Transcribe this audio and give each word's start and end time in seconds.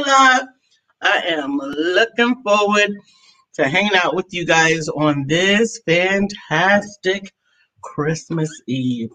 live. 0.00 0.46
I 1.02 1.18
am 1.28 1.56
looking 1.58 2.42
forward 2.42 2.90
to 3.54 3.68
hanging 3.68 3.96
out 3.96 4.14
with 4.14 4.26
you 4.30 4.44
guys 4.44 4.88
on 4.88 5.26
this 5.26 5.80
fantastic 5.86 7.32
Christmas 7.82 8.50
Eve. 8.66 9.10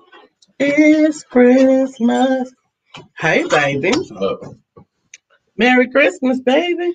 It's 0.59 1.23
Christmas. 1.23 2.53
Hey, 3.17 3.45
baby. 3.47 3.93
Merry 5.57 5.89
Christmas, 5.89 6.39
baby. 6.39 6.93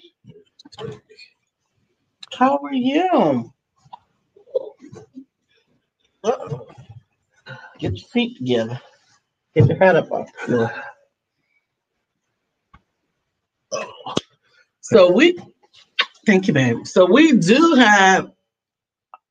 How 2.32 2.59
are 2.59 2.73
you? 2.74 3.52
Get 7.79 7.93
your 7.98 8.09
feet 8.09 8.37
together. 8.38 8.80
Get 9.55 9.68
your 9.68 9.79
head 9.79 9.96
up 9.96 10.10
off. 10.10 10.29
So 14.80 15.11
we 15.11 15.38
thank 16.27 16.47
you, 16.47 16.55
babe. 16.55 16.87
So 16.87 17.05
we 17.05 17.33
do 17.33 17.74
have 17.74 18.30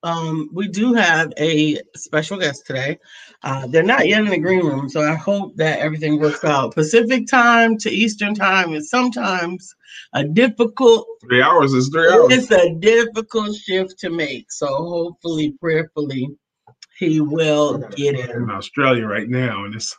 um 0.03 0.49
we 0.53 0.67
do 0.67 0.93
have 0.93 1.33
a 1.37 1.79
special 1.95 2.37
guest 2.37 2.65
today. 2.67 2.99
Uh 3.43 3.65
they're 3.67 3.83
not 3.83 4.07
yet 4.07 4.21
in 4.21 4.29
the 4.29 4.37
green 4.37 4.65
room, 4.65 4.89
so 4.89 5.01
I 5.01 5.15
hope 5.15 5.55
that 5.55 5.79
everything 5.79 6.19
works 6.19 6.43
out. 6.43 6.75
Pacific 6.75 7.27
time 7.27 7.77
to 7.79 7.89
Eastern 7.89 8.35
time 8.35 8.73
is 8.73 8.89
sometimes 8.89 9.73
a 10.13 10.23
difficult 10.23 11.07
Three 11.21 11.41
hours 11.41 11.73
is 11.73 11.89
three 11.89 12.07
hours. 12.09 12.33
it's 12.33 12.51
a 12.51 12.75
difficult 12.75 13.55
shift 13.55 13.97
to 13.99 14.09
make. 14.09 14.51
So 14.51 14.67
hopefully, 14.67 15.55
prayerfully, 15.59 16.29
he 16.99 17.21
will 17.21 17.77
get 17.95 18.15
it. 18.15 18.29
in 18.29 18.49
Australia 18.51 19.05
right 19.07 19.29
now, 19.29 19.65
and 19.65 19.73
it's 19.73 19.95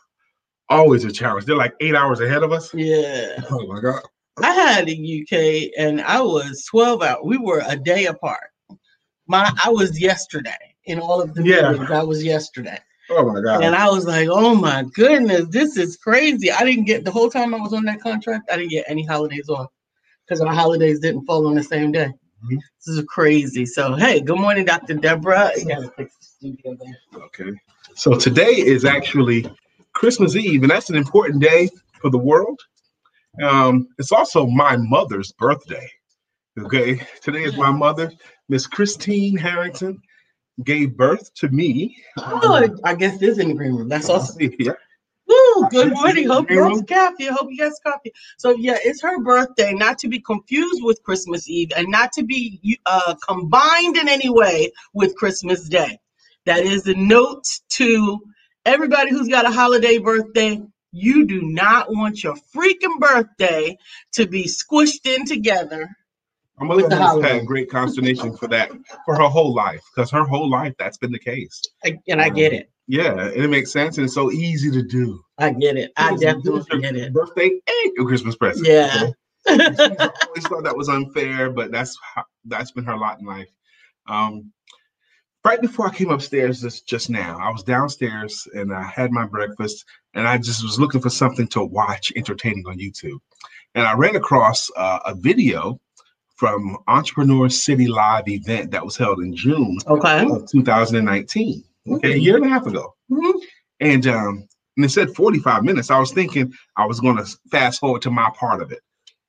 always 0.69 1.03
a 1.03 1.11
challenge. 1.11 1.45
They're 1.45 1.55
like 1.55 1.75
eight 1.79 1.95
hours 1.95 2.19
ahead 2.21 2.43
of 2.43 2.51
us. 2.51 2.73
Yeah. 2.73 3.41
Oh 3.49 3.65
my 3.67 3.81
god. 3.81 4.03
I 4.41 4.51
had 4.51 4.87
a 4.89 4.91
UK 4.93 5.71
and 5.77 6.01
I 6.01 6.21
was 6.21 6.65
12 6.69 7.01
out. 7.01 7.25
We 7.25 7.37
were 7.37 7.63
a 7.67 7.75
day 7.75 8.05
apart. 8.05 8.49
My 9.27 9.51
I 9.63 9.69
was 9.69 9.99
yesterday 9.99 10.51
in 10.85 10.99
all 10.99 11.21
of 11.21 11.33
the 11.33 11.43
Yeah. 11.43 11.71
meetings. 11.71 11.91
I 11.91 12.03
was 12.03 12.23
yesterday. 12.23 12.79
Oh 13.09 13.25
my 13.25 13.41
god. 13.41 13.63
And 13.63 13.75
I 13.75 13.89
was 13.89 14.05
like, 14.05 14.27
oh 14.29 14.53
my 14.53 14.83
goodness, 14.93 15.45
this 15.49 15.77
is 15.77 15.97
crazy. 15.97 16.51
I 16.51 16.63
didn't 16.63 16.85
get 16.85 17.03
the 17.03 17.11
whole 17.11 17.29
time 17.29 17.53
I 17.55 17.59
was 17.59 17.73
on 17.73 17.85
that 17.85 18.01
contract, 18.01 18.49
I 18.51 18.57
didn't 18.57 18.71
get 18.71 18.85
any 18.87 19.03
holidays 19.05 19.49
off 19.49 19.71
because 20.25 20.41
our 20.41 20.53
holidays 20.53 20.99
didn't 20.99 21.25
fall 21.25 21.47
on 21.47 21.55
the 21.55 21.63
same 21.63 21.91
day. 21.91 22.11
Mhm. 22.45 22.59
This 22.85 22.97
is 22.97 23.03
crazy. 23.07 23.65
So 23.65 23.95
hey, 23.95 24.21
good 24.21 24.39
morning, 24.39 24.65
Dr. 24.65 24.93
Deborah. 24.95 25.51
You 25.57 25.65
gotta 25.65 25.89
fix 25.97 26.15
the 26.17 26.25
studio 26.25 26.77
there. 26.79 27.23
okay. 27.25 27.51
So 27.95 28.13
today 28.13 28.51
is 28.51 28.85
actually 28.85 29.49
Christmas 29.93 30.35
Eve, 30.35 30.61
and 30.61 30.69
that's 30.69 30.89
an 30.91 30.95
important 30.95 31.41
day 31.41 31.69
for 31.99 32.11
the 32.11 32.17
world. 32.19 32.59
Um, 33.43 33.87
it's 33.97 34.11
also 34.11 34.45
my 34.45 34.77
mother's 34.77 35.31
birthday. 35.33 35.89
Okay. 36.59 36.99
Today 37.21 37.43
is 37.43 37.55
my 37.55 37.71
mother, 37.71 38.11
Miss 38.49 38.65
Christine 38.65 39.37
Harrington, 39.37 40.01
gave 40.63 40.97
birth 40.97 41.33
to 41.35 41.49
me. 41.49 41.95
Oh, 42.17 42.67
I 42.83 42.95
guess 42.95 43.19
this 43.19 43.31
is 43.31 43.39
in 43.39 43.49
the 43.49 43.53
green 43.53 43.75
room. 43.75 43.89
That's 43.89 44.09
awesome. 44.09 44.49
Yeah. 44.57 44.73
Woo, 45.27 45.67
good 45.69 45.91
morning. 45.91 46.27
Hope 46.27 46.49
you 46.49 46.63
guys 46.63 46.81
coffee. 46.87 47.25
Hope 47.25 47.49
you 47.51 47.57
guys 47.57 47.79
coffee. 47.85 48.13
So 48.37 48.51
yeah, 48.51 48.77
it's 48.83 49.01
her 49.01 49.21
birthday, 49.21 49.73
not 49.73 49.97
to 49.99 50.07
be 50.07 50.19
confused 50.19 50.83
with 50.83 51.03
Christmas 51.03 51.49
Eve 51.49 51.71
and 51.75 51.89
not 51.89 52.13
to 52.13 52.23
be 52.23 52.79
uh, 52.85 53.15
combined 53.27 53.97
in 53.97 54.07
any 54.07 54.29
way 54.29 54.71
with 54.93 55.15
Christmas 55.15 55.67
Day. 55.67 55.99
That 56.45 56.61
is 56.61 56.87
a 56.87 56.93
note 56.93 57.43
to 57.71 58.19
everybody 58.65 59.11
who's 59.11 59.27
got 59.27 59.45
a 59.45 59.51
holiday 59.51 59.97
birthday. 59.97 60.61
You 60.99 61.27
do 61.27 61.43
not 61.43 61.91
want 61.93 62.23
your 62.23 62.35
freaking 62.55 62.99
birthday 62.99 63.77
to 64.13 64.25
be 64.25 64.45
squished 64.45 65.05
in 65.05 65.25
together. 65.25 65.87
Mother 66.59 66.81
With 66.81 66.89
the 66.89 66.97
holiday. 66.97 67.37
had 67.37 67.45
great 67.45 67.69
consternation 67.69 68.35
for 68.35 68.47
that 68.47 68.71
for 69.05 69.15
her 69.15 69.27
whole 69.27 69.53
life, 69.53 69.81
because 69.95 70.09
her 70.09 70.23
whole 70.23 70.49
life 70.49 70.73
that's 70.79 70.97
been 70.97 71.11
the 71.11 71.19
case. 71.19 71.61
I- 71.85 71.99
And 72.07 72.19
I 72.19 72.29
get 72.29 72.51
it. 72.51 72.71
Yeah, 72.87 73.11
and 73.11 73.43
it 73.43 73.47
makes 73.49 73.71
sense, 73.71 73.97
and 73.99 74.05
it's 74.05 74.15
so 74.15 74.31
easy 74.31 74.71
to 74.71 74.81
do. 74.81 75.21
I 75.37 75.51
get 75.51 75.77
it. 75.77 75.91
I 75.97 76.15
definitely 76.15 76.79
get 76.81 76.95
it. 76.95 77.13
Birthday 77.13 77.49
and 77.49 77.91
your 77.95 78.07
Christmas 78.07 78.35
present. 78.35 78.65
Yeah. 78.65 79.11
She's 79.47 79.59
always 79.99 80.47
thought 80.47 80.63
that 80.63 80.75
was 80.75 80.89
unfair, 80.89 81.51
but 81.51 81.71
that's 81.71 81.95
how, 82.15 82.23
that's 82.45 82.71
been 82.71 82.85
her 82.85 82.97
lot 82.97 83.19
in 83.19 83.25
life. 83.27 83.49
Um, 84.07 84.51
right 85.47 85.61
before 85.61 85.87
I 85.87 85.93
came 85.93 86.09
upstairs 86.11 86.61
just 86.61 86.87
just 86.87 87.09
now, 87.09 87.39
I 87.41 87.49
was 87.49 87.63
downstairs 87.63 88.47
and 88.53 88.73
I 88.73 88.83
had 88.83 89.11
my 89.11 89.25
breakfast, 89.25 89.85
and 90.13 90.27
I 90.27 90.37
just 90.37 90.61
was 90.61 90.79
looking 90.79 91.01
for 91.01 91.09
something 91.09 91.47
to 91.49 91.63
watch 91.63 92.11
entertaining 92.15 92.65
on 92.67 92.77
YouTube, 92.77 93.19
and 93.73 93.87
I 93.87 93.93
ran 93.93 94.15
across 94.17 94.69
uh, 94.75 94.99
a 95.05 95.15
video 95.15 95.79
from 96.35 96.77
Entrepreneur 96.87 97.49
City 97.49 97.87
Live 97.87 98.27
event 98.27 98.71
that 98.71 98.85
was 98.85 98.97
held 98.97 99.19
in 99.21 99.35
June 99.35 99.77
Okay. 99.87 100.25
of 100.25 100.47
2019, 100.51 101.63
okay, 101.93 102.13
a 102.13 102.17
year 102.17 102.35
and 102.35 102.45
a 102.45 102.49
half 102.49 102.67
ago. 102.67 102.93
Mhm. 103.09 103.33
And 103.79 104.07
um, 104.07 104.47
and 104.75 104.85
it 104.85 104.89
said 104.89 105.15
45 105.15 105.63
minutes. 105.63 105.89
I 105.89 105.99
was 105.99 106.11
thinking 106.11 106.53
I 106.75 106.85
was 106.85 106.99
going 106.99 107.17
to 107.17 107.25
fast 107.49 107.79
forward 107.79 108.01
to 108.03 108.11
my 108.11 108.29
part 108.37 108.61
of 108.61 108.71
it. 108.71 108.81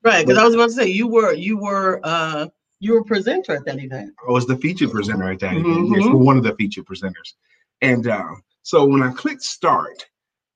Right, 0.03 0.25
because 0.25 0.37
I 0.39 0.45
was 0.45 0.53
about 0.53 0.67
to 0.67 0.73
say 0.73 0.87
you 0.87 1.07
were 1.07 1.33
you 1.33 1.57
were 1.57 1.99
uh 2.03 2.47
you 2.79 2.93
were 2.93 2.99
a 2.99 3.03
presenter 3.03 3.53
at 3.53 3.65
that 3.65 3.79
event. 3.79 4.13
I 4.27 4.31
was 4.31 4.45
the 4.47 4.57
featured 4.57 4.91
presenter 4.91 5.31
at 5.31 5.39
that 5.39 5.57
event. 5.57 5.89
Yes, 5.89 6.03
Mhm. 6.03 6.19
one 6.23 6.37
of 6.37 6.43
the 6.43 6.55
featured 6.55 6.85
presenters. 6.85 7.33
And 7.81 8.07
uh, 8.07 8.35
so 8.61 8.85
when 8.85 9.01
I 9.03 9.11
clicked 9.11 9.43
start, 9.43 10.05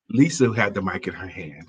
Lisa 0.10 0.54
had 0.54 0.74
the 0.74 0.82
mic 0.82 1.08
in 1.08 1.14
her 1.14 1.28
hand, 1.28 1.68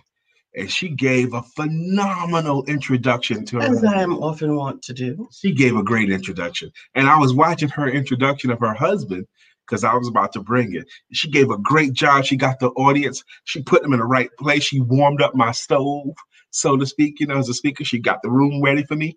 and 0.55 0.71
she 0.71 0.89
gave 0.89 1.35
a 1.35 1.43
phenomenal 1.43 2.65
introduction 2.67 3.45
to 3.47 3.57
her. 3.57 3.63
As. 3.63 3.85
I 3.85 4.03
am 4.03 4.15
often 4.23 4.57
want 4.57 4.83
to 4.83 4.93
do. 4.93 5.29
She 5.33 5.53
gave 5.53 5.77
a 5.77 5.83
great 5.83 6.11
introduction, 6.11 6.71
and 6.95 7.09
I 7.09 7.19
was 7.19 7.35
watching 7.35 7.69
her 7.71 7.89
introduction 7.89 8.51
of 8.51 8.61
her 8.61 8.75
husband 8.75 9.27
because 9.67 9.83
I 9.83 9.95
was 9.95 10.09
about 10.09 10.33
to 10.35 10.41
bring 10.41 10.75
it. 10.75 10.87
She 11.13 11.31
gave 11.31 11.51
a 11.51 11.59
great 11.59 11.95
job. 11.95 12.25
She 12.25 12.37
got 12.37 12.59
the 12.61 12.69
audience. 12.71 13.25
She 13.45 13.63
put 13.63 13.83
them 13.83 13.93
in 13.95 13.99
the 14.01 14.05
right 14.05 14.31
place. 14.39 14.63
She 14.65 14.81
warmed 14.81 15.23
up 15.23 15.35
my 15.35 15.53
stove, 15.53 16.15
so 16.51 16.77
to 16.77 16.87
speak. 16.87 17.19
You 17.21 17.27
know, 17.29 17.39
as 17.39 17.49
a 17.49 17.55
speaker, 17.55 17.85
she 17.85 17.99
got 17.99 18.21
the 18.23 18.31
room 18.31 18.61
ready 18.63 18.85
for 18.85 18.97
me, 18.97 19.17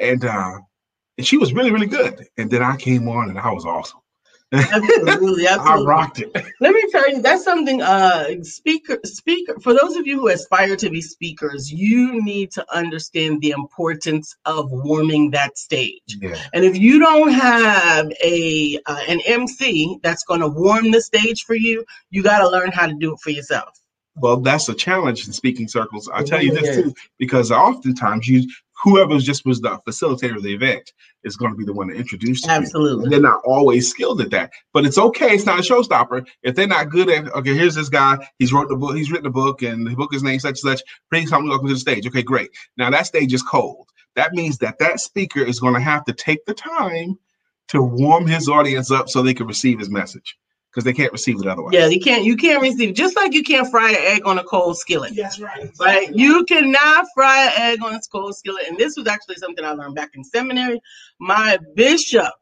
and 0.00 0.24
uh, 0.24 0.60
and 1.18 1.26
she 1.26 1.36
was 1.36 1.52
really, 1.52 1.70
really 1.70 1.86
good. 1.86 2.26
And 2.36 2.50
then 2.50 2.62
I 2.62 2.76
came 2.76 3.08
on, 3.08 3.30
and 3.30 3.38
I 3.38 3.50
was 3.52 3.64
awesome. 3.64 4.00
Absolutely, 4.52 5.46
I 5.48 5.76
rocked 5.76 6.20
it. 6.20 6.30
Let 6.60 6.74
me 6.74 6.84
tell 6.90 7.10
you, 7.10 7.22
that's 7.22 7.44
something 7.44 7.80
uh 7.80 8.42
speaker 8.42 8.98
speaker 9.04 9.58
for 9.60 9.72
those 9.72 9.96
of 9.96 10.06
you 10.06 10.20
who 10.20 10.28
aspire 10.28 10.76
to 10.76 10.90
be 10.90 11.00
speakers, 11.00 11.72
you 11.72 12.22
need 12.22 12.50
to 12.52 12.66
understand 12.74 13.40
the 13.40 13.50
importance 13.50 14.36
of 14.44 14.70
warming 14.70 15.30
that 15.30 15.56
stage. 15.56 16.18
Yeah. 16.20 16.36
And 16.52 16.64
if 16.64 16.76
you 16.76 16.98
don't 16.98 17.32
have 17.32 18.12
a 18.22 18.78
uh, 18.86 19.00
an 19.08 19.20
MC 19.26 19.98
that's 20.02 20.24
going 20.24 20.40
to 20.40 20.48
warm 20.48 20.90
the 20.90 21.00
stage 21.00 21.44
for 21.44 21.54
you, 21.54 21.84
you 22.10 22.22
got 22.22 22.40
to 22.40 22.48
learn 22.48 22.72
how 22.72 22.86
to 22.86 22.94
do 22.94 23.14
it 23.14 23.20
for 23.20 23.30
yourself. 23.30 23.81
Well, 24.16 24.38
that's 24.38 24.68
a 24.68 24.74
challenge 24.74 25.26
in 25.26 25.32
speaking 25.32 25.68
circles. 25.68 26.08
I 26.12 26.22
tell 26.22 26.42
you 26.42 26.52
this 26.52 26.76
too, 26.76 26.94
because 27.18 27.50
oftentimes 27.50 28.28
you, 28.28 28.46
whoever 28.82 29.18
just 29.18 29.46
was 29.46 29.60
the 29.60 29.78
facilitator 29.86 30.36
of 30.36 30.42
the 30.42 30.52
event, 30.52 30.92
is 31.24 31.36
going 31.36 31.52
to 31.52 31.56
be 31.56 31.64
the 31.64 31.72
one 31.72 31.88
to 31.88 31.94
introduce 31.94 32.44
you. 32.44 32.50
Absolutely. 32.50 33.04
And 33.04 33.12
they're 33.12 33.20
not 33.20 33.40
always 33.44 33.88
skilled 33.88 34.20
at 34.20 34.30
that, 34.30 34.50
but 34.74 34.84
it's 34.84 34.98
okay. 34.98 35.34
It's 35.34 35.46
not 35.46 35.60
a 35.60 35.62
showstopper 35.62 36.26
if 36.42 36.54
they're 36.54 36.66
not 36.66 36.90
good 36.90 37.08
at. 37.08 37.32
Okay, 37.32 37.54
here's 37.54 37.74
this 37.74 37.88
guy. 37.88 38.18
He's 38.38 38.52
wrote 38.52 38.68
the 38.68 38.76
book. 38.76 38.96
He's 38.96 39.10
written 39.10 39.26
a 39.26 39.30
book, 39.30 39.62
and 39.62 39.86
the 39.86 39.94
book 39.94 40.14
is 40.14 40.22
named 40.22 40.42
such 40.42 40.62
and 40.62 40.78
such. 40.78 40.82
Please 41.10 41.30
come 41.30 41.48
welcome 41.48 41.68
to 41.68 41.74
the 41.74 41.80
stage. 41.80 42.06
Okay, 42.06 42.22
great. 42.22 42.50
Now 42.76 42.90
that 42.90 43.06
stage 43.06 43.32
is 43.32 43.42
cold. 43.42 43.88
That 44.14 44.34
means 44.34 44.58
that 44.58 44.78
that 44.78 45.00
speaker 45.00 45.40
is 45.40 45.58
going 45.58 45.74
to 45.74 45.80
have 45.80 46.04
to 46.04 46.12
take 46.12 46.44
the 46.44 46.54
time 46.54 47.18
to 47.68 47.80
warm 47.80 48.26
his 48.26 48.46
audience 48.48 48.90
up 48.90 49.08
so 49.08 49.22
they 49.22 49.32
can 49.32 49.46
receive 49.46 49.78
his 49.78 49.88
message 49.88 50.36
because 50.72 50.84
they 50.84 50.92
can't 50.92 51.12
receive 51.12 51.38
it 51.38 51.46
otherwise. 51.46 51.74
Yeah, 51.74 51.86
you 51.86 52.00
can't 52.00 52.24
you 52.24 52.36
can't 52.36 52.62
receive 52.62 52.94
just 52.94 53.14
like 53.14 53.34
you 53.34 53.42
can't 53.42 53.70
fry 53.70 53.90
an 53.90 53.96
egg 53.98 54.26
on 54.26 54.38
a 54.38 54.44
cold 54.44 54.78
skillet. 54.78 55.14
That's 55.14 55.38
right. 55.38 55.70
Right? 55.78 56.14
You 56.14 56.44
cannot 56.44 57.06
fry 57.14 57.44
an 57.44 57.52
egg 57.56 57.82
on 57.84 57.94
a 57.94 58.00
cold 58.10 58.36
skillet. 58.36 58.66
And 58.68 58.78
this 58.78 58.96
was 58.96 59.06
actually 59.06 59.36
something 59.36 59.64
I 59.64 59.72
learned 59.72 59.94
back 59.94 60.10
in 60.14 60.24
seminary. 60.24 60.80
My 61.20 61.58
bishop, 61.74 62.32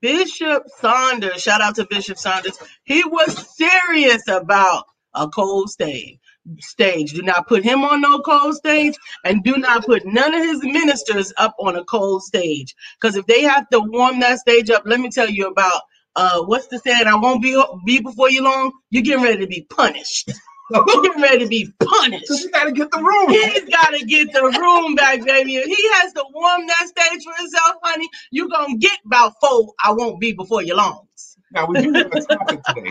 Bishop 0.00 0.64
Saunders, 0.80 1.42
shout 1.42 1.60
out 1.60 1.76
to 1.76 1.86
Bishop 1.88 2.18
Saunders, 2.18 2.58
he 2.84 3.04
was 3.04 3.56
serious 3.56 4.26
about 4.28 4.84
a 5.14 5.28
cold 5.28 5.70
stage. 5.70 6.18
Stage. 6.60 7.12
Do 7.12 7.22
not 7.22 7.48
put 7.48 7.64
him 7.64 7.82
on 7.82 8.00
no 8.00 8.20
cold 8.20 8.54
stage, 8.54 8.94
and 9.24 9.42
do 9.42 9.56
not 9.56 9.84
put 9.84 10.06
none 10.06 10.32
of 10.32 10.44
his 10.44 10.62
ministers 10.62 11.32
up 11.38 11.56
on 11.58 11.74
a 11.74 11.84
cold 11.84 12.22
stage. 12.22 12.72
Because 13.00 13.16
if 13.16 13.26
they 13.26 13.42
have 13.42 13.68
to 13.70 13.80
warm 13.80 14.20
that 14.20 14.38
stage 14.38 14.70
up, 14.70 14.84
let 14.86 15.00
me 15.00 15.10
tell 15.10 15.28
you 15.28 15.48
about 15.48 15.82
uh, 16.16 16.42
what's 16.42 16.66
the 16.68 16.78
saying? 16.78 17.06
I 17.06 17.14
won't 17.14 17.42
be 17.42 17.62
be 17.84 18.00
before 18.00 18.30
you 18.30 18.42
long. 18.42 18.72
You're 18.90 19.02
getting 19.02 19.22
ready 19.22 19.38
to 19.38 19.46
be 19.46 19.66
punished. 19.70 20.32
You're 20.70 20.84
getting 20.84 21.22
ready 21.22 21.38
to 21.44 21.46
be 21.46 21.72
punished. 21.80 22.26
So 22.26 22.34
you 22.34 22.50
got 22.50 22.64
to 22.64 22.72
get 22.72 22.90
the 22.90 22.98
room. 22.98 23.30
He's 23.30 23.68
got 23.68 23.90
to 23.90 24.04
get 24.04 24.32
the 24.32 24.42
room 24.42 24.96
back, 24.96 25.24
baby. 25.24 25.56
If 25.56 25.66
he 25.66 25.90
has 26.00 26.12
to 26.14 26.24
warm 26.34 26.66
that 26.66 26.88
stage 26.88 27.22
for 27.22 27.40
himself, 27.40 27.76
honey, 27.84 28.08
you're 28.32 28.48
going 28.48 28.72
to 28.72 28.78
get 28.78 28.98
about 29.04 29.34
four. 29.40 29.72
I 29.84 29.92
won't 29.92 30.18
be 30.18 30.32
before 30.32 30.62
you 30.64 30.74
long. 30.74 31.06
Now 31.52 31.66
we 31.66 31.80
do 31.80 31.92
have 31.92 32.12
a 32.12 32.20
topic 32.20 32.60
today. 32.64 32.90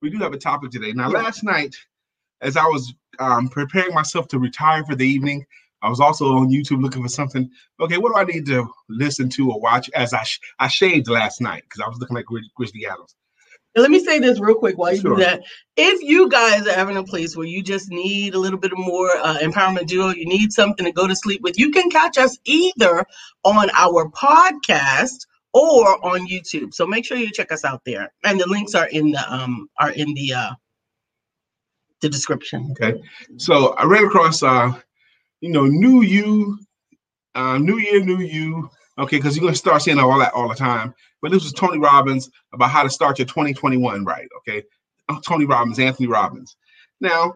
We 0.00 0.08
do 0.08 0.18
have 0.18 0.32
a 0.32 0.38
topic 0.38 0.70
today. 0.70 0.92
Now, 0.92 1.10
last 1.10 1.44
night, 1.44 1.76
as 2.40 2.56
I 2.56 2.64
was 2.64 2.94
um, 3.18 3.48
preparing 3.48 3.94
myself 3.94 4.28
to 4.28 4.38
retire 4.38 4.84
for 4.84 4.94
the 4.94 5.06
evening, 5.06 5.44
I 5.82 5.88
was 5.88 6.00
also 6.00 6.36
on 6.36 6.48
YouTube 6.48 6.82
looking 6.82 7.02
for 7.02 7.08
something. 7.08 7.50
Okay, 7.80 7.98
what 7.98 8.14
do 8.14 8.20
I 8.20 8.24
need 8.24 8.46
to 8.46 8.68
listen 8.88 9.28
to 9.30 9.50
or 9.50 9.60
watch? 9.60 9.90
As 9.94 10.12
I 10.14 10.22
sh- 10.22 10.40
I 10.58 10.68
shaved 10.68 11.08
last 11.08 11.40
night 11.40 11.64
because 11.64 11.80
I 11.84 11.88
was 11.88 11.98
looking 11.98 12.16
like 12.16 12.26
Grizzly 12.56 12.86
Adams. 12.86 13.14
let 13.74 13.90
me 13.90 14.04
say 14.04 14.18
this 14.18 14.38
real 14.40 14.54
quick 14.54 14.78
while 14.78 14.94
you 14.94 15.00
sure. 15.00 15.16
do 15.16 15.22
that. 15.22 15.42
If 15.76 16.02
you 16.02 16.28
guys 16.28 16.66
are 16.66 16.74
having 16.74 16.96
a 16.96 17.04
place 17.04 17.36
where 17.36 17.46
you 17.46 17.62
just 17.62 17.90
need 17.90 18.34
a 18.34 18.38
little 18.38 18.58
bit 18.58 18.72
more 18.76 19.10
uh, 19.16 19.38
empowerment 19.38 19.86
duo, 19.86 20.10
you 20.10 20.26
need 20.26 20.52
something 20.52 20.84
to 20.86 20.92
go 20.92 21.08
to 21.08 21.16
sleep 21.16 21.40
with, 21.42 21.58
you 21.58 21.70
can 21.70 21.90
catch 21.90 22.18
us 22.18 22.38
either 22.44 23.04
on 23.44 23.70
our 23.70 24.08
podcast 24.10 25.26
or 25.52 26.04
on 26.06 26.28
YouTube. 26.28 26.72
So 26.74 26.86
make 26.86 27.04
sure 27.04 27.16
you 27.16 27.30
check 27.30 27.52
us 27.52 27.64
out 27.64 27.82
there, 27.84 28.12
and 28.24 28.40
the 28.40 28.48
links 28.48 28.74
are 28.74 28.86
in 28.86 29.12
the 29.12 29.34
um 29.34 29.68
are 29.78 29.90
in 29.90 30.14
the 30.14 30.32
uh 30.32 30.50
the 32.00 32.08
description. 32.08 32.72
Okay, 32.72 33.02
so 33.36 33.74
I 33.74 33.84
ran 33.84 34.04
across 34.04 34.42
uh 34.42 34.72
you 35.42 35.50
know 35.50 35.66
new 35.66 36.02
you, 36.02 36.58
uh, 37.34 37.58
new 37.58 37.78
year, 37.78 38.02
new 38.02 38.20
you. 38.20 38.70
Okay, 38.98 39.16
because 39.16 39.36
you're 39.36 39.44
gonna 39.44 39.54
start 39.54 39.82
seeing 39.82 39.98
all 39.98 40.18
that 40.18 40.32
all 40.32 40.48
the 40.48 40.54
time. 40.54 40.94
But 41.20 41.32
this 41.32 41.42
was 41.42 41.52
Tony 41.52 41.78
Robbins 41.78 42.30
about 42.54 42.70
how 42.70 42.82
to 42.82 42.90
start 42.90 43.18
your 43.18 43.26
2021 43.26 44.04
right. 44.04 44.28
Okay, 44.38 44.62
Tony 45.26 45.44
Robbins, 45.44 45.78
Anthony 45.78 46.06
Robbins. 46.06 46.56
Now, 47.00 47.34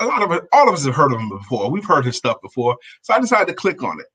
a 0.00 0.06
lot 0.06 0.22
of 0.22 0.32
it, 0.32 0.44
all 0.52 0.68
of 0.68 0.74
us 0.74 0.84
have 0.84 0.94
heard 0.94 1.12
of 1.12 1.18
him 1.18 1.30
before. 1.30 1.70
We've 1.70 1.84
heard 1.84 2.04
his 2.04 2.16
stuff 2.16 2.40
before, 2.42 2.76
so 3.02 3.14
I 3.14 3.20
decided 3.20 3.48
to 3.48 3.54
click 3.54 3.82
on 3.82 3.98
it. 3.98 4.06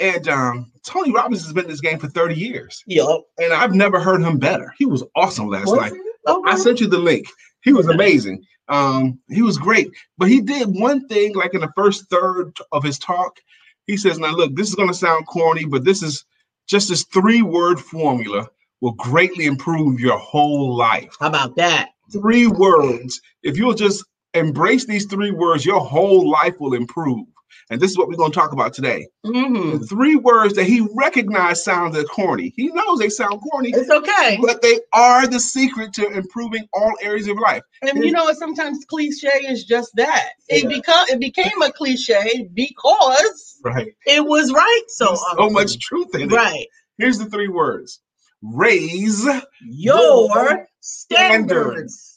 And 0.00 0.28
um, 0.28 0.72
Tony 0.84 1.12
Robbins 1.12 1.44
has 1.44 1.52
been 1.52 1.64
in 1.64 1.70
this 1.70 1.80
game 1.80 1.98
for 1.98 2.08
30 2.08 2.34
years. 2.34 2.82
Yep. 2.88 3.20
And 3.38 3.52
I've 3.52 3.74
never 3.74 4.00
heard 4.00 4.22
him 4.22 4.38
better. 4.38 4.72
He 4.76 4.86
was 4.86 5.04
awesome 5.14 5.48
last 5.48 5.68
Was 5.68 5.80
night. 5.80 5.92
Okay. 6.26 6.50
I 6.50 6.56
sent 6.56 6.80
you 6.80 6.88
the 6.88 6.98
link. 6.98 7.26
He 7.62 7.72
was 7.72 7.86
amazing. 7.86 8.44
Um, 8.68 9.18
he 9.28 9.42
was 9.42 9.58
great. 9.58 9.90
But 10.18 10.28
he 10.28 10.40
did 10.40 10.68
one 10.68 11.06
thing, 11.08 11.34
like 11.34 11.54
in 11.54 11.60
the 11.60 11.72
first 11.76 12.08
third 12.10 12.56
of 12.72 12.82
his 12.82 12.98
talk. 12.98 13.38
He 13.86 13.96
says, 13.96 14.18
Now 14.18 14.32
look, 14.32 14.54
this 14.54 14.68
is 14.68 14.74
gonna 14.74 14.94
sound 14.94 15.26
corny, 15.26 15.64
but 15.64 15.84
this 15.84 16.02
is 16.02 16.24
just 16.66 16.88
this 16.88 17.04
three-word 17.04 17.78
formula 17.78 18.48
will 18.80 18.92
greatly 18.92 19.46
improve 19.46 20.00
your 20.00 20.18
whole 20.18 20.76
life. 20.76 21.16
How 21.20 21.28
about 21.28 21.56
that? 21.56 21.90
Three 22.12 22.46
words. 22.46 23.20
If 23.42 23.56
you'll 23.56 23.74
just 23.74 24.04
embrace 24.34 24.86
these 24.86 25.06
three 25.06 25.30
words, 25.30 25.64
your 25.64 25.80
whole 25.80 26.30
life 26.30 26.58
will 26.60 26.74
improve. 26.74 27.26
And 27.70 27.80
this 27.80 27.90
is 27.90 27.98
what 27.98 28.08
we're 28.08 28.16
going 28.16 28.32
to 28.32 28.38
talk 28.38 28.52
about 28.52 28.74
today. 28.74 29.06
hmm 29.24 29.78
The 29.78 29.86
three 29.86 30.16
words 30.16 30.54
that 30.54 30.64
he 30.64 30.86
recognized 30.94 31.62
sounded 31.62 32.08
corny. 32.08 32.52
He 32.56 32.68
knows 32.68 32.98
they 32.98 33.08
sound 33.08 33.40
corny, 33.40 33.70
It's 33.70 33.90
okay. 33.90 34.38
but 34.40 34.62
they 34.62 34.78
are 34.92 35.26
the 35.26 35.40
secret 35.40 35.92
to 35.94 36.08
improving 36.10 36.66
all 36.72 36.92
areas 37.02 37.28
of 37.28 37.38
life. 37.38 37.62
And 37.82 38.04
you 38.04 38.12
know, 38.12 38.32
sometimes 38.32 38.84
cliche 38.88 39.28
is 39.48 39.64
just 39.64 39.90
that. 39.96 40.30
It 40.48 40.64
Yeah. 40.64 40.68
become 40.68 41.06
it 41.08 41.20
became 41.20 41.62
a 41.62 41.72
cliche 41.72 42.48
because 42.54 43.60
Right. 43.64 43.88
it 44.06 44.24
was 44.24 44.52
right. 44.52 44.82
So 44.88 45.06
There's 45.06 45.20
so 45.36 45.50
much 45.50 45.78
truth 45.80 46.14
in 46.14 46.30
it. 46.30 46.34
right. 46.34 46.66
Here's 46.98 47.18
the 47.18 47.26
three 47.26 47.48
words 47.48 48.00
raise. 48.42 49.26
Your 49.62 50.66
standards. 50.80 52.10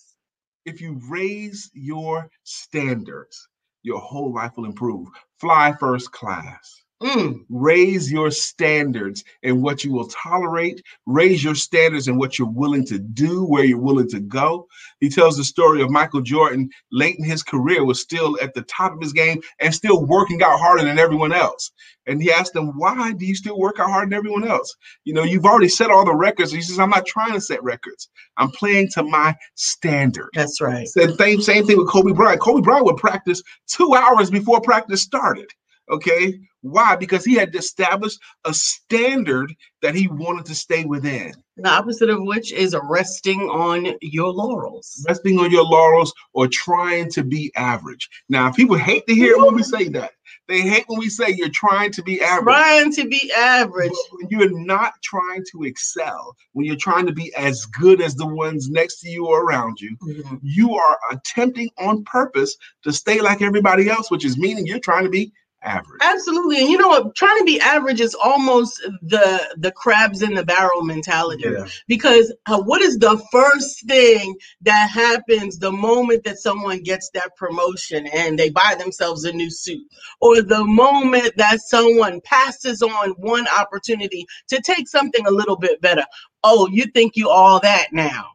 If 0.65 0.81
you 0.81 0.99
raise 1.09 1.69
your 1.73 2.29
standards, 2.43 3.47
your 3.83 3.99
whole 3.99 4.33
life 4.33 4.51
will 4.57 4.65
improve. 4.65 5.07
Fly 5.39 5.73
first 5.79 6.11
class. 6.11 6.83
Mm. 6.99 7.45
raise 7.49 8.11
your 8.11 8.31
standards 8.31 9.23
in 9.43 9.61
what 9.61 9.83
you 9.83 9.91
will 9.91 10.07
tolerate 10.07 10.81
raise 11.05 11.43
your 11.43 11.53
standards 11.53 12.07
in 12.07 12.17
what 12.17 12.39
you're 12.39 12.49
willing 12.49 12.83
to 12.87 12.97
do 12.97 13.45
where 13.45 13.63
you're 13.63 13.77
willing 13.77 14.09
to 14.09 14.19
go 14.19 14.67
he 14.99 15.07
tells 15.07 15.37
the 15.37 15.43
story 15.43 15.83
of 15.83 15.91
michael 15.91 16.21
jordan 16.21 16.67
late 16.91 17.15
in 17.19 17.23
his 17.23 17.43
career 17.43 17.85
was 17.85 18.01
still 18.01 18.35
at 18.41 18.55
the 18.55 18.63
top 18.63 18.93
of 18.93 18.99
his 18.99 19.13
game 19.13 19.39
and 19.59 19.75
still 19.75 20.07
working 20.07 20.41
out 20.41 20.57
harder 20.59 20.83
than 20.83 20.97
everyone 20.97 21.31
else 21.31 21.71
and 22.07 22.19
he 22.19 22.31
asked 22.31 22.53
them 22.53 22.75
why 22.77 23.13
do 23.13 23.27
you 23.27 23.35
still 23.35 23.59
work 23.59 23.79
out 23.79 23.91
harder 23.91 24.07
than 24.07 24.17
everyone 24.17 24.47
else 24.47 24.75
you 25.03 25.13
know 25.13 25.23
you've 25.23 25.45
already 25.45 25.69
set 25.69 25.91
all 25.91 26.03
the 26.03 26.15
records 26.15 26.51
he 26.51 26.63
says 26.63 26.79
i'm 26.79 26.89
not 26.89 27.05
trying 27.05 27.33
to 27.33 27.41
set 27.41 27.61
records 27.61 28.09
i'm 28.37 28.49
playing 28.49 28.89
to 28.89 29.03
my 29.03 29.35
standard 29.53 30.29
That's 30.33 30.59
right. 30.61 30.87
Said 30.87 31.15
same, 31.15 31.41
same 31.41 31.65
thing 31.65 31.77
with 31.77 31.89
Kobe 31.89 32.13
Bryant. 32.13 32.41
Kobe 32.41 32.61
Bryant 32.61 32.85
would 32.85 32.97
practice 32.97 33.43
two 33.67 33.93
hours 33.93 34.31
before 34.31 34.61
practice 34.61 35.01
started. 35.03 35.47
Okay. 35.89 36.39
Why? 36.61 36.95
Because 36.95 37.23
he 37.23 37.35
had 37.35 37.55
established 37.55 38.19
a 38.43 38.53
standard 38.53 39.53
that 39.81 39.95
he 39.95 40.07
wanted 40.07 40.45
to 40.45 40.55
stay 40.55 40.83
within. 40.85 41.33
The 41.55 41.69
opposite 41.69 42.09
of 42.09 42.21
which 42.23 42.51
is 42.51 42.75
resting 42.83 43.41
on 43.41 43.95
your 44.01 44.29
laurels. 44.29 45.05
Resting 45.07 45.39
on 45.39 45.51
your 45.51 45.63
laurels 45.63 46.13
or 46.33 46.47
trying 46.47 47.09
to 47.11 47.23
be 47.23 47.51
average. 47.55 48.09
Now, 48.27 48.51
people 48.51 48.75
hate 48.75 49.07
to 49.07 49.15
hear 49.15 49.37
when 49.37 49.55
we 49.55 49.63
say 49.63 49.87
that. 49.89 50.11
They 50.47 50.61
hate 50.61 50.83
when 50.87 50.99
we 50.99 51.09
say 51.09 51.29
you're 51.29 51.49
trying 51.49 51.91
to 51.91 52.03
be 52.03 52.21
average. 52.21 52.53
Trying 52.53 52.91
to 52.93 53.07
be 53.07 53.31
average. 53.33 53.91
When 54.11 54.27
you're 54.29 54.59
not 54.59 54.93
trying 55.03 55.43
to 55.51 55.63
excel, 55.63 56.35
when 56.53 56.65
you're 56.65 56.75
trying 56.75 57.05
to 57.05 57.13
be 57.13 57.33
as 57.35 57.65
good 57.65 58.01
as 58.01 58.15
the 58.15 58.27
ones 58.27 58.69
next 58.69 58.99
to 59.01 59.09
you 59.09 59.25
or 59.27 59.43
around 59.43 59.79
you, 59.79 59.95
Mhm. 60.05 60.39
you 60.41 60.75
are 60.75 60.99
attempting 61.11 61.69
on 61.77 62.03
purpose 62.03 62.55
to 62.83 62.91
stay 62.91 63.21
like 63.21 63.41
everybody 63.41 63.89
else, 63.89 64.11
which 64.11 64.25
is 64.25 64.37
meaning 64.37 64.65
you're 64.67 64.79
trying 64.79 65.03
to 65.05 65.09
be 65.09 65.31
average. 65.67 65.99
Absolutely. 66.01 66.59
And 66.59 66.69
you 66.69 66.77
know 66.77 66.87
what? 66.87 67.15
Trying 67.15 67.37
to 67.39 67.43
be 67.43 67.59
average 67.59 68.01
is 68.01 68.15
almost 68.15 68.81
the 69.01 69.55
the 69.57 69.71
crabs 69.71 70.21
in 70.21 70.33
the 70.33 70.43
barrel 70.43 70.83
mentality. 70.83 71.43
Yeah. 71.45 71.67
Because 71.87 72.33
uh, 72.47 72.61
what 72.61 72.81
is 72.81 72.97
the 72.97 73.21
first 73.31 73.85
thing 73.87 74.35
that 74.61 74.89
happens 74.89 75.59
the 75.59 75.71
moment 75.71 76.23
that 76.23 76.39
someone 76.39 76.81
gets 76.81 77.09
that 77.11 77.35
promotion 77.35 78.07
and 78.07 78.37
they 78.37 78.49
buy 78.49 78.75
themselves 78.77 79.23
a 79.25 79.31
new 79.31 79.49
suit? 79.49 79.85
Or 80.21 80.41
the 80.41 80.63
moment 80.63 81.33
that 81.37 81.61
someone 81.61 82.21
passes 82.21 82.81
on 82.81 83.11
one 83.17 83.47
opportunity 83.57 84.25
to 84.47 84.61
take 84.61 84.87
something 84.87 85.25
a 85.27 85.31
little 85.31 85.57
bit 85.57 85.81
better? 85.81 86.05
Oh, 86.43 86.67
you 86.71 86.85
think 86.85 87.15
you 87.15 87.29
all 87.29 87.59
that 87.59 87.87
now? 87.91 88.27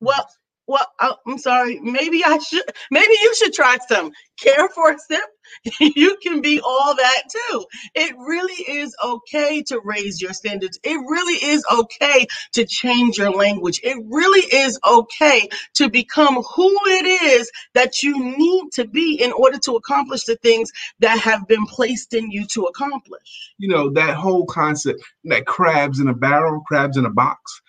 Well, 0.00 0.28
well, 0.66 0.86
I'm 1.26 1.38
sorry. 1.38 1.78
Maybe 1.80 2.24
I 2.24 2.38
should. 2.38 2.62
Maybe 2.90 3.14
you 3.22 3.34
should 3.36 3.52
try 3.52 3.76
some. 3.88 4.12
Care 4.40 4.68
for 4.70 4.90
a 4.92 4.98
sip. 4.98 5.20
you 5.80 6.16
can 6.22 6.40
be 6.40 6.60
all 6.60 6.94
that 6.96 7.22
too. 7.30 7.64
It 7.94 8.14
really 8.18 8.78
is 8.78 8.96
okay 9.04 9.62
to 9.64 9.80
raise 9.84 10.20
your 10.20 10.32
standards. 10.32 10.78
It 10.82 10.96
really 10.96 11.34
is 11.34 11.64
okay 11.72 12.26
to 12.54 12.64
change 12.64 13.18
your 13.18 13.30
language. 13.30 13.80
It 13.82 13.96
really 14.08 14.40
is 14.40 14.78
okay 14.86 15.48
to 15.74 15.88
become 15.88 16.42
who 16.42 16.76
it 16.86 17.06
is 17.06 17.50
that 17.74 18.02
you 18.02 18.36
need 18.36 18.72
to 18.72 18.86
be 18.86 19.22
in 19.22 19.32
order 19.32 19.58
to 19.58 19.72
accomplish 19.72 20.24
the 20.24 20.36
things 20.36 20.70
that 21.00 21.18
have 21.18 21.46
been 21.46 21.66
placed 21.66 22.14
in 22.14 22.30
you 22.30 22.46
to 22.48 22.62
accomplish. 22.62 23.52
You 23.58 23.68
know, 23.68 23.90
that 23.90 24.16
whole 24.16 24.46
concept 24.46 25.00
that 25.24 25.46
crabs 25.46 26.00
in 26.00 26.08
a 26.08 26.14
barrel, 26.14 26.62
crabs 26.66 26.96
in 26.96 27.04
a 27.04 27.10
box. 27.10 27.60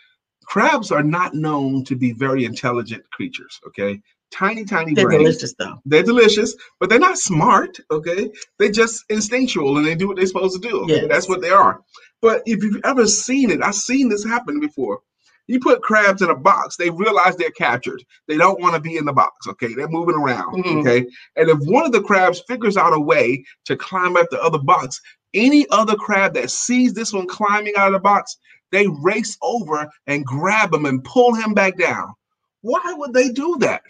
Crabs 0.46 0.92
are 0.92 1.04
not 1.04 1.34
known 1.34 1.84
to 1.86 1.96
be 1.96 2.12
very 2.14 2.46
intelligent 2.46 3.04
creatures, 3.12 3.60
okay? 3.68 4.00
Tiny, 4.32 4.66
tiny 4.66 4.94
They're 4.94 5.06
brains. 5.06 5.22
delicious 5.24 5.54
though. 5.58 5.76
They're 5.86 6.04
delicious, 6.04 6.56
but 6.80 6.90
they're 6.90 7.00
not 7.00 7.18
smart, 7.18 7.78
okay? 7.92 8.32
They're 8.60 8.72
just 8.72 9.04
instinctual 9.10 9.78
and 9.78 9.86
they 9.86 9.96
do 9.96 10.08
what 10.08 10.18
they're 10.18 10.26
supposed 10.26 10.62
to 10.62 10.68
do. 10.68 10.82
okay? 10.84 10.96
Yes. 11.02 11.06
That's 11.10 11.30
what 11.30 11.42
they 11.42 11.52
are. 11.52 11.82
But 12.22 12.42
if 12.46 12.64
you've 12.64 12.82
ever 12.84 13.08
seen 13.08 13.52
it, 13.52 13.62
I've 13.62 13.76
seen 13.76 14.10
this 14.10 14.26
happen 14.26 14.60
before. 14.60 15.00
You 15.48 15.60
put 15.60 15.84
crabs 15.84 16.24
in 16.24 16.32
a 16.32 16.36
box, 16.36 16.76
they 16.76 16.90
realize 16.90 17.36
they're 17.38 17.52
captured. 17.52 18.04
They 18.28 18.36
don't 18.36 18.60
want 18.60 18.74
to 18.74 18.82
be 18.82 18.98
in 18.98 19.06
the 19.06 19.14
box, 19.14 19.46
okay? 19.48 19.74
They're 19.76 19.88
moving 19.88 20.16
around, 20.16 20.64
Mhm. 20.64 20.80
okay? 20.82 21.06
And 21.36 21.50
if 21.50 21.60
one 21.60 21.86
of 21.86 21.92
the 21.92 22.02
crabs 22.02 22.42
figures 22.48 22.78
out 22.78 22.94
a 22.96 23.00
way 23.00 23.44
to 23.66 23.76
climb 23.76 24.18
up 24.18 24.28
the 24.32 24.42
other 24.42 24.58
box, 24.58 25.00
any 25.36 25.68
other 25.70 25.96
crab 25.96 26.34
that 26.34 26.50
sees 26.50 26.94
this 26.94 27.14
one 27.14 27.28
climbing 27.28 27.74
out 27.78 27.88
of 27.88 27.94
the 27.94 28.00
box, 28.00 28.38
they 28.72 28.88
race 29.02 29.38
over 29.42 29.90
and 30.08 30.26
grab 30.26 30.74
him 30.74 30.86
and 30.86 31.04
pull 31.04 31.34
him 31.34 31.54
back 31.54 31.78
down. 31.78 32.14
Why 32.62 32.94
would 32.98 33.14
they 33.14 33.30
do 33.30 33.58
that? 33.60 33.84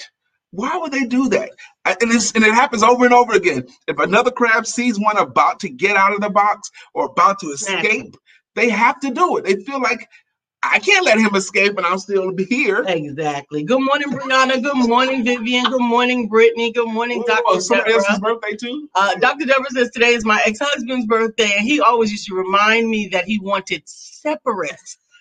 Why 0.51 0.77
would 0.77 0.91
they 0.91 1.05
do 1.05 1.29
that? 1.29 1.51
And, 1.85 1.97
and 2.01 2.43
it 2.43 2.53
happens 2.53 2.83
over 2.83 3.05
and 3.05 3.13
over 3.13 3.33
again. 3.33 3.67
If 3.87 3.99
another 3.99 4.31
crab 4.31 4.65
sees 4.65 4.99
one 4.99 5.17
about 5.17 5.59
to 5.61 5.69
get 5.69 5.97
out 5.97 6.13
of 6.13 6.21
the 6.21 6.29
box 6.29 6.71
or 6.93 7.05
about 7.05 7.39
to 7.39 7.47
escape, 7.47 8.15
they 8.55 8.69
have 8.69 8.99
to 9.01 9.11
do 9.11 9.37
it. 9.37 9.43
They 9.43 9.55
feel 9.63 9.81
like 9.81 10.07
I 10.71 10.79
can't 10.79 11.05
let 11.05 11.17
him 11.19 11.35
escape 11.35 11.77
and 11.77 11.85
I'll 11.85 11.99
still 11.99 12.31
be 12.31 12.45
here. 12.45 12.83
Exactly. 12.87 13.63
Good 13.63 13.81
morning, 13.81 14.09
Brianna. 14.11 14.61
Good 14.61 14.87
morning, 14.89 15.23
Vivian. 15.23 15.65
Good 15.65 15.81
morning, 15.81 16.27
Brittany. 16.27 16.71
Good 16.71 16.87
morning, 16.89 17.23
Oh, 17.27 17.35
Dr. 17.43 17.61
somebody 17.61 17.91
Deborah. 17.91 18.05
else's 18.07 18.19
birthday 18.19 18.55
too? 18.55 18.89
Uh, 18.95 19.15
Dr. 19.15 19.45
Deborah 19.45 19.69
says 19.71 19.89
today 19.91 20.13
is 20.13 20.25
my 20.25 20.41
ex-husband's 20.45 21.05
birthday, 21.07 21.51
and 21.57 21.65
he 21.67 21.79
always 21.81 22.11
used 22.11 22.27
to 22.27 22.35
remind 22.35 22.89
me 22.89 23.07
that 23.11 23.25
he 23.25 23.39
wanted 23.39 23.83
separate 23.85 24.75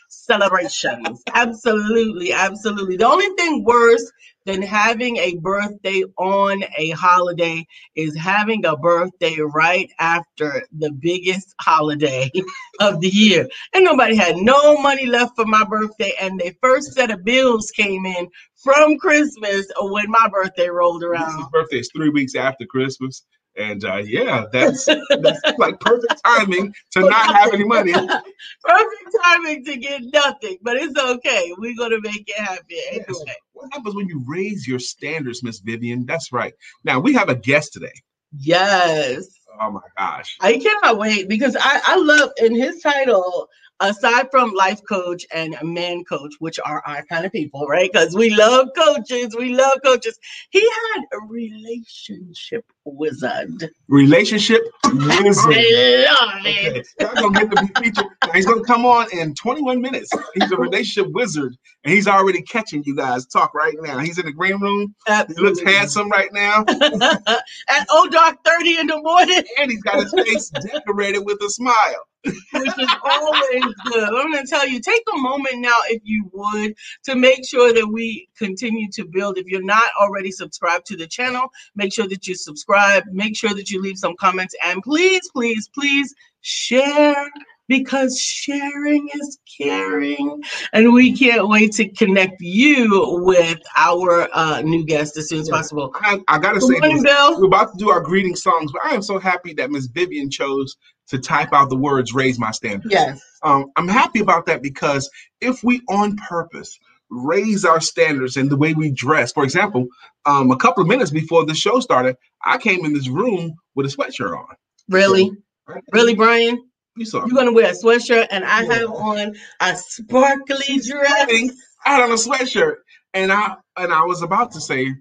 celebrations. 0.08 1.22
absolutely, 1.34 2.32
absolutely. 2.32 2.96
The 2.96 3.06
only 3.06 3.28
thing 3.36 3.64
worse 3.64 4.10
than 4.46 4.62
having 4.62 5.16
a 5.16 5.36
birthday 5.36 6.02
on 6.18 6.62
a 6.76 6.90
holiday 6.90 7.66
is 7.94 8.16
having 8.16 8.64
a 8.66 8.76
birthday 8.76 9.38
right 9.40 9.90
after 9.98 10.62
the 10.78 10.90
biggest 10.92 11.54
holiday 11.60 12.30
of 12.80 13.00
the 13.00 13.08
year. 13.08 13.48
And 13.74 13.84
nobody 13.84 14.16
had 14.16 14.36
no 14.36 14.76
money 14.80 15.06
left 15.06 15.36
for 15.36 15.46
my 15.46 15.64
birthday, 15.64 16.12
and 16.20 16.38
the 16.38 16.54
first 16.62 16.92
set 16.92 17.10
of 17.10 17.24
bills 17.24 17.70
came 17.70 18.04
in 18.06 18.28
from 18.62 18.98
Christmas 18.98 19.66
when 19.78 20.10
my 20.10 20.28
birthday 20.30 20.68
rolled 20.68 21.02
His 21.02 21.10
around. 21.10 21.50
birthday 21.50 21.78
is 21.78 21.90
three 21.94 22.10
weeks 22.10 22.34
after 22.34 22.66
Christmas. 22.66 23.24
And 23.56 23.84
uh, 23.84 23.96
yeah, 23.96 24.46
that's 24.52 24.84
that's 24.86 25.40
like 25.58 25.78
perfect 25.80 26.20
timing 26.24 26.74
to 26.92 27.00
not 27.00 27.34
have 27.34 27.52
any 27.52 27.64
money. 27.64 27.92
Perfect 28.64 29.16
timing 29.24 29.64
to 29.64 29.76
get 29.76 30.02
nothing, 30.12 30.58
but 30.62 30.76
it's 30.76 30.98
okay. 30.98 31.52
We're 31.58 31.76
gonna 31.76 32.00
make 32.00 32.28
it 32.28 32.38
happen 32.40 32.64
Yes. 32.68 33.04
anyway. 33.08 33.34
What 33.52 33.72
happens 33.72 33.94
when 33.94 34.08
you 34.08 34.22
raise 34.26 34.66
your 34.66 34.78
standards, 34.78 35.42
Miss 35.42 35.60
Vivian? 35.60 36.04
That's 36.04 36.32
right. 36.32 36.52
Now 36.82 36.98
we 36.98 37.12
have 37.14 37.28
a 37.28 37.34
guest 37.36 37.72
today. 37.72 37.92
Yes. 38.36 39.28
Oh 39.60 39.70
my 39.70 39.80
gosh. 39.96 40.36
I 40.40 40.58
cannot 40.58 40.98
wait 40.98 41.28
because 41.28 41.56
I, 41.58 41.80
I 41.84 41.96
love 41.96 42.30
in 42.38 42.54
his 42.54 42.80
title, 42.82 43.48
aside 43.80 44.30
from 44.30 44.52
life 44.52 44.80
coach 44.88 45.24
and 45.32 45.56
man 45.62 46.04
coach, 46.04 46.34
which 46.38 46.58
are 46.64 46.82
our 46.86 47.04
kind 47.06 47.26
of 47.26 47.32
people, 47.32 47.66
right? 47.66 47.90
Because 47.92 48.14
we 48.14 48.30
love 48.30 48.68
coaches, 48.76 49.34
we 49.36 49.54
love 49.54 49.78
coaches. 49.84 50.18
He 50.50 50.60
had 50.60 51.02
a 51.12 51.18
relationship 51.28 52.64
wizard. 52.84 53.70
Relationship 53.88 54.62
wizard. 54.92 55.04
I 55.06 55.22
love 55.28 55.46
Okay, 55.50 56.66
it. 56.66 56.86
Y'all 57.00 57.14
gonna 57.14 57.40
get 57.46 57.50
to 57.50 57.62
be 57.62 57.84
featured. 57.90 58.06
He's 58.32 58.46
gonna 58.46 58.64
come 58.64 58.86
on 58.86 59.06
in 59.12 59.34
21 59.34 59.80
minutes. 59.80 60.10
He's 60.34 60.50
a 60.52 60.56
relationship 60.56 61.12
wizard, 61.12 61.56
and 61.84 61.92
he's 61.92 62.06
already 62.06 62.42
catching 62.42 62.82
you 62.84 62.94
guys 62.96 63.26
talk 63.26 63.54
right 63.54 63.74
now. 63.80 63.98
He's 63.98 64.18
in 64.18 64.26
the 64.26 64.32
green 64.32 64.60
room. 64.60 64.94
He 65.06 65.34
looks 65.34 65.60
handsome 65.60 66.08
right 66.10 66.32
now, 66.32 66.64
At 66.68 67.86
old 67.92 68.10
dark 68.12 68.36
30 68.44 68.78
in 68.78 68.86
the 68.86 69.00
morning, 69.02 69.42
and 69.58 69.70
he's 69.70 69.82
got 69.82 70.02
his 70.02 70.12
face 70.12 70.50
decorated 70.50 71.20
with 71.20 71.40
a 71.42 71.50
smile. 71.50 72.06
Which 72.24 72.78
is 72.78 72.90
always 73.04 73.74
good. 73.84 74.04
I'm 74.04 74.32
going 74.32 74.44
to 74.44 74.46
tell 74.48 74.66
you, 74.66 74.80
take 74.80 75.02
a 75.14 75.18
moment 75.18 75.58
now, 75.58 75.76
if 75.88 76.00
you 76.04 76.30
would, 76.32 76.74
to 77.04 77.14
make 77.14 77.46
sure 77.46 77.72
that 77.72 77.86
we 77.86 78.28
continue 78.36 78.88
to 78.92 79.04
build. 79.04 79.38
If 79.38 79.46
you're 79.46 79.62
not 79.62 79.90
already 80.00 80.30
subscribed 80.30 80.86
to 80.86 80.96
the 80.96 81.06
channel, 81.06 81.48
make 81.74 81.92
sure 81.92 82.08
that 82.08 82.26
you 82.26 82.34
subscribe. 82.34 83.04
Make 83.12 83.36
sure 83.36 83.54
that 83.54 83.70
you 83.70 83.80
leave 83.80 83.98
some 83.98 84.16
comments. 84.18 84.54
And 84.64 84.82
please, 84.82 85.28
please, 85.32 85.68
please 85.68 86.14
share 86.40 87.28
because 87.68 88.18
sharing 88.18 89.08
is 89.14 89.38
caring. 89.58 90.42
And 90.72 90.92
we 90.92 91.16
can't 91.16 91.48
wait 91.48 91.72
to 91.72 91.88
connect 91.88 92.40
you 92.40 93.20
with 93.24 93.58
our 93.76 94.28
uh, 94.32 94.62
new 94.62 94.84
guest 94.84 95.16
as 95.16 95.28
soon 95.28 95.40
as 95.40 95.48
possible. 95.48 95.94
I, 96.00 96.20
I 96.28 96.38
gotta 96.38 96.60
Good 96.60 96.74
say, 96.74 96.78
morning, 96.80 97.02
this. 97.02 97.38
We're 97.38 97.46
about 97.46 97.72
to 97.72 97.78
do 97.78 97.90
our 97.90 98.00
greeting 98.00 98.36
songs, 98.36 98.72
but 98.72 98.84
I 98.84 98.94
am 98.94 99.02
so 99.02 99.18
happy 99.18 99.54
that 99.54 99.70
Miss 99.70 99.86
Vivian 99.86 100.30
chose 100.30 100.76
to 101.08 101.18
type 101.18 101.52
out 101.52 101.70
the 101.70 101.76
words 101.76 102.14
"raise 102.14 102.38
my 102.38 102.50
standards." 102.50 102.92
Yes. 102.92 103.20
um, 103.42 103.70
I'm 103.76 103.88
happy 103.88 104.20
about 104.20 104.46
that 104.46 104.62
because 104.62 105.10
if 105.40 105.62
we 105.62 105.82
on 105.88 106.16
purpose 106.16 106.78
raise 107.10 107.64
our 107.64 107.80
standards 107.80 108.36
in 108.36 108.48
the 108.48 108.56
way 108.56 108.74
we 108.74 108.90
dress, 108.90 109.32
for 109.32 109.44
example, 109.44 109.86
um, 110.26 110.50
a 110.50 110.56
couple 110.56 110.82
of 110.82 110.88
minutes 110.88 111.10
before 111.10 111.44
the 111.44 111.54
show 111.54 111.78
started, 111.80 112.16
I 112.44 112.58
came 112.58 112.84
in 112.84 112.92
this 112.92 113.08
room 113.08 113.54
with 113.74 113.86
a 113.86 113.94
sweatshirt 113.94 114.36
on. 114.36 114.56
Really? 114.88 115.30
Right? 115.66 115.82
Really, 115.92 116.14
Brian? 116.14 116.58
You 116.96 117.04
saw. 117.04 117.18
You're 117.26 117.34
gonna 117.36 117.52
wear 117.52 117.70
a 117.70 117.74
sweatshirt, 117.74 118.28
and 118.30 118.44
I 118.44 118.62
Yeah. 118.62 118.74
have 118.74 118.90
on 118.90 119.34
a 119.60 119.76
sparkly 119.76 120.78
dress. 120.78 121.50
I 121.86 121.90
had 121.94 122.02
on 122.04 122.10
a 122.10 122.14
sweatshirt, 122.14 122.76
and 123.14 123.32
I 123.32 123.56
and 123.76 123.92
I 123.92 124.02
was 124.04 124.22
about 124.22 124.52
to 124.52 124.60
say. 124.60 124.94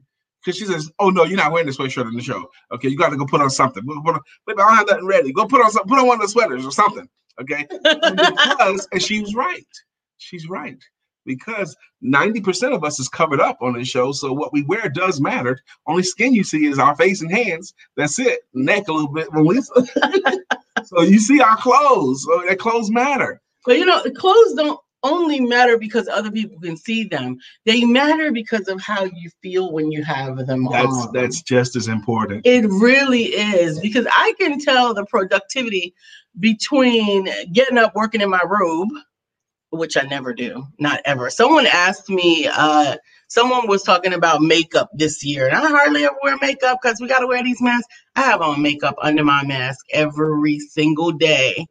Because 0.44 0.58
she 0.60 0.66
says, 0.66 0.92
"Oh 1.00 1.10
no, 1.10 1.24
you're 1.24 1.38
not 1.38 1.54
wearing 1.54 1.68
the 1.68 1.74
sweatshirt 1.74 2.06
in 2.06 2.16
the 2.16 2.22
show. 2.22 2.50
Okay, 2.74 2.90
you 2.90 2.98
got 2.98 3.12
to 3.12 3.16
go 3.18 3.26
put 3.26 3.40
on 3.40 3.50
something. 3.50 3.86
Go 3.86 4.02
put 4.02 4.16
on, 4.16 4.22
baby, 4.46 4.60
I 4.62 4.68
don't 4.68 4.76
have 4.76 4.88
nothing 4.90 5.06
ready. 5.08 5.32
Go 5.32 5.46
put 5.48 5.64
on 5.64 5.72
some, 5.72 5.86
put 5.88 5.98
on 6.00 6.06
one 6.06 6.18
of 6.18 6.22
the 6.22 6.28
sweaters 6.28 6.66
or 6.66 6.72
something. 6.72 7.08
Okay, 7.40 7.66
And 7.86 8.18
because 8.18 8.86
and 8.92 9.02
she 9.02 9.22
was 9.22 9.34
right. 9.36 9.66
She's 10.18 10.50
right 10.50 10.78
because 11.26 11.76
ninety 12.02 12.42
percent 12.42 12.74
of 12.74 12.84
us 12.84 13.00
is 13.00 13.08
covered 13.08 13.40
up 13.40 13.58
on 13.62 13.72
this 13.74 13.88
show. 13.88 14.12
So 14.12 14.34
what 14.34 14.52
we 14.52 14.64
wear 14.64 14.90
does 14.90 15.22
matter. 15.22 15.58
Only 15.88 16.04
skin 16.04 16.34
you 16.34 16.44
see 16.44 16.66
is 16.66 16.78
our 16.78 16.94
face 16.98 17.22
and 17.22 17.32
hands. 17.32 17.74
That's 17.96 18.20
it. 18.20 18.42
Neck 18.54 18.90
a 18.90 18.92
little 18.92 19.14
bit, 19.14 19.32
Melissa. 19.32 19.74
so 20.86 21.02
you 21.02 21.20
see 21.20 21.42
our 21.42 21.58
clothes. 21.58 22.24
So 22.24 22.44
that 22.48 22.60
clothes 22.60 22.92
matter. 22.92 23.42
But 23.66 23.78
you 23.78 23.86
know, 23.86 24.02
the 24.04 24.12
clothes 24.12 24.54
don't 24.56 24.80
only 25.04 25.40
matter 25.42 25.78
because 25.78 26.08
other 26.08 26.32
people 26.32 26.60
can 26.60 26.78
see 26.78 27.04
them. 27.04 27.38
They 27.66 27.84
matter 27.84 28.32
because 28.32 28.68
of 28.68 28.82
how 28.82 29.04
you 29.04 29.30
feel 29.42 29.72
when 29.72 29.92
you 29.92 30.04
have 30.04 30.38
them 30.48 30.68
That's 30.72 30.88
on. 30.88 31.14
that's 31.14 31.42
just 31.42 31.76
as 31.76 31.88
important. 31.88 32.46
It 32.46 32.66
really 32.68 33.26
is 33.26 33.80
because 33.80 34.08
I 34.10 34.34
can 34.40 34.60
tell 34.60 34.94
the 34.94 35.06
productivity 35.06 35.94
between 36.40 37.28
getting 37.52 37.78
up, 37.78 37.96
working 37.96 38.22
in 38.22 38.30
my 38.30 38.42
robe, 38.46 38.90
which 39.72 39.98
I 39.98 40.04
never 40.04 40.34
do, 40.34 40.66
not 40.80 41.02
ever. 41.06 41.30
Someone 41.30 41.68
asked 41.68 42.10
me, 42.10 42.48
uh, 42.48 42.96
someone 43.34 43.68
was 43.68 43.84
talking 43.84 44.14
about 44.14 44.42
makeup 44.42 44.90
this 44.94 45.24
year, 45.26 45.48
and 45.48 45.56
I 45.56 45.68
hardly 45.68 46.06
ever 46.06 46.16
wear 46.24 46.38
makeup 46.40 46.80
because 46.82 47.02
we 47.02 47.08
got 47.08 47.20
to 47.20 47.28
wear 47.28 47.44
these 47.44 47.62
masks. 47.62 47.88
I 48.16 48.22
have 48.22 48.42
on 48.42 48.62
makeup 48.62 48.96
under 49.02 49.24
my 49.24 49.44
mask 49.44 49.86
every 49.92 50.60
single 50.60 51.12
day, 51.12 51.66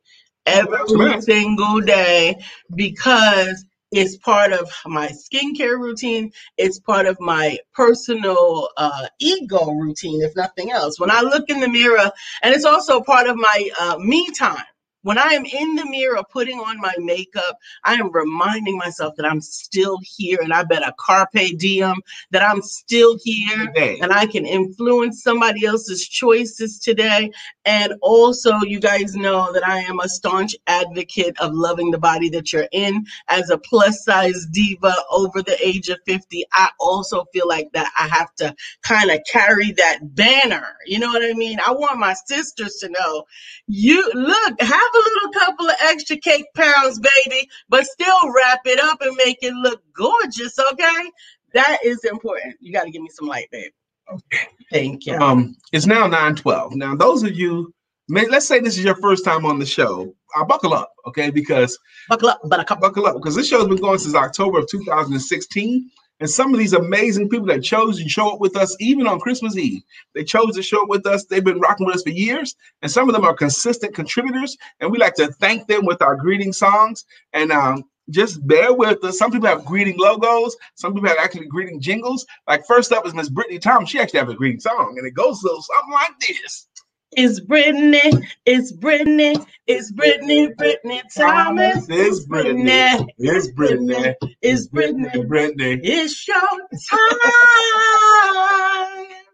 every 0.44 1.20
single 1.22 1.80
day 1.80 2.42
because 2.74 3.64
it's 3.92 4.16
part 4.16 4.52
of 4.52 4.70
my 4.86 5.08
skincare 5.08 5.78
routine. 5.78 6.32
It's 6.56 6.80
part 6.80 7.06
of 7.06 7.20
my 7.20 7.58
personal 7.74 8.70
uh, 8.76 9.06
ego 9.20 9.70
routine, 9.70 10.22
if 10.22 10.34
nothing 10.34 10.72
else. 10.72 10.98
When 10.98 11.10
I 11.10 11.20
look 11.20 11.48
in 11.48 11.60
the 11.60 11.68
mirror, 11.68 12.10
and 12.42 12.54
it's 12.54 12.64
also 12.64 13.02
part 13.02 13.28
of 13.28 13.36
my 13.36 13.70
uh, 13.78 13.98
me 13.98 14.30
time. 14.36 14.64
When 15.02 15.18
I 15.18 15.32
am 15.32 15.44
in 15.44 15.74
the 15.74 15.86
mirror 15.86 16.22
putting 16.30 16.58
on 16.58 16.80
my 16.80 16.94
makeup, 16.98 17.58
I 17.84 17.94
am 17.94 18.12
reminding 18.12 18.76
myself 18.76 19.14
that 19.16 19.26
I'm 19.26 19.40
still 19.40 19.98
here 20.02 20.38
and 20.40 20.52
I 20.52 20.62
better 20.62 20.92
carpe 20.98 21.58
diem, 21.58 21.96
that 22.30 22.42
I'm 22.42 22.62
still 22.62 23.18
here 23.22 23.66
Today. 23.66 23.98
and 24.00 24.12
I 24.12 24.26
can 24.26 24.46
influence 24.46 25.22
somebody 25.22 25.66
else's 25.66 26.06
choices 26.06 26.78
today. 26.78 27.30
And 27.64 27.94
also, 28.00 28.54
you 28.62 28.80
guys 28.80 29.14
know 29.14 29.52
that 29.52 29.66
I 29.66 29.78
am 29.80 30.00
a 30.00 30.08
staunch 30.08 30.54
advocate 30.66 31.36
of 31.40 31.52
loving 31.52 31.90
the 31.90 31.98
body 31.98 32.28
that 32.30 32.52
you're 32.52 32.68
in. 32.72 33.04
As 33.28 33.50
a 33.50 33.58
plus 33.58 34.04
size 34.04 34.46
diva 34.52 34.94
over 35.10 35.42
the 35.42 35.56
age 35.64 35.88
of 35.88 35.98
50, 36.06 36.44
I 36.52 36.70
also 36.78 37.24
feel 37.32 37.48
like 37.48 37.70
that 37.72 37.90
I 37.98 38.06
have 38.08 38.34
to 38.36 38.54
kind 38.82 39.10
of 39.10 39.18
carry 39.30 39.72
that 39.72 40.14
banner. 40.14 40.76
You 40.86 41.00
know 41.00 41.08
what 41.08 41.24
I 41.24 41.32
mean? 41.34 41.58
I 41.66 41.72
want 41.72 41.98
my 41.98 42.14
sisters 42.26 42.76
to 42.76 42.88
know 42.88 43.24
you 43.68 44.10
look, 44.14 44.60
have 44.60 44.91
a 44.94 44.98
little 44.98 45.32
couple 45.32 45.68
of 45.68 45.76
extra 45.80 46.16
cake 46.16 46.46
pounds, 46.54 46.98
baby, 46.98 47.48
but 47.68 47.84
still 47.86 48.32
wrap 48.32 48.60
it 48.64 48.80
up 48.82 49.00
and 49.02 49.16
make 49.16 49.38
it 49.42 49.54
look 49.54 49.82
gorgeous, 49.94 50.58
okay? 50.72 51.10
That 51.54 51.78
is 51.84 52.04
important. 52.04 52.56
You 52.60 52.72
got 52.72 52.84
to 52.84 52.90
give 52.90 53.02
me 53.02 53.10
some 53.10 53.28
light, 53.28 53.48
babe. 53.50 53.72
Okay. 54.10 54.46
Thank 54.70 55.06
you. 55.06 55.14
Um, 55.14 55.56
it's 55.72 55.86
now 55.86 56.02
912. 56.02 56.74
Now, 56.74 56.94
those 56.94 57.22
of 57.22 57.34
you, 57.34 57.72
may, 58.08 58.26
let's 58.28 58.46
say 58.48 58.60
this 58.60 58.78
is 58.78 58.84
your 58.84 58.96
first 58.96 59.24
time 59.24 59.44
on 59.46 59.58
the 59.58 59.66
show. 59.66 60.14
Uh, 60.34 60.44
buckle 60.44 60.72
up, 60.74 60.92
okay? 61.06 61.30
Because 61.30 61.78
Buckle 62.08 62.30
up, 62.30 62.40
but 62.42 62.50
buttercup. 62.50 62.80
buckle 62.80 63.06
up, 63.06 63.14
because 63.14 63.36
this 63.36 63.48
show's 63.48 63.68
been 63.68 63.76
going 63.76 63.98
since 63.98 64.14
October 64.14 64.58
of 64.58 64.68
2016. 64.68 65.90
And 66.22 66.30
some 66.30 66.54
of 66.54 66.60
these 66.60 66.72
amazing 66.72 67.28
people 67.28 67.48
that 67.48 67.64
chose 67.64 68.00
to 68.00 68.08
show 68.08 68.34
up 68.34 68.38
with 68.38 68.56
us, 68.56 68.76
even 68.78 69.08
on 69.08 69.18
Christmas 69.18 69.56
Eve, 69.56 69.82
they 70.14 70.22
chose 70.22 70.54
to 70.54 70.62
show 70.62 70.84
up 70.84 70.88
with 70.88 71.04
us. 71.04 71.24
They've 71.24 71.42
been 71.42 71.58
rocking 71.58 71.84
with 71.84 71.96
us 71.96 72.04
for 72.04 72.10
years. 72.10 72.54
And 72.80 72.88
some 72.88 73.08
of 73.08 73.12
them 73.12 73.24
are 73.24 73.34
consistent 73.34 73.92
contributors. 73.92 74.56
And 74.78 74.92
we 74.92 74.98
like 74.98 75.16
to 75.16 75.32
thank 75.40 75.66
them 75.66 75.84
with 75.84 76.00
our 76.00 76.14
greeting 76.14 76.52
songs. 76.52 77.06
And 77.32 77.50
um, 77.50 77.82
just 78.10 78.46
bear 78.46 78.72
with 78.72 79.02
us. 79.02 79.18
Some 79.18 79.32
people 79.32 79.48
have 79.48 79.64
greeting 79.64 79.98
logos. 79.98 80.56
Some 80.76 80.94
people 80.94 81.08
have 81.08 81.18
actually 81.18 81.46
greeting 81.46 81.80
jingles. 81.80 82.24
Like 82.46 82.64
first 82.68 82.92
up 82.92 83.04
is 83.04 83.14
Miss 83.14 83.28
Brittany 83.28 83.58
Thomas. 83.58 83.90
She 83.90 83.98
actually 83.98 84.20
has 84.20 84.28
a 84.28 84.34
greeting 84.34 84.60
song, 84.60 84.94
and 84.98 85.04
it 85.04 85.14
goes 85.14 85.42
a 85.42 85.46
little 85.46 85.62
something 85.62 85.92
like 85.92 86.20
this. 86.20 86.68
It's 87.14 87.40
Brittany, 87.40 88.26
it's 88.46 88.72
Brittany, 88.72 89.36
it's 89.66 89.92
Brittany, 89.92 90.50
Brittany 90.56 91.02
Thomas. 91.14 91.86
It's 91.90 92.24
Brittany. 92.24 93.06
It's 93.18 93.50
Brittany. 93.50 94.14
it's 94.40 94.66
Brittany. 94.68 95.24
Brittany. 95.26 95.78
It's 95.82 96.26
your 96.26 96.40
time. 96.40 97.18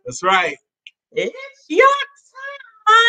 That's 0.04 0.25
right. 0.25 0.56
It's 1.12 1.64
your 1.68 1.87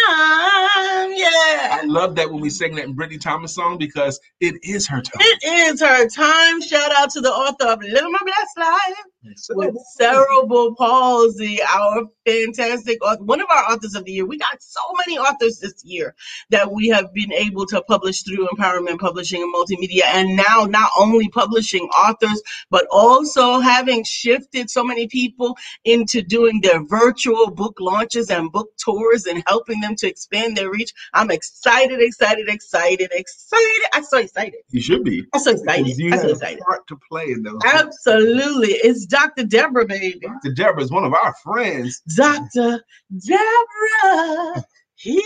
time. 0.07 1.13
Yeah. 1.15 1.79
I 1.81 1.83
love 1.85 2.13
that 2.15 2.31
when 2.31 2.41
we 2.41 2.51
sing 2.51 2.75
that 2.75 2.85
in 2.85 2.93
Brittany 2.93 3.17
Thomas 3.17 3.55
song 3.55 3.79
because 3.79 4.19
it 4.39 4.55
is 4.61 4.87
her 4.87 5.01
time. 5.01 5.19
It 5.19 5.71
is 5.71 5.81
her 5.81 6.07
time. 6.09 6.61
Shout 6.61 6.91
out 6.95 7.09
to 7.11 7.21
the 7.21 7.31
author 7.31 7.65
of 7.65 7.81
Living 7.81 8.11
My 8.11 8.19
Blessed 8.23 8.57
Life 8.59 9.05
with 9.51 9.75
cerebral 9.95 10.75
palsy, 10.75 11.59
our 11.61 12.05
fantastic 12.25 12.97
one 13.19 13.41
of 13.41 13.47
our 13.49 13.71
authors 13.71 13.95
of 13.95 14.05
the 14.05 14.11
year. 14.11 14.25
We 14.25 14.37
got 14.37 14.61
so 14.61 14.81
many 15.05 15.17
authors 15.17 15.59
this 15.59 15.83
year 15.83 16.15
that 16.49 16.71
we 16.71 16.87
have 16.89 17.13
been 17.13 17.33
able 17.33 17.65
to 17.67 17.81
publish 17.83 18.23
through 18.23 18.47
Empowerment 18.47 18.99
Publishing 18.99 19.41
and 19.41 19.53
Multimedia. 19.53 20.05
And 20.05 20.35
now, 20.35 20.65
not 20.69 20.91
only 20.97 21.29
publishing 21.29 21.83
authors, 21.89 22.41
but 22.69 22.85
also 22.91 23.59
having 23.59 24.03
shifted 24.03 24.69
so 24.69 24.83
many 24.83 25.07
people 25.07 25.57
into 25.83 26.21
doing 26.21 26.61
their 26.61 26.83
virtual 26.85 27.51
book 27.51 27.77
launches 27.79 28.29
and 28.29 28.51
book 28.51 28.69
tours 28.77 29.25
and 29.25 29.43
helping 29.47 29.81
them 29.81 29.95
to 29.97 30.07
expand 30.07 30.55
their 30.55 30.69
reach. 30.69 30.93
I'm 31.13 31.31
excited, 31.31 32.01
excited, 32.01 32.47
excited, 32.47 33.09
excited. 33.11 33.81
I'm 33.93 34.03
so 34.03 34.17
excited. 34.19 34.59
You 34.69 34.81
should 34.81 35.03
be. 35.03 35.25
I'm 35.33 35.41
so 35.41 35.51
excited. 35.51 35.85
Because 35.85 35.99
you 35.99 36.11
I'm 36.11 36.19
so 36.19 36.21
have 36.23 36.31
excited. 36.31 36.59
a 36.61 36.63
part 36.63 36.87
to 36.87 36.97
play 37.09 37.25
in 37.25 37.43
those. 37.43 37.59
Absolutely. 37.65 38.69
It's 38.69 39.05
Dr. 39.19 39.43
Deborah, 39.43 39.85
baby. 39.85 40.21
Dr. 40.21 40.53
Deborah 40.53 40.81
is 40.81 40.91
one 40.91 41.03
of 41.03 41.13
our 41.13 41.33
friends. 41.43 42.01
Dr. 42.15 42.81
Deborah, 43.27 44.63
healing 44.95 45.23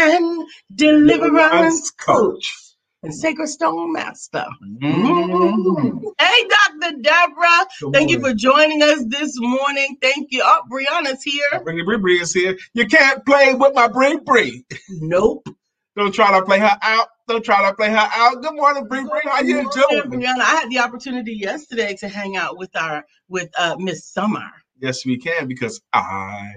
and 0.00 0.48
deliverance 0.74 1.92
coach 1.92 2.74
and 3.04 3.14
sacred 3.14 3.46
stone 3.46 3.92
master. 3.92 4.44
Mhm. 4.60 6.02
Hey, 6.18 6.48
Dr. 6.48 6.96
Deborah. 7.00 7.66
Good 7.80 7.92
Thank 7.92 8.10
you 8.10 8.20
for 8.20 8.34
joining 8.34 8.82
us 8.82 9.04
this 9.06 9.38
morning. 9.38 9.96
Thank 10.02 10.32
you. 10.32 10.42
Oh, 10.44 10.62
Brianna's 10.68 11.22
here. 11.22 11.62
Bree 11.62 11.96
Bree 11.96 12.20
is 12.20 12.34
here. 12.34 12.58
You 12.74 12.86
can't 12.86 13.24
play 13.24 13.54
with 13.54 13.72
my 13.74 13.86
Bree 13.86 14.18
Bree. 14.26 14.64
Nope. 14.88 15.46
Don't 15.96 16.12
try 16.12 16.36
to 16.36 16.44
play 16.44 16.58
her 16.58 16.76
out. 16.82 17.06
Don't 17.30 17.44
try 17.44 17.68
to 17.70 17.76
play 17.76 17.88
her 17.90 17.96
out. 18.12 18.42
Good 18.42 18.56
morning, 18.56 18.88
Bree 18.88 19.04
Bree. 19.04 19.20
How 19.24 19.40
you 19.40 19.70
doing? 19.72 20.02
Brianna. 20.10 20.40
I 20.40 20.60
had 20.62 20.68
the 20.68 20.80
opportunity 20.80 21.32
yesterday 21.34 21.94
to 22.00 22.08
hang 22.08 22.36
out 22.36 22.58
with 22.58 22.74
our 22.74 23.04
with 23.28 23.48
uh 23.56 23.76
Miss 23.78 24.04
Summer. 24.04 24.50
Yes, 24.80 25.06
we 25.06 25.16
can 25.16 25.46
because 25.46 25.80
I 25.92 26.50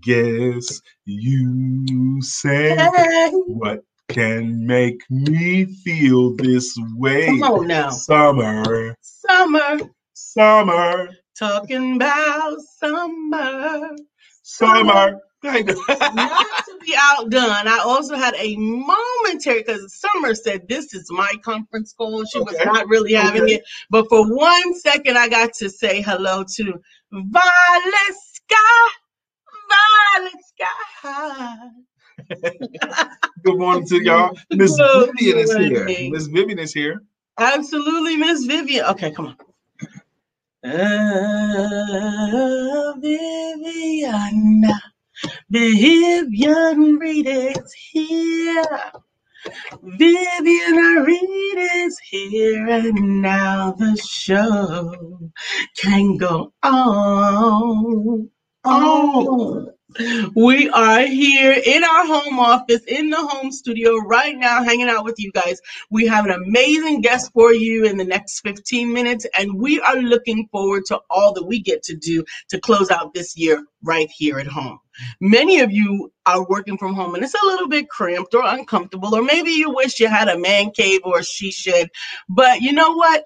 guess 0.00 0.80
you 1.04 2.22
say 2.22 2.74
Hey, 2.74 3.30
what 3.48 3.80
can 4.08 4.66
make 4.66 5.02
me 5.10 5.66
feel 5.66 6.34
this 6.36 6.74
way. 6.96 7.26
come 7.26 7.42
on 7.42 7.66
now. 7.68 7.90
Summer, 7.90 8.96
Summer. 9.02 9.78
summer, 10.14 11.08
Talking 11.38 11.96
about 11.96 12.56
summer. 12.78 13.90
summer. 14.42 15.10
Doing? 15.10 15.20
Not 15.44 16.64
to 16.66 16.78
be 16.80 16.94
outdone, 16.98 17.68
I 17.68 17.82
also 17.84 18.16
had 18.16 18.34
a 18.38 18.56
momentary 18.56 19.58
because 19.62 19.92
Summer 19.94 20.34
said 20.34 20.66
this 20.68 20.94
is 20.94 21.10
my 21.10 21.30
conference 21.44 21.92
call. 21.92 22.24
She 22.24 22.40
was 22.40 22.56
not 22.64 22.88
really 22.88 23.12
having 23.12 23.42
Okay. 23.42 23.54
it, 23.56 23.64
but 23.90 24.08
for 24.08 24.26
one 24.34 24.74
second, 24.74 25.18
I 25.18 25.28
got 25.28 25.52
to 25.54 25.68
say 25.68 26.00
hello 26.00 26.44
to 26.56 26.80
Violet 27.12 28.16
Sky. 28.32 28.88
Violet 30.16 30.40
Sky. 30.46 31.58
Good 33.44 33.58
morning 33.58 33.86
to 33.88 34.02
y'all. 34.02 34.34
Miss 34.50 34.74
Vivian 34.78 35.38
is 35.38 35.54
here. 35.54 35.84
Miss 36.10 36.26
Vivian 36.26 36.58
is 36.58 36.72
here. 36.72 37.02
Absolutely, 37.38 38.16
Miss 38.16 38.44
Vivian. 38.44 38.84
Okay, 38.86 39.10
come 39.10 39.26
on. 39.26 39.36
Uh, 40.64 40.70
Vivian, 42.98 44.64
Vivian 45.50 46.96
Reed 46.96 47.26
is 47.26 47.72
here. 47.90 48.64
Vivian 49.82 50.76
Reed 51.04 51.58
is 51.76 51.98
here, 51.98 52.68
and 52.68 53.22
now 53.22 53.72
the 53.72 53.96
show 53.96 55.30
can 55.76 56.16
go 56.16 56.52
on. 56.62 58.30
Oh. 58.64 59.70
We 60.34 60.68
are 60.70 61.06
here 61.06 61.52
in 61.64 61.84
our 61.84 62.06
home 62.06 62.40
office, 62.40 62.82
in 62.88 63.10
the 63.10 63.16
home 63.16 63.52
studio 63.52 63.96
right 63.98 64.36
now, 64.36 64.64
hanging 64.64 64.88
out 64.88 65.04
with 65.04 65.14
you 65.18 65.30
guys. 65.30 65.60
We 65.90 66.06
have 66.06 66.24
an 66.24 66.32
amazing 66.32 67.02
guest 67.02 67.30
for 67.32 67.52
you 67.52 67.84
in 67.84 67.96
the 67.96 68.04
next 68.04 68.40
15 68.40 68.92
minutes, 68.92 69.24
and 69.38 69.60
we 69.60 69.80
are 69.80 69.96
looking 69.96 70.48
forward 70.50 70.84
to 70.86 71.00
all 71.10 71.32
that 71.34 71.44
we 71.44 71.60
get 71.60 71.84
to 71.84 71.96
do 71.96 72.24
to 72.48 72.58
close 72.58 72.90
out 72.90 73.14
this 73.14 73.36
year 73.36 73.64
right 73.84 74.08
here 74.16 74.40
at 74.40 74.48
home. 74.48 74.80
Many 75.20 75.60
of 75.60 75.70
you 75.72 76.12
are 76.26 76.46
working 76.46 76.78
from 76.78 76.94
home 76.94 77.14
and 77.14 77.24
it's 77.24 77.34
a 77.34 77.46
little 77.46 77.68
bit 77.68 77.88
cramped 77.88 78.34
or 78.34 78.42
uncomfortable, 78.44 79.14
or 79.14 79.22
maybe 79.22 79.50
you 79.50 79.74
wish 79.74 80.00
you 80.00 80.08
had 80.08 80.28
a 80.28 80.38
man 80.38 80.70
cave 80.70 81.00
or 81.04 81.18
a 81.18 81.24
she 81.24 81.50
shed. 81.50 81.90
But 82.28 82.60
you 82.60 82.72
know 82.72 82.92
what? 82.92 83.24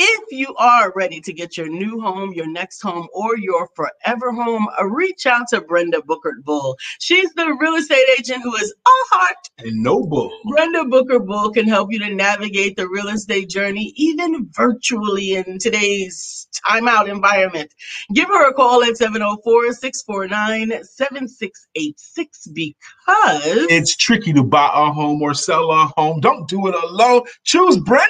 If 0.00 0.30
you 0.30 0.54
are 0.58 0.92
ready 0.94 1.20
to 1.20 1.32
get 1.32 1.56
your 1.56 1.68
new 1.68 2.00
home, 2.00 2.32
your 2.32 2.46
next 2.46 2.80
home, 2.82 3.08
or 3.12 3.36
your 3.36 3.68
forever 3.74 4.30
home, 4.30 4.68
reach 4.84 5.26
out 5.26 5.48
to 5.48 5.60
Brenda 5.60 6.00
Booker 6.02 6.36
Bull. 6.44 6.76
She's 7.00 7.32
the 7.34 7.52
real 7.60 7.74
estate 7.74 8.06
agent 8.16 8.44
who 8.44 8.54
is 8.54 8.72
all 8.86 8.92
heart 9.10 9.36
And 9.58 9.82
no 9.82 10.04
bull. 10.04 10.30
Brenda 10.48 10.84
Booker 10.84 11.18
Bull 11.18 11.50
can 11.50 11.66
help 11.66 11.88
you 11.90 11.98
to 11.98 12.14
navigate 12.14 12.76
the 12.76 12.88
real 12.88 13.08
estate 13.08 13.48
journey, 13.48 13.92
even 13.96 14.48
virtually 14.52 15.34
in 15.34 15.58
today's 15.58 16.46
timeout 16.64 17.08
environment. 17.08 17.74
Give 18.14 18.28
her 18.28 18.50
a 18.50 18.54
call 18.54 18.84
at 18.84 18.96
704 18.96 19.72
649 19.72 20.84
7686 20.84 22.46
because 22.48 23.66
It's 23.68 23.96
tricky 23.96 24.32
to 24.32 24.44
buy 24.44 24.70
a 24.72 24.92
home 24.92 25.22
or 25.22 25.34
sell 25.34 25.72
a 25.72 25.90
home. 25.96 26.20
Don't 26.20 26.48
do 26.48 26.68
it 26.68 26.74
alone. 26.76 27.22
Choose 27.42 27.78
Brenda. 27.78 28.06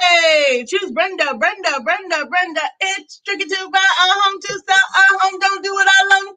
Hey, 0.00 0.64
choose 0.66 0.93
Brenda, 0.94 1.34
Brenda, 1.36 1.80
Brenda, 1.82 2.26
Brenda. 2.26 2.60
It's 2.80 3.20
tricky 3.24 3.44
to 3.44 3.70
buy 3.72 3.78
a 3.80 4.06
home, 4.20 4.40
to 4.40 4.48
sell 4.48 4.76
a 4.76 5.18
home. 5.18 5.40
Don't 5.40 5.64
do 5.64 5.76
it 5.76 5.88
alone. 6.02 6.34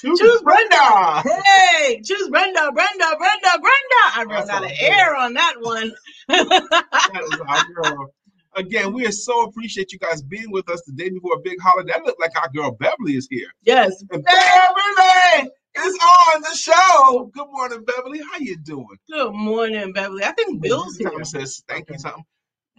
Choose, 0.00 0.20
Choose 0.20 0.42
Brenda. 0.42 1.22
Hey, 1.44 2.00
choose 2.04 2.28
Brenda, 2.28 2.70
Brenda, 2.72 3.16
Brenda, 3.18 3.50
Brenda. 3.58 4.02
I 4.14 4.24
ran 4.28 4.50
out 4.50 4.64
of 4.64 4.70
air 4.78 5.16
on 5.16 5.34
that 5.34 5.54
one. 5.60 5.92
That 6.28 7.22
was 7.22 7.40
our 7.48 7.74
girl. 7.74 8.12
Again, 8.54 8.92
we 8.94 9.06
are 9.06 9.12
so 9.12 9.44
appreciate 9.44 9.92
you 9.92 9.98
guys 9.98 10.22
being 10.22 10.50
with 10.50 10.68
us 10.70 10.82
the 10.86 10.92
day 10.92 11.10
before 11.10 11.34
a 11.34 11.40
big 11.40 11.60
holiday. 11.60 11.92
That 11.92 12.04
looked 12.04 12.20
like 12.20 12.32
our 12.40 12.48
girl 12.50 12.70
Beverly 12.72 13.16
is 13.16 13.26
here. 13.30 13.48
yes, 13.62 14.02
And 14.10 14.24
Beverly 14.24 15.50
is 15.76 15.98
on 15.98 16.40
the 16.42 16.54
show. 16.56 17.30
Good 17.34 17.48
morning, 17.50 17.84
Beverly. 17.84 18.20
How 18.20 18.38
you 18.38 18.56
doing? 18.58 18.86
Good 19.10 19.32
morning, 19.32 19.92
Beverly. 19.92 20.24
I 20.24 20.32
think 20.32 20.62
Bill's 20.62 20.96
here. 20.96 21.22
Says 21.24 21.62
thank 21.68 21.90
you 21.90 21.98
something. 21.98 22.24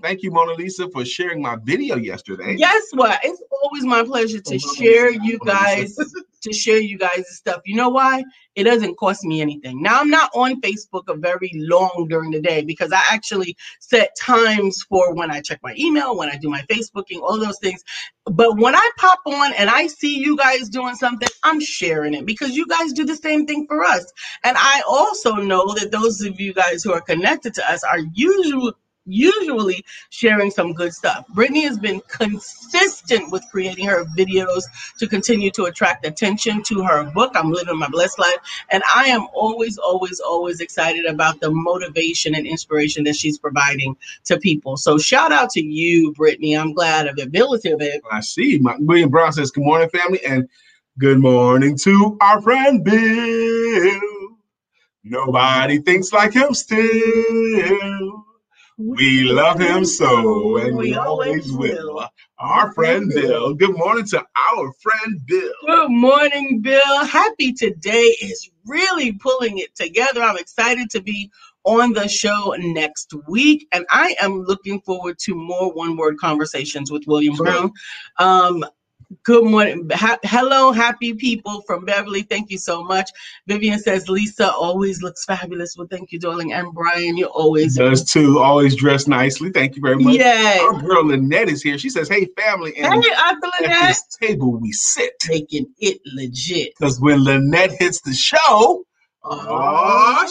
Thank 0.01 0.21
you, 0.21 0.31
Mona 0.31 0.53
Lisa, 0.53 0.89
for 0.89 1.03
sharing 1.03 1.41
my 1.41 1.57
video 1.63 1.95
yesterday. 1.97 2.55
Guess 2.55 2.83
what? 2.93 3.19
It's 3.23 3.41
always 3.63 3.83
my 3.83 4.03
pleasure 4.03 4.39
to 4.39 4.55
Oh, 4.55 4.75
share 4.75 5.09
Lisa, 5.09 5.23
you 5.23 5.39
guys 5.39 5.95
to 6.41 6.53
share 6.53 6.77
you 6.77 6.97
guys 6.99 7.25
stuff. 7.35 7.61
You 7.65 7.75
know 7.75 7.89
why? 7.89 8.23
It 8.55 8.63
doesn't 8.63 8.95
cost 8.97 9.23
me 9.23 9.41
anything. 9.41 9.81
Now 9.81 9.99
I'm 9.99 10.09
not 10.09 10.29
on 10.35 10.61
Facebook 10.61 11.03
a 11.07 11.15
very 11.15 11.51
long 11.55 12.07
during 12.09 12.31
the 12.31 12.39
day 12.39 12.63
because 12.63 12.91
I 12.91 13.01
actually 13.09 13.57
set 13.79 14.15
times 14.19 14.83
for 14.83 15.13
when 15.15 15.31
I 15.31 15.41
check 15.41 15.59
my 15.63 15.73
email, 15.77 16.15
when 16.15 16.29
I 16.29 16.37
do 16.37 16.49
my 16.49 16.61
Facebooking, 16.69 17.21
all 17.21 17.39
those 17.39 17.59
things. 17.59 17.83
But 18.25 18.57
when 18.57 18.75
I 18.75 18.89
pop 18.97 19.19
on 19.25 19.53
and 19.53 19.69
I 19.69 19.87
see 19.87 20.17
you 20.17 20.37
guys 20.37 20.69
doing 20.69 20.95
something, 20.95 21.29
I'm 21.43 21.59
sharing 21.59 22.13
it 22.13 22.25
because 22.25 22.55
you 22.55 22.67
guys 22.67 22.93
do 22.93 23.03
the 23.03 23.15
same 23.15 23.47
thing 23.47 23.65
for 23.67 23.83
us. 23.83 24.05
And 24.43 24.57
I 24.59 24.83
also 24.87 25.35
know 25.35 25.73
that 25.73 25.91
those 25.91 26.21
of 26.21 26.39
you 26.39 26.53
guys 26.53 26.83
who 26.83 26.93
are 26.93 27.01
connected 27.01 27.55
to 27.55 27.71
us 27.71 27.83
are 27.83 27.99
usually 28.13 28.73
usually 29.07 29.83
sharing 30.09 30.51
some 30.51 30.73
good 30.73 30.93
stuff. 30.93 31.25
Brittany 31.29 31.63
has 31.63 31.79
been 31.79 32.01
consistent 32.07 33.31
with 33.31 33.43
creating 33.49 33.85
her 33.87 34.05
videos 34.17 34.63
to 34.99 35.07
continue 35.07 35.49
to 35.51 35.63
attract 35.63 36.05
attention 36.05 36.61
to 36.63 36.83
her 36.83 37.03
book, 37.11 37.31
I'm 37.35 37.51
Living 37.51 37.77
My 37.77 37.89
Blessed 37.89 38.19
Life. 38.19 38.37
And 38.69 38.83
I 38.93 39.05
am 39.05 39.27
always, 39.33 39.77
always, 39.77 40.19
always 40.19 40.59
excited 40.59 41.05
about 41.05 41.39
the 41.39 41.49
motivation 41.51 42.35
and 42.35 42.45
inspiration 42.45 43.03
that 43.05 43.15
she's 43.15 43.37
providing 43.37 43.95
to 44.25 44.37
people. 44.37 44.77
So 44.77 44.97
shout 44.97 45.31
out 45.31 45.49
to 45.51 45.61
you, 45.61 46.13
Brittany. 46.13 46.55
I'm 46.55 46.73
glad 46.73 47.07
of 47.07 47.17
it. 47.17 47.27
Ability 47.27 47.69
here, 47.69 47.77
babe. 47.77 48.01
I 48.11 48.21
see. 48.21 48.59
My, 48.59 48.75
William 48.79 49.09
Brown 49.09 49.33
says, 49.33 49.51
Good 49.51 49.63
morning, 49.63 49.89
family, 49.89 50.23
and 50.25 50.47
good 50.97 51.19
morning 51.19 51.77
to 51.79 52.17
our 52.21 52.41
friend 52.41 52.83
Bill. 52.83 53.99
Nobody 55.03 55.79
thinks 55.79 56.11
like 56.11 56.33
him 56.33 56.53
still. 56.53 58.26
We 58.77 59.23
love 59.23 59.59
him 59.59 59.85
so, 59.85 60.57
and 60.57 60.77
we 60.77 60.93
always 60.93 61.51
will. 61.51 62.07
Our 62.37 62.71
friend 62.73 63.11
Bill. 63.11 63.55
Good 63.55 63.75
morning 63.75 64.05
to 64.05 64.19
our 64.19 64.71
friend 64.73 65.19
Bill. 65.25 65.51
Good 65.65 65.89
morning, 65.89 66.61
Bill. 66.61 67.05
Happy 67.05 67.53
today 67.53 68.15
is 68.21 68.51
really 68.67 69.13
pulling 69.13 69.57
it 69.57 69.73
together. 69.75 70.21
I'm 70.21 70.37
excited 70.37 70.91
to 70.91 71.01
be 71.01 71.31
on 71.63 71.93
the 71.93 72.07
show 72.07 72.53
next 72.59 73.13
week, 73.27 73.67
and 73.71 73.87
I 73.89 74.15
am 74.21 74.43
looking 74.43 74.79
forward 74.81 75.17
to 75.23 75.33
more 75.33 75.73
one 75.73 75.97
word 75.97 76.17
conversations 76.19 76.91
with 76.91 77.03
William 77.07 77.35
Brown. 77.35 77.71
Um, 78.19 78.63
good 79.23 79.45
morning. 79.45 79.89
Ha- 79.93 80.19
hello, 80.23 80.71
happy 80.71 81.13
people 81.13 81.61
from 81.61 81.85
Beverly. 81.85 82.23
Thank 82.23 82.49
you 82.51 82.57
so 82.57 82.83
much. 82.83 83.09
Vivian 83.47 83.79
says 83.79 84.09
Lisa 84.09 84.51
always 84.51 85.01
looks 85.01 85.25
fabulous. 85.25 85.75
Well, 85.77 85.87
thank 85.89 86.11
you, 86.11 86.19
darling. 86.19 86.53
And 86.53 86.73
Brian, 86.73 87.17
you 87.17 87.25
always. 87.27 87.75
Does 87.77 88.03
too. 88.03 88.39
Always 88.39 88.75
dressed 88.75 89.07
nicely. 89.07 89.49
Thank 89.51 89.75
you 89.75 89.81
very 89.81 89.97
much. 89.97 90.15
Yay. 90.15 90.59
Our 90.61 90.81
girl 90.81 91.05
Lynette 91.07 91.49
is 91.49 91.61
here. 91.61 91.77
She 91.77 91.89
says, 91.89 92.09
Hey, 92.09 92.27
family, 92.37 92.75
And 92.77 93.03
Hey, 93.03 93.11
Uncle 93.11 93.49
at 93.49 93.61
Lynette. 93.61 93.87
this 93.89 94.03
table 94.21 94.59
we 94.59 94.71
sit. 94.71 95.13
Making 95.29 95.67
it 95.79 95.99
legit. 96.15 96.73
Because 96.79 96.99
when 96.99 97.23
Lynette 97.23 97.71
hits 97.71 98.01
the 98.01 98.13
show, 98.13 98.37
oh, 98.39 98.83
oh 99.23 100.27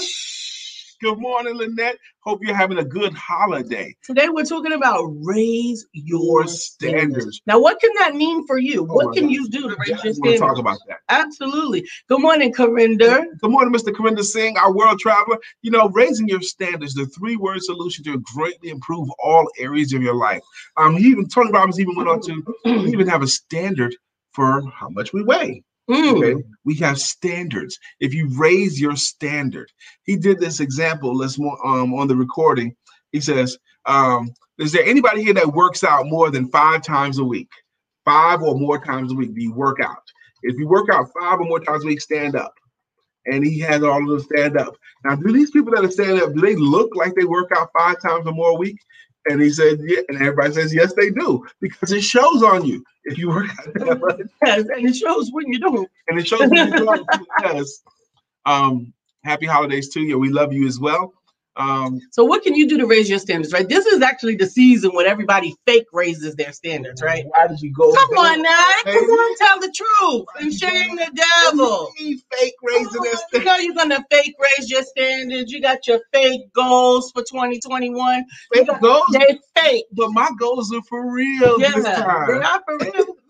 Good 1.03 1.19
morning, 1.19 1.57
Lynette. 1.57 1.99
Hope 2.21 2.41
you're 2.43 2.57
having 2.57 2.79
a 2.79 2.85
good 2.85 3.13
holiday. 3.13 3.95
Today 4.03 4.29
we're 4.31 4.45
talking 4.45 4.73
about 4.73 5.05
raise 5.23 5.87
your, 5.93 6.41
Your 6.43 6.47
standards. 6.47 7.43
Now, 7.47 7.61
what 7.61 7.79
can 7.81 7.91
that 7.99 8.15
mean 8.15 8.47
for 8.47 8.59
you? 8.59 8.83
Oh 8.91 8.95
what 8.95 9.15
can 9.15 9.25
God. 9.25 9.33
you 9.33 9.49
do 9.49 9.69
to 9.69 9.77
raise 9.79 9.89
your 9.89 9.97
want 9.97 10.05
to 10.05 10.15
standards? 10.15 10.41
talk 10.41 10.59
about 10.59 10.79
that. 10.89 10.99
Absolutely. 11.11 11.87
Good 12.09 12.21
morning, 12.21 12.53
Corinda. 12.53 13.27
Good 13.41 13.51
morning, 13.51 13.75
Mr. 13.75 13.95
Corinda 13.95 14.25
Singh, 14.25 14.57
our 14.57 14.75
world 14.75 14.99
traveler. 14.99 15.39
You 15.61 15.71
know, 15.71 15.91
raising 15.91 16.29
your 16.29 16.41
standards, 16.41 16.95
the 16.95 17.07
three-word 17.07 17.63
solution 17.63 18.03
to 18.05 18.23
greatly 18.35 18.71
improve 18.71 19.09
all 19.23 19.47
areas 19.59 19.93
of 19.93 20.03
your 20.03 20.15
life. 20.15 20.43
Um, 20.79 20.97
even 20.97 21.29
Tony 21.29 21.53
Robbins 21.53 21.79
even 21.79 21.95
went 21.95 22.09
on 22.09 22.21
to 22.23 22.43
even 22.65 23.07
have 23.07 23.23
a 23.23 23.29
standard 23.29 23.95
for 24.33 24.63
how 24.71 24.89
much 24.89 25.13
we 25.13 25.23
weigh. 25.23 25.63
Mm. 25.89 26.17
Okay, 26.17 26.43
we 26.65 26.75
have 26.77 26.99
standards. 26.99 27.79
If 28.01 28.13
you 28.13 28.29
raise 28.37 28.81
your 28.81 28.97
standard, 28.97 29.71
he 30.03 30.17
did 30.17 30.41
this 30.41 30.61
example. 30.61 31.17
Let's 31.17 31.39
more 31.39 31.65
um 31.67 31.95
on 31.95 32.09
the 32.09 32.17
recording. 32.17 32.75
He 33.13 33.21
says, 33.21 33.57
um, 33.87 34.33
"Is 34.59 34.73
there 34.73 34.85
anybody 34.85 35.23
here 35.23 35.35
that 35.35 35.55
works 35.55 35.85
out 35.85 36.07
more 36.07 36.31
than 36.31 36.49
five 36.49 36.83
times 36.83 37.19
a 37.19 37.25
week? 37.25 37.49
Five 38.05 38.43
or 38.43 38.59
more 38.59 38.83
times 38.85 39.13
a 39.13 39.15
week? 39.15 39.35
Do 39.35 39.43
you 39.43 39.53
work 39.53 39.81
out? 39.81 40.03
If 40.43 40.59
you 40.59 40.67
work 40.67 40.89
out 40.91 41.09
five 41.21 41.41
or 41.41 41.47
more 41.47 41.61
times 41.61 41.85
a 41.85 41.87
week, 41.87 42.01
stand 42.01 42.35
up." 42.35 42.53
And 43.27 43.45
he 43.45 43.59
has 43.61 43.83
all 43.83 44.03
of 44.03 44.09
them 44.09 44.21
stand 44.21 44.57
up. 44.57 44.77
Now, 45.05 45.17
do 45.17 45.33
these 45.33 45.51
people 45.51 45.73
that 45.73 45.85
are 45.85 45.91
standing 45.91 46.23
up, 46.23 46.33
do 46.33 46.41
they 46.41 46.55
look 46.55 46.95
like 46.95 47.15
they 47.15 47.25
work 47.25 47.51
out 47.57 47.71
five 47.77 48.01
times 48.01 48.27
or 48.27 48.33
more 48.33 48.51
a 48.51 48.55
week? 48.55 48.79
And 49.29 49.41
he 49.43 49.51
said, 49.51 49.81
yeah, 49.83 50.01
and 50.09 50.19
everybody 50.19 50.53
says, 50.55 50.75
yes, 50.75 50.93
they 50.95 51.11
do, 51.11 51.45
because 51.61 51.93
it 51.93 52.03
shows 52.03 52.43
on 52.43 52.65
you 52.65 52.85
if 53.05 53.19
you 53.19 53.29
work 53.29 53.49
out 53.59 53.75
that 53.75 54.01
much 54.01 54.21
Yes, 54.45 54.67
and 54.75 54.89
it 54.89 54.95
shows 54.97 55.31
when 55.33 55.47
you 55.53 55.59
don't. 55.59 55.89
and 56.09 56.19
it 56.19 56.27
shows 56.27 56.49
when 56.49 56.73
you 56.73 56.85
love 56.85 57.01
yes. 57.43 57.83
Um, 58.45 58.93
happy 59.25 59.47
holidays 59.47 59.89
to 59.91 60.01
you. 60.01 60.19
We 60.19 60.31
love 60.31 60.53
you 60.53 60.67
as 60.67 60.79
well. 60.79 61.13
Um, 61.57 62.01
So, 62.11 62.25
what 62.25 62.43
can 62.43 62.55
you 62.55 62.69
do 62.69 62.77
to 62.79 62.87
raise 62.87 63.09
your 63.09 63.19
standards, 63.19 63.53
right? 63.53 63.69
This 63.69 63.87
is 63.87 64.03
actually 64.03 64.37
the 64.37 64.47
season 64.47 64.91
when 64.95 65.07
everybody 65.07 65.55
fake 65.67 65.87
raises 65.93 66.35
their 66.37 66.53
standards, 66.53 67.03
right? 67.03 67.25
Why 67.29 67.47
did 67.47 67.61
you 67.61 67.73
go? 67.73 67.93
Come 67.93 68.11
on 68.19 68.43
now, 68.43 68.69
come 68.85 69.05
on, 69.05 69.37
tell 69.39 69.61
the 69.61 69.73
truth 69.73 70.27
and 70.39 70.53
shame 70.53 70.97
the 70.97 71.11
devil. 71.45 71.91
Fake 71.97 72.55
raising 72.63 73.01
on, 73.01 73.19
You 73.33 73.45
know 73.45 73.57
you're 73.57 73.75
gonna 73.75 74.05
fake 74.11 74.35
raise 74.39 74.71
your 74.71 74.83
standards. 74.83 75.51
You 75.51 75.61
got 75.63 75.87
your 75.87 76.01
fake 76.13 76.53
goals 76.53 77.11
for 77.13 77.23
2021. 77.23 78.25
Fake 78.53 78.69
goals, 78.81 79.05
They 79.13 79.39
fake. 79.57 79.87
but 79.93 80.11
my 80.13 80.29
goals 80.39 80.73
are 80.75 80.83
for 80.83 81.11
real 81.13 81.59
Yeah, 81.61 81.73
they're 81.75 82.41
not 82.41 82.63
for 82.67 82.79
real. 82.79 83.17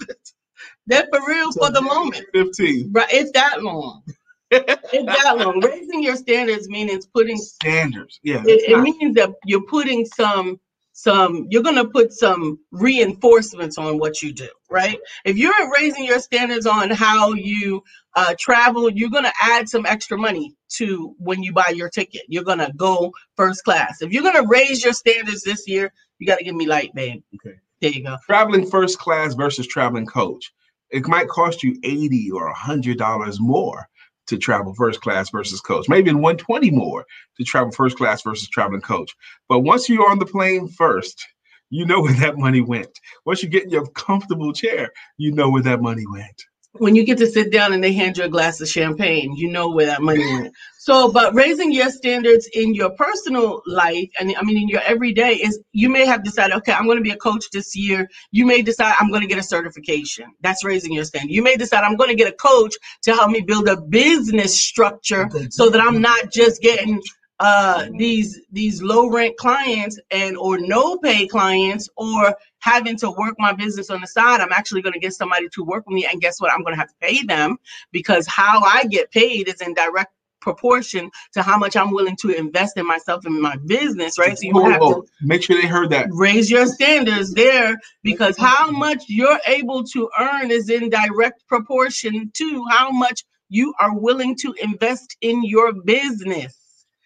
They're 0.89 1.09
for 1.13 1.21
real 1.27 1.51
for 1.53 1.71
the 1.71 1.81
moment. 1.83 2.25
15 2.33 2.91
Right, 2.93 3.09
it's 3.13 3.33
that 3.33 3.63
long. 3.63 4.03
It's 4.51 5.07
that 5.07 5.37
long. 5.39 5.61
Raising 5.61 6.03
your 6.03 6.17
standards 6.17 6.69
means 6.69 7.07
putting 7.07 7.37
standards. 7.37 8.21
Yeah, 8.23 8.43
it, 8.47 8.71
it 8.71 8.81
means 8.81 9.15
that 9.17 9.31
you're 9.45 9.67
putting 9.67 10.05
some 10.07 10.61
some 10.93 11.47
you're 11.51 11.63
going 11.63 11.77
to 11.77 11.85
put 11.85 12.11
some 12.11 12.59
reinforcements 12.73 13.77
on 13.77 13.99
what 13.99 14.23
you 14.23 14.33
do 14.33 14.49
right 14.71 14.99
if 15.27 15.37
you're 15.37 15.53
raising 15.75 16.07
your 16.07 16.19
standards 16.19 16.65
on 16.65 16.89
how 16.89 17.35
you 17.35 17.83
uh, 18.15 18.35
travel 18.41 18.89
you're 18.89 19.11
going 19.11 19.23
to 19.23 19.33
add 19.43 19.69
some 19.69 19.85
extra 19.85 20.17
money 20.17 20.55
to 20.71 21.15
when 21.19 21.43
you 21.43 21.53
buy 21.53 21.71
your 21.75 21.91
ticket 21.91 22.23
you're 22.29 22.43
going 22.43 22.59
to 22.59 22.73
go 22.77 23.13
first 23.37 23.63
class 23.63 24.01
if 24.01 24.11
you're 24.11 24.23
going 24.23 24.43
to 24.43 24.49
raise 24.49 24.83
your 24.83 24.95
standards 24.95 25.43
this 25.43 25.69
year 25.69 25.93
you 26.19 26.27
got 26.27 26.39
to 26.39 26.45
give 26.45 26.55
me 26.55 26.67
light 26.67 26.95
babe 26.95 27.23
Okay. 27.35 27.59
there 27.83 27.91
you 27.91 28.03
go 28.03 28.17
traveling 28.25 28.67
first 28.67 28.99
class 28.99 29.35
versus 29.35 29.67
traveling 29.67 30.07
coach. 30.07 30.51
It 30.91 31.07
might 31.09 31.29
cost 31.29 31.63
you 31.63 31.79
80 31.85 32.31
or 32.31 32.47
100 32.47 32.97
dollars 32.97 33.39
more 33.39 33.87
to 34.27 34.39
travel 34.39 34.75
first 34.75 35.01
class 35.01 35.31
versus 35.31 35.61
coach. 35.61 35.89
Maybe 35.89 36.11
in 36.11 36.17
120 36.17 36.71
more 36.71 37.07
to 37.37 37.45
travel 37.45 37.73
first 37.73 37.97
class 37.97 38.23
versus 38.23 38.49
traveling 38.49 38.81
coach. 38.81 39.15
But 39.49 39.61
once 39.61 39.89
you're 39.89 40.11
on 40.11 40.19
the 40.19 40.27
plane 40.27 40.69
first, 40.69 41.27
you 41.71 41.85
know 41.87 42.01
where 42.01 42.15
that 42.15 42.39
money 42.39 42.61
went. 42.61 43.01
Once 43.25 43.43
you 43.43 43.49
get 43.49 43.65
in 43.65 43.71
your 43.71 43.87
comfortable 43.89 44.53
chair, 44.53 44.91
you 45.17 45.33
know 45.33 45.51
where 45.51 45.63
that 45.63 45.81
money 45.83 46.05
went. 46.11 46.45
when 46.79 46.95
you 46.95 47.05
get 47.05 47.19
to 47.19 47.27
sit 47.27 47.51
down 47.51 47.73
and 47.73 47.83
they 47.83 47.93
hand 47.93 48.19
you 48.19 48.25
a 48.25 48.29
glass 48.29 48.61
of 48.61 48.69
champagne, 48.69 49.35
you 49.37 49.49
know 49.51 49.71
where 49.71 49.87
that 49.87 50.03
money 50.03 50.25
went. 50.35 50.53
So, 50.87 51.11
but 51.11 51.35
raising 51.35 51.73
your 51.73 51.91
standards 51.91 52.49
in 52.53 52.73
your 52.73 52.91
personal 52.91 53.61
life, 53.67 54.09
and 54.21 54.33
I 54.39 54.43
mean 54.45 54.57
in 54.57 54.69
your 54.69 54.83
everyday, 54.83 55.33
is 55.33 55.59
you 55.73 55.89
may 55.89 56.07
have 56.07 56.23
decided, 56.23 56.55
okay, 56.59 56.71
I'm 56.71 56.85
going 56.85 56.97
to 56.97 57.03
be 57.03 57.11
a 57.11 57.17
coach 57.17 57.45
this 57.53 57.75
year. 57.75 58.09
You 58.31 58.47
may 58.47 58.63
decide 58.63 58.95
I'm 59.01 59.11
going 59.11 59.23
to 59.23 59.27
get 59.27 59.37
a 59.37 59.43
certification. 59.43 60.27
That's 60.43 60.65
raising 60.65 60.93
your 60.93 61.03
standard. 61.03 61.33
You 61.33 61.43
may 61.43 61.57
decide 61.57 61.83
I'm 61.83 61.97
going 61.97 62.11
to 62.11 62.15
get 62.15 62.33
a 62.33 62.37
coach 62.37 62.73
to 63.03 63.15
help 63.15 63.33
me 63.33 63.41
build 63.41 63.67
a 63.67 63.81
business 63.81 64.61
structure 64.61 65.29
so 65.51 65.71
that 65.71 65.81
I'm 65.81 66.01
not 66.01 66.31
just 66.31 66.63
getting 66.63 67.03
uh 67.41 67.89
these 67.99 68.41
these 68.53 68.81
low 68.81 69.11
rent 69.11 69.37
clients 69.39 69.99
and 70.13 70.37
or 70.37 70.57
no 70.57 70.99
pay 70.99 71.27
clients 71.27 71.89
or 71.97 72.35
having 72.61 72.97
to 72.97 73.11
work 73.11 73.35
my 73.39 73.53
business 73.53 73.91
on 73.91 74.01
the 74.01 74.07
side 74.07 74.41
i'm 74.41 74.53
actually 74.53 74.81
going 74.81 74.95
to 74.95 74.99
get 74.99 75.13
somebody 75.13 75.47
to 75.51 75.63
work 75.63 75.87
with 75.87 75.95
me 75.95 76.09
and 76.11 76.23
guess 76.23 76.41
what 76.41 76.51
i'm 76.51 76.63
going 76.63 76.73
to 76.73 76.79
have 76.79 76.89
to 76.89 76.95
pay 76.99 77.23
them 77.25 77.59
because 77.93 78.27
how 78.27 78.63
i 78.63 78.85
get 78.85 79.11
paid 79.11 79.49
is 79.49 79.61
in 79.61 79.75
direct 79.75 80.11
proportion 80.47 81.05
to 81.35 81.41
how 81.49 81.57
much 81.65 81.75
i'm 81.81 81.91
willing 81.99 82.17
to 82.25 82.29
invest 82.45 82.73
in 82.81 82.87
myself 82.95 83.21
and 83.27 83.41
my 83.51 83.57
business 83.75 84.13
right 84.23 84.37
so 84.39 84.45
you 84.47 84.55
Whoa, 84.55 84.71
have 84.71 84.81
to 84.81 85.05
Make 85.33 85.43
sure 85.43 85.61
they 85.61 85.67
heard 85.77 85.91
that. 85.91 86.05
raise 86.27 86.49
your 86.57 86.67
standards 86.79 87.29
there 87.43 87.71
because 88.11 88.35
how 88.39 88.71
much 88.71 89.03
you're 89.19 89.41
able 89.59 89.83
to 89.95 90.01
earn 90.27 90.51
is 90.59 90.67
in 90.71 90.85
direct 90.91 91.39
proportion 91.49 92.31
to 92.41 92.47
how 92.71 92.89
much 92.91 93.19
you 93.49 93.67
are 93.81 93.95
willing 94.07 94.35
to 94.43 94.49
invest 94.69 95.09
in 95.21 95.37
your 95.55 95.69
business 95.95 96.53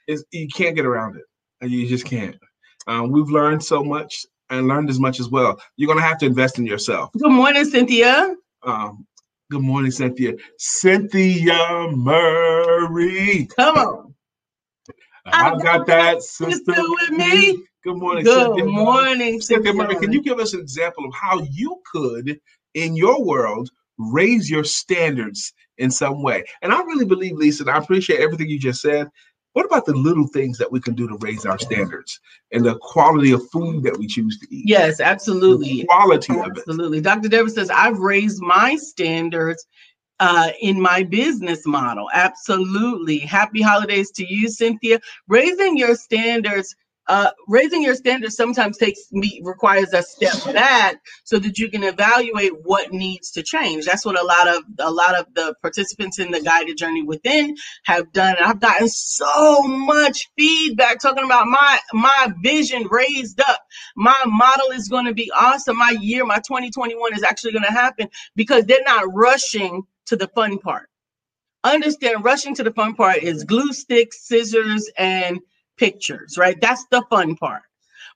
It's, 0.06 0.22
you 0.32 0.48
can't 0.58 0.76
get 0.76 0.86
around 0.92 1.12
it. 1.20 1.24
You 1.74 1.86
just 1.94 2.06
can't. 2.14 2.36
Um, 2.86 3.10
we've 3.14 3.28
learned 3.40 3.62
so 3.72 3.78
much 3.84 4.12
and 4.50 4.66
learned 4.72 4.88
as 4.90 4.98
much 5.06 5.20
as 5.20 5.28
well. 5.36 5.60
You're 5.76 5.86
going 5.92 6.02
to 6.04 6.08
have 6.10 6.18
to 6.22 6.26
invest 6.26 6.58
in 6.58 6.66
yourself. 6.66 7.10
Good 7.24 7.30
morning, 7.40 7.64
Cynthia. 7.64 8.34
Um, 8.62 9.06
good 9.50 9.62
morning, 9.62 9.90
Cynthia. 9.90 10.34
Cynthia 10.58 11.88
Murray. 11.90 13.48
Come 13.56 13.76
on. 13.76 14.14
I've 15.26 15.62
got 15.62 15.86
that 15.88 16.22
sister 16.22 16.72
with 16.76 17.10
me. 17.10 17.64
Good 17.82 17.96
morning, 17.96 18.24
Good 18.24 18.46
Cynthia. 18.46 18.64
Morning, 18.64 19.40
Cynthia 19.40 19.72
Cynthia. 19.72 19.72
Murray, 19.72 19.96
can 19.96 20.12
you 20.12 20.22
give 20.22 20.38
us 20.38 20.54
an 20.54 20.60
example 20.60 21.04
of 21.04 21.12
how 21.14 21.42
you 21.50 21.80
could, 21.92 22.40
in 22.74 22.94
your 22.94 23.24
world, 23.24 23.70
raise 23.98 24.48
your 24.48 24.64
standards 24.64 25.52
in 25.78 25.90
some 25.90 26.22
way? 26.22 26.44
And 26.62 26.72
I 26.72 26.80
really 26.82 27.04
believe, 27.04 27.36
Lisa, 27.36 27.64
and 27.64 27.70
I 27.70 27.78
appreciate 27.78 28.20
everything 28.20 28.48
you 28.48 28.58
just 28.58 28.80
said. 28.80 29.08
What 29.52 29.66
about 29.66 29.84
the 29.84 29.94
little 29.94 30.28
things 30.28 30.58
that 30.58 30.70
we 30.70 30.80
can 30.80 30.94
do 30.94 31.08
to 31.08 31.16
raise 31.20 31.44
our 31.44 31.58
standards 31.58 32.20
and 32.52 32.64
the 32.64 32.76
quality 32.78 33.32
of 33.32 33.48
food 33.50 33.82
that 33.82 33.98
we 33.98 34.06
choose 34.06 34.38
to 34.38 34.46
eat? 34.54 34.68
Yes, 34.68 34.98
The 34.98 35.04
absolutely. 35.06 35.84
quality 35.86 36.38
of 36.38 36.46
it. 36.46 36.58
Absolutely. 36.58 37.00
Dr. 37.00 37.28
Deborah 37.28 37.50
says, 37.50 37.68
I've 37.70 37.98
raised 37.98 38.40
my 38.40 38.76
standards 38.76 39.66
uh, 40.20 40.50
in 40.60 40.80
my 40.80 41.02
business 41.02 41.66
model. 41.66 42.08
Absolutely. 42.14 43.18
Happy 43.18 43.60
holidays 43.60 44.10
to 44.12 44.24
you, 44.32 44.48
Cynthia. 44.48 45.00
Raising 45.26 45.76
your 45.76 45.96
standards. 45.96 46.74
Uh, 47.10 47.30
raising 47.48 47.82
your 47.82 47.96
standards 47.96 48.36
sometimes 48.36 48.78
takes 48.78 49.00
me 49.10 49.40
requires 49.44 49.92
a 49.92 50.02
step 50.02 50.44
back 50.54 50.96
so 51.24 51.40
that 51.40 51.58
you 51.58 51.68
can 51.68 51.82
evaluate 51.82 52.52
what 52.62 52.92
needs 52.92 53.32
to 53.32 53.42
change. 53.42 53.84
That's 53.84 54.04
what 54.06 54.18
a 54.18 54.24
lot 54.24 54.48
of 54.48 54.62
a 54.78 54.90
lot 54.92 55.18
of 55.18 55.26
the 55.34 55.54
participants 55.60 56.20
in 56.20 56.30
the 56.30 56.40
guided 56.40 56.76
journey 56.76 57.02
within 57.02 57.56
have 57.84 58.12
done. 58.12 58.36
And 58.36 58.46
I've 58.46 58.60
gotten 58.60 58.88
so 58.88 59.62
much 59.62 60.28
feedback 60.38 61.00
talking 61.00 61.24
about 61.24 61.48
my 61.48 61.80
my 61.92 62.32
vision 62.42 62.86
raised 62.90 63.40
up 63.40 63.58
my 63.96 64.22
model 64.26 64.70
is 64.70 64.88
going 64.88 65.06
to 65.06 65.14
be 65.14 65.30
awesome. 65.36 65.78
My 65.78 65.96
year, 66.00 66.24
my 66.24 66.36
2021 66.36 67.14
is 67.14 67.22
actually 67.22 67.52
going 67.52 67.64
to 67.64 67.72
happen 67.72 68.08
because 68.36 68.64
they're 68.64 68.84
not 68.84 69.04
rushing 69.12 69.82
to 70.06 70.16
the 70.16 70.28
fun 70.28 70.58
part. 70.58 70.88
Understand, 71.64 72.24
rushing 72.24 72.54
to 72.54 72.62
the 72.62 72.72
fun 72.72 72.94
part 72.94 73.18
is 73.18 73.44
glue 73.44 73.72
sticks, 73.72 74.26
scissors, 74.26 74.90
and 74.96 75.40
pictures, 75.80 76.36
right? 76.38 76.60
That's 76.60 76.84
the 76.90 77.02
fun 77.10 77.34
part. 77.36 77.62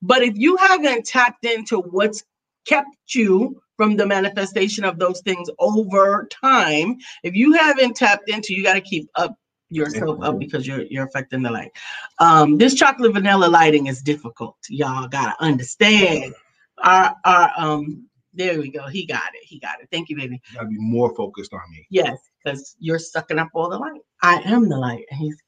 But 0.02 0.22
if 0.22 0.36
you 0.36 0.56
haven't 0.58 1.06
tapped 1.06 1.44
into 1.46 1.80
what's 1.80 2.22
kept 2.66 2.94
you 3.14 3.60
from 3.76 3.96
the 3.96 4.06
manifestation 4.06 4.84
of 4.84 4.98
those 4.98 5.20
things 5.22 5.48
over 5.58 6.28
time, 6.30 6.98
if 7.22 7.34
you 7.34 7.54
haven't 7.54 7.96
tapped 7.96 8.28
into, 8.28 8.54
you 8.54 8.62
got 8.62 8.74
to 8.74 8.80
keep 8.82 9.08
up 9.16 9.36
yourself 9.70 10.22
up 10.22 10.38
because 10.38 10.66
you're 10.66 10.82
you're 10.82 11.06
affecting 11.06 11.42
the 11.42 11.50
light. 11.50 11.72
Um, 12.20 12.58
this 12.58 12.74
chocolate 12.74 13.14
vanilla 13.14 13.46
lighting 13.46 13.86
is 13.86 14.02
difficult. 14.02 14.56
Y'all 14.68 15.08
gotta 15.08 15.34
understand. 15.42 16.34
Our 16.82 17.16
our 17.24 17.50
um 17.56 18.06
there 18.34 18.58
we 18.58 18.70
go. 18.70 18.86
He 18.88 19.06
got 19.06 19.30
it. 19.34 19.44
He 19.44 19.58
got 19.58 19.80
it. 19.80 19.88
Thank 19.90 20.10
you, 20.10 20.16
baby. 20.16 20.40
You 20.50 20.56
gotta 20.56 20.68
be 20.68 20.76
more 20.78 21.14
focused 21.16 21.54
on 21.54 21.62
me. 21.70 21.86
Yes, 21.88 22.18
because 22.44 22.76
you're 22.78 22.98
sucking 22.98 23.38
up 23.38 23.48
all 23.54 23.70
the 23.70 23.78
light. 23.78 24.02
I 24.22 24.42
am 24.44 24.68
the 24.68 24.76
light, 24.76 25.06
and 25.10 25.18
he's 25.18 25.40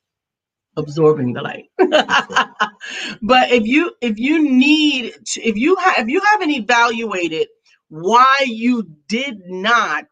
absorbing 0.77 1.33
the 1.33 1.43
light. 1.43 1.67
but 1.79 3.51
if 3.51 3.67
you 3.67 3.93
if 4.01 4.19
you 4.19 4.51
need 4.51 5.15
to, 5.27 5.43
if 5.43 5.57
you 5.57 5.77
have 5.77 5.99
if 5.99 6.09
you 6.09 6.21
haven't 6.21 6.51
evaluated 6.51 7.49
why 7.89 8.39
you 8.47 8.85
did 9.09 9.41
not 9.47 10.07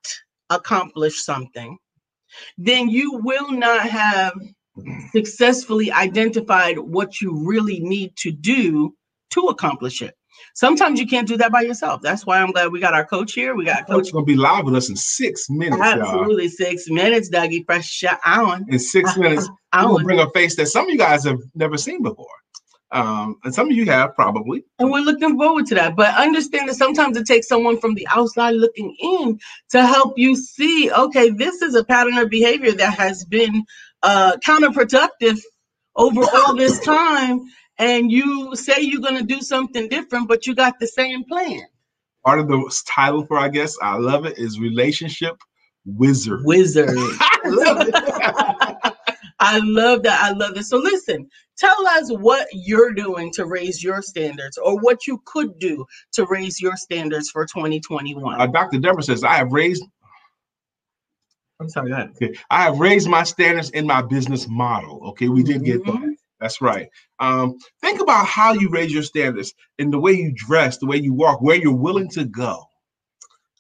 accomplish 0.51 1.25
something, 1.25 1.79
then 2.59 2.89
you 2.89 3.21
will 3.23 3.51
not 3.51 3.89
have 3.89 4.35
successfully 5.13 5.93
identified 5.93 6.79
what 6.79 7.21
you 7.21 7.47
really 7.47 7.81
need 7.81 8.17
to 8.17 8.33
do 8.33 8.95
to 9.31 9.41
accomplish 9.49 10.03
it. 10.03 10.15
Sometimes 10.55 11.01
you 11.01 11.07
can't 11.07 11.27
do 11.27 11.37
that 11.39 11.51
by 11.51 11.63
yourself. 11.63 12.03
That's 12.03 12.25
why 12.27 12.39
I'm 12.39 12.53
glad 12.53 12.73
we 12.73 12.81
got 12.81 12.95
our 12.95 13.05
coach 13.05 13.33
here. 13.33 13.55
We 13.55 13.65
got 13.65 13.87
coach 13.87 14.13
gonna 14.13 14.25
be 14.25 14.37
live 14.37 14.65
with 14.65 14.75
us 14.75 14.89
in 14.89 14.97
six 14.97 15.49
minutes. 15.51 15.83
Absolutely, 15.83 16.45
y'all. 16.45 16.53
six 16.53 16.89
minutes, 16.89 17.31
Dougie. 17.31 17.65
Fresh 17.67 18.05
on. 18.25 18.67
In 18.69 18.79
six 18.79 19.17
minutes, 19.19 19.49
I 19.73 19.87
will 19.87 20.03
bring 20.03 20.21
a 20.21 20.31
face 20.31 20.57
that 20.57 20.67
some 20.67 20.87
of 20.87 20.91
you 20.91 20.99
guys 20.99 21.25
have 21.25 21.41
never 21.55 21.77
seen 21.77 22.03
before. 22.03 22.27
Um, 22.95 23.39
and 23.43 23.53
some 23.53 23.69
of 23.69 23.77
you 23.77 23.87
have 23.87 24.15
probably. 24.15 24.65
And 24.79 24.89
we're 24.89 25.01
looking 25.01 25.37
forward 25.37 25.67
to 25.67 25.75
that. 25.75 25.97
But 25.97 26.15
understand 26.15 26.69
that 26.69 26.77
sometimes 26.77 27.17
it 27.17 27.27
takes 27.27 27.49
someone 27.49 27.81
from 27.81 27.95
the 27.95 28.07
outside 28.09 28.53
looking 28.53 28.97
in 29.01 29.41
to 29.71 29.85
help 29.85 30.15
you 30.17 30.37
see, 30.37 30.93
okay, 30.93 31.31
this 31.31 31.61
is 31.61 31.75
a 31.75 31.85
pattern 31.85 32.17
of 32.19 32.31
behavior 32.31 32.71
that 32.71 32.95
has 32.95 33.25
been 33.25 33.65
uh, 34.05 34.37
counterproductive 34.47 35.41
over 35.97 36.23
all 36.23 36.55
this 36.55 36.79
time. 36.85 37.41
And 37.79 38.11
you 38.11 38.55
say 38.55 38.81
you're 38.81 39.01
going 39.01 39.19
to 39.19 39.25
do 39.25 39.41
something 39.41 39.89
different, 39.89 40.29
but 40.29 40.47
you 40.47 40.55
got 40.55 40.79
the 40.79 40.87
same 40.87 41.25
plan. 41.25 41.63
Part 42.25 42.41
of 42.41 42.49
the 42.49 42.83
title 42.87 43.27
for, 43.27 43.39
I 43.39 43.49
guess, 43.49 43.77
I 43.83 43.97
love 43.97 44.25
it, 44.27 44.39
is 44.39 44.59
Relationship 44.59 45.37
Wizard. 45.85 46.41
Wizard. 46.45 46.91
I 46.97 47.41
love 47.45 47.89
it. 47.89 48.95
I 49.41 49.59
love 49.63 50.03
that. 50.05 50.23
I 50.23 50.31
love 50.31 50.57
it. 50.57 50.65
So 50.65 50.79
listen, 50.79 51.29
tell 51.59 51.87
us 51.89 52.11
what 52.11 52.47
you're 52.53 52.93
doing 52.93 53.31
to 53.33 53.45
raise 53.45 53.83
your 53.83 54.01
standards 54.01 54.57
or 54.57 54.81
what 54.81 55.07
you 55.07 55.21
could 55.27 55.59
do 55.59 55.85
to 56.13 56.25
raise 56.27 56.61
your 56.61 56.77
standards 56.77 57.29
for 57.31 57.45
2021. 57.45 58.41
Uh, 58.41 58.47
Dr. 58.47 58.79
Deborah 58.79 59.03
says, 59.03 59.25
I 59.25 59.35
have 59.35 59.53
raised 59.53 59.85
I'm 61.61 61.69
sorry, 61.69 61.91
go 61.91 61.95
ahead. 61.95 62.11
Okay. 62.11 62.35
I 62.51 62.65
have 62.65 62.79
raised 62.79 63.09
my 63.09 63.23
standards 63.23 63.71
in 63.71 63.87
my 63.87 64.03
business 64.03 64.49
model. 64.49 65.01
Okay, 65.11 65.29
we 65.29 65.43
did 65.43 65.65
get 65.65 65.83
mm-hmm. 65.83 66.09
that. 66.09 66.14
That's 66.41 66.61
right. 66.61 66.89
Um, 67.21 67.57
think 67.81 68.01
about 68.01 68.27
how 68.27 68.53
you 68.53 68.69
raise 68.69 68.93
your 68.93 69.03
standards 69.03 69.55
in 69.79 69.91
the 69.91 69.99
way 69.99 70.13
you 70.13 70.33
dress, 70.35 70.79
the 70.79 70.87
way 70.87 70.97
you 70.97 71.15
walk, 71.15 71.41
where 71.41 71.57
you're 71.57 71.75
willing 71.75 72.09
to 72.11 72.25
go. 72.25 72.65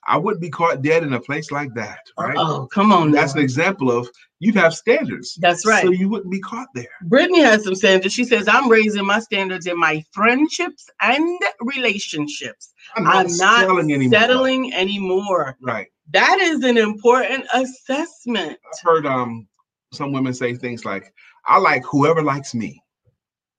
I 0.06 0.18
wouldn't 0.18 0.42
be 0.42 0.50
caught 0.50 0.82
dead 0.82 1.02
in 1.02 1.14
a 1.14 1.20
place 1.20 1.50
like 1.50 1.72
that, 1.76 2.00
right? 2.18 2.36
Oh, 2.36 2.66
come 2.66 2.92
on. 2.92 3.10
That's 3.10 3.34
now. 3.34 3.38
an 3.38 3.44
example 3.44 3.90
of 3.90 4.06
you'd 4.38 4.54
have 4.54 4.74
standards. 4.74 5.38
That's 5.40 5.64
right. 5.64 5.82
So 5.82 5.92
you 5.92 6.10
wouldn't 6.10 6.30
be 6.30 6.40
caught 6.40 6.68
there. 6.74 6.84
Brittany 7.04 7.40
has 7.40 7.64
some 7.64 7.74
standards. 7.74 8.12
She 8.12 8.24
says, 8.24 8.46
I'm 8.46 8.70
raising 8.70 9.06
my 9.06 9.20
standards 9.20 9.66
in 9.66 9.78
my 9.78 10.04
friendships 10.12 10.90
and 11.00 11.40
relationships. 11.62 12.74
I'm 12.96 13.04
not, 13.04 13.16
I'm 13.16 13.36
not 13.38 13.60
settling, 13.60 13.92
anymore. 13.94 14.20
settling 14.20 14.74
anymore. 14.74 15.56
Right. 15.62 15.86
That 16.10 16.38
is 16.38 16.62
an 16.64 16.76
important 16.76 17.46
assessment. 17.54 18.58
I've 18.72 18.80
heard 18.82 19.06
um 19.06 19.48
some 19.90 20.12
women 20.12 20.34
say 20.34 20.54
things 20.54 20.84
like, 20.84 21.14
I 21.46 21.58
like 21.58 21.84
whoever 21.84 22.22
likes 22.22 22.54
me. 22.54 22.82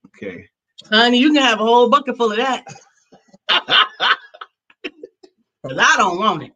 Okay. 0.07 0.47
Honey, 0.89 1.19
you 1.19 1.33
can 1.33 1.41
have 1.41 1.59
a 1.59 1.63
whole 1.63 1.89
bucket 1.89 2.17
full 2.17 2.31
of 2.31 2.37
that. 2.37 2.65
Because 5.65 5.79
I 5.81 5.97
don't 5.97 6.19
want 6.19 6.43
it. 6.43 6.51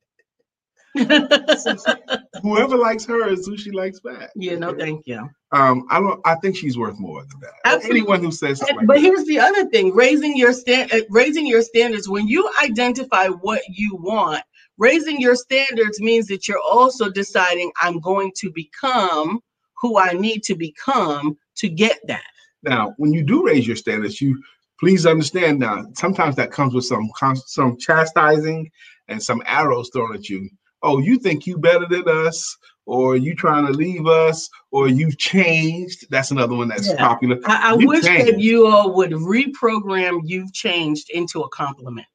Whoever 2.43 2.77
likes 2.77 3.05
her 3.05 3.27
is 3.27 3.45
who 3.45 3.57
she 3.57 3.71
likes 3.71 3.99
back. 3.99 4.29
Yeah, 4.35 4.55
no, 4.55 4.75
thank 4.75 5.07
you. 5.07 5.27
Um, 5.51 5.85
I 5.89 5.99
don't. 5.99 6.19
I 6.25 6.35
think 6.35 6.55
she's 6.55 6.77
worth 6.77 6.99
more 6.99 7.21
than 7.21 7.39
that. 7.41 7.53
Absolutely. 7.65 8.01
Anyone 8.01 8.23
who 8.23 8.31
says, 8.31 8.61
like 8.61 8.75
but 8.85 8.95
that. 8.95 9.01
here's 9.01 9.25
the 9.25 9.39
other 9.39 9.65
thing: 9.69 9.95
raising 9.95 10.37
your 10.37 10.53
stand, 10.53 10.93
uh, 10.93 11.01
raising 11.09 11.47
your 11.47 11.61
standards. 11.61 12.07
When 12.07 12.27
you 12.27 12.51
identify 12.61 13.27
what 13.27 13.61
you 13.67 13.95
want, 13.95 14.43
raising 14.77 15.19
your 15.19 15.35
standards 15.35 15.99
means 16.01 16.27
that 16.27 16.47
you're 16.47 16.61
also 16.61 17.09
deciding, 17.09 17.71
I'm 17.81 17.99
going 17.99 18.31
to 18.37 18.51
become 18.51 19.39
who 19.79 19.97
I 19.97 20.13
need 20.13 20.43
to 20.43 20.55
become 20.55 21.37
to 21.57 21.69
get 21.69 21.99
that. 22.07 22.23
Now, 22.63 22.93
when 22.97 23.13
you 23.13 23.23
do 23.23 23.45
raise 23.45 23.65
your 23.65 23.75
standards, 23.75 24.21
you 24.21 24.41
please 24.79 25.05
understand 25.05 25.59
now. 25.59 25.85
Sometimes 25.93 26.35
that 26.35 26.51
comes 26.51 26.73
with 26.73 26.85
some 26.85 27.09
some 27.45 27.77
chastising 27.77 28.69
and 29.07 29.21
some 29.21 29.41
arrows 29.45 29.89
thrown 29.93 30.15
at 30.15 30.29
you. 30.29 30.49
Oh, 30.81 30.99
you 30.99 31.17
think 31.17 31.45
you 31.45 31.57
better 31.57 31.85
than 31.89 32.07
us, 32.07 32.57
or 32.85 33.17
you 33.17 33.35
trying 33.35 33.65
to 33.65 33.73
leave 33.73 34.07
us, 34.07 34.49
or 34.71 34.87
you've 34.87 35.17
changed. 35.17 36.07
That's 36.09 36.31
another 36.31 36.55
one 36.55 36.69
that's 36.69 36.87
yeah. 36.87 36.97
popular. 36.97 37.39
I, 37.45 37.71
I 37.71 37.73
wish 37.73 38.05
changed. 38.05 38.27
that 38.27 38.39
you 38.39 38.67
all 38.67 38.95
would 38.95 39.11
reprogram 39.11 40.21
you've 40.23 40.53
changed 40.53 41.09
into 41.11 41.41
a 41.41 41.49
compliment 41.49 42.07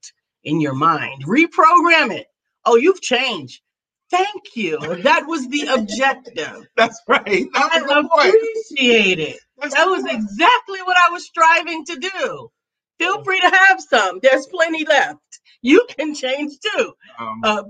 in 0.45 0.61
your 0.61 0.75
mind. 0.75 1.25
Reprogram 1.27 2.13
it. 2.13 2.27
Oh, 2.65 2.77
you've 2.77 3.03
changed. 3.03 3.61
Thank 4.17 4.57
you. 4.57 4.79
That 5.03 5.27
was 5.27 5.49
the 5.49 5.67
objective. 5.67 6.67
That's 6.77 7.01
right. 7.09 7.47
That 7.53 7.71
I 7.73 8.29
appreciate 8.29 9.19
it. 9.19 9.41
That's 9.59 9.75
that 9.75 9.87
was 9.87 10.05
exactly 10.05 10.81
what 10.83 10.97
I 10.97 11.13
was 11.13 11.25
striving 11.25 11.85
to 11.87 11.97
do. 11.97 12.51
Feel 12.99 13.25
free 13.25 13.41
to 13.41 13.51
have 13.51 13.81
some. 13.81 14.21
There's 14.23 14.47
plenty 14.47 14.85
left. 14.85 15.19
You 15.63 15.87
can 15.97 16.15
change 16.15 16.53
too. 16.61 16.93
Um, 17.19 17.41
uh, 17.43 17.63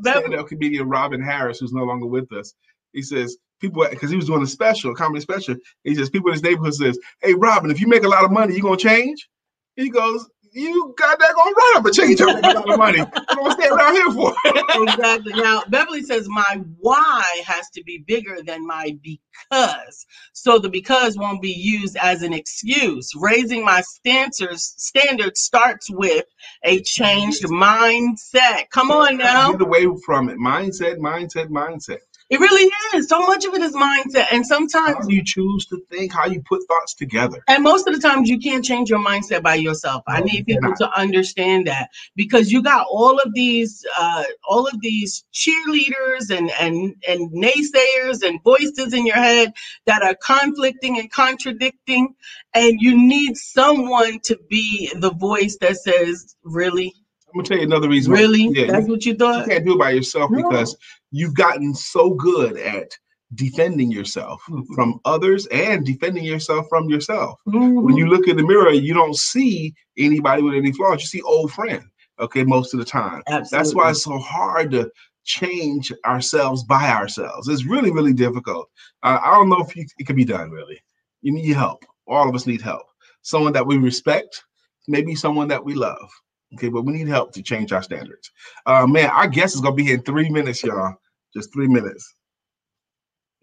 comedian 0.45 0.89
Robin 0.89 1.23
Harris, 1.23 1.61
who's 1.61 1.73
no 1.73 1.85
longer 1.85 2.07
with 2.07 2.31
us, 2.33 2.55
he 2.93 3.03
says 3.03 3.37
people 3.61 3.87
because 3.89 4.11
he 4.11 4.17
was 4.17 4.27
doing 4.27 4.43
a 4.43 4.47
special, 4.47 4.93
a 4.93 4.95
comedy 4.95 5.21
special. 5.21 5.57
He 5.83 5.95
says 5.95 6.11
people 6.11 6.29
in 6.29 6.35
his 6.35 6.43
neighborhood 6.43 6.75
says, 6.75 6.99
"Hey, 7.23 7.35
Robin, 7.35 7.71
if 7.71 7.81
you 7.81 7.87
make 7.87 8.05
a 8.05 8.09
lot 8.09 8.25
of 8.25 8.31
money, 8.33 8.55
you 8.55 8.63
gonna 8.63 8.77
change?" 8.77 9.29
He 9.77 9.89
goes, 9.91 10.29
you 10.55 10.95
got 10.97 11.19
that 11.19 11.35
going 11.35 11.55
right 11.55 11.75
up 11.77 11.87
a 11.87 11.91
change 11.91 12.21
up 12.21 12.29
a 12.29 12.41
lot 12.41 12.71
of 12.71 12.79
money. 12.79 13.01
What 13.01 13.39
am 13.39 13.47
I 13.47 13.55
stay 13.55 13.69
around 13.69 13.95
here 13.95 14.11
for? 14.13 14.35
exactly. 14.83 15.33
Now 15.35 15.63
Beverly 15.69 16.03
says 16.03 16.29
my 16.29 16.61
why 16.79 17.43
has 17.45 17.69
to 17.71 17.83
be 17.83 18.05
bigger 18.07 18.39
than 18.43 18.67
my 18.67 18.97
because. 19.03 20.07
So 20.33 20.59
the 20.59 20.69
because 20.69 21.19
won't 21.19 21.43
be 21.43 21.53
used 21.53 21.97
as 21.97 22.23
an 22.23 22.33
excuse. 22.33 23.11
Raising 23.17 23.65
my 23.65 23.81
standards 23.83 24.75
standards 24.77 25.41
starts 25.41 25.91
with 25.91 26.27
a 26.65 26.81
changed 26.83 27.45
mindset. 27.45 28.71
Come 28.71 28.91
on 28.91 29.19
now. 29.19 29.53
Get 29.53 29.63
away 29.63 29.87
from 30.07 30.29
it. 30.29 30.39
Mindset, 30.39 30.99
mindset, 30.99 31.49
mindset. 31.49 31.99
It 32.35 32.41
really 32.41 32.69
is. 32.95 33.09
So 33.09 33.21
much 33.21 33.45
of 33.45 33.55
it 33.55 33.63
is 33.63 33.75
mindset. 33.75 34.27
And 34.33 34.45
sometimes 34.45 35.07
you 35.09 35.23
choose 35.25 35.67
to 35.67 35.81
think, 35.89 36.13
how 36.13 36.27
you 36.27 36.43
put 36.43 36.63
thoughts 36.67 36.95
together. 36.95 37.43
And 37.47 37.63
most 37.63 37.87
of 37.87 37.95
the 37.95 38.01
times 38.01 38.29
you 38.29 38.41
can't 38.41 38.65
change 38.65 38.91
your 38.91 38.99
mindset 38.99 39.43
by 39.45 39.55
yourself. 39.55 40.03
No, 40.09 40.15
I 40.15 40.21
need 40.21 40.45
people 40.45 40.75
to 40.79 40.91
understand 40.99 41.69
that 41.69 41.91
because 42.17 42.51
you 42.51 42.61
got 42.61 42.87
all 42.91 43.21
of 43.21 43.33
these 43.35 43.87
uh, 43.97 44.25
all 44.49 44.67
of 44.67 44.81
these 44.81 45.25
cheerleaders 45.33 46.37
and 46.37 46.51
and 46.61 46.97
and 47.07 47.31
naysayers 47.31 48.27
and 48.27 48.43
voices 48.43 48.93
in 48.93 49.07
your 49.07 49.17
head 49.17 49.53
that 49.87 50.03
are 50.03 50.17
conflicting 50.17 50.99
and 50.99 51.13
contradicting. 51.13 52.17
And 52.53 52.81
you 52.81 52.97
need 52.97 53.37
someone 53.37 54.19
to 54.25 54.39
be 54.51 54.93
the 54.97 55.13
voice 55.13 55.57
that 55.61 55.77
says, 55.77 56.35
really? 56.43 56.95
I'm 57.35 57.41
gonna 57.41 57.49
tell 57.49 57.59
you 57.59 57.65
another 57.65 57.89
reason. 57.89 58.13
Really? 58.13 58.49
Yeah, 58.53 58.71
That's 58.71 58.87
you, 58.87 58.93
what 58.93 59.05
you 59.05 59.15
thought? 59.17 59.47
You 59.47 59.53
can't 59.53 59.65
do 59.65 59.75
it 59.75 59.79
by 59.79 59.91
yourself 59.91 60.31
no. 60.31 60.43
because 60.43 60.77
you've 61.11 61.35
gotten 61.35 61.75
so 61.75 62.11
good 62.11 62.57
at 62.57 62.97
defending 63.35 63.91
yourself 63.91 64.41
mm-hmm. 64.49 64.73
from 64.75 65.01
others 65.05 65.47
and 65.49 65.85
defending 65.85 66.25
yourself 66.25 66.67
from 66.69 66.89
yourself. 66.89 67.41
Mm-hmm. 67.49 67.83
When 67.83 67.97
you 67.97 68.07
look 68.07 68.29
in 68.29 68.37
the 68.37 68.47
mirror, 68.47 68.71
you 68.71 68.95
don't 68.95 69.17
see 69.17 69.75
anybody 69.99 70.43
with 70.43 70.55
any 70.55 70.71
flaws. 70.73 71.01
You 71.01 71.07
see 71.07 71.23
old 71.23 71.53
friend. 71.53 71.83
Okay, 72.21 72.45
most 72.45 72.73
of 72.73 72.79
the 72.79 72.87
time. 72.87 73.23
Absolutely. 73.27 73.59
That's 73.59 73.75
why 73.75 73.91
it's 73.91 74.05
so 74.05 74.19
hard 74.19 74.71
to 74.71 74.89
change 75.25 75.93
ourselves 76.07 76.63
by 76.63 76.89
ourselves. 76.91 77.49
It's 77.49 77.67
really, 77.67 77.91
really 77.91 78.13
difficult. 78.13 78.69
Uh, 79.03 79.19
I 79.25 79.33
don't 79.33 79.49
know 79.49 79.61
if 79.61 79.75
you, 79.75 79.85
it 79.99 80.07
can 80.07 80.15
be 80.15 80.25
done. 80.25 80.51
Really, 80.51 80.81
you 81.23 81.33
need 81.33 81.53
help. 81.53 81.85
All 82.07 82.29
of 82.29 82.35
us 82.37 82.47
need 82.47 82.63
help. 82.63 82.87
Someone 83.23 83.53
that 83.55 83.67
we 83.67 83.79
respect, 83.79 84.45
maybe 84.87 85.17
someone 85.17 85.49
that 85.49 85.65
we 85.65 85.75
love. 85.75 86.09
Okay, 86.55 86.69
but 86.69 86.83
we 86.83 86.93
need 86.93 87.09
help 87.09 87.33
to 87.33 87.43
change 87.43 87.73
our 87.73 87.83
standards. 87.83 88.31
Uh, 88.67 88.87
man, 88.87 89.11
our 89.11 89.29
guest 89.29 89.55
is 89.55 89.61
gonna 89.61 89.75
be 89.75 89.85
here 89.85 89.95
in 89.95 90.03
three 90.03 90.29
minutes, 90.29 90.63
y'all. 90.63 90.95
Just 91.35 91.53
three 91.53 91.69
minutes. 91.69 92.15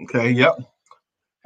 Okay, 0.04 0.32
yep. 0.32 0.56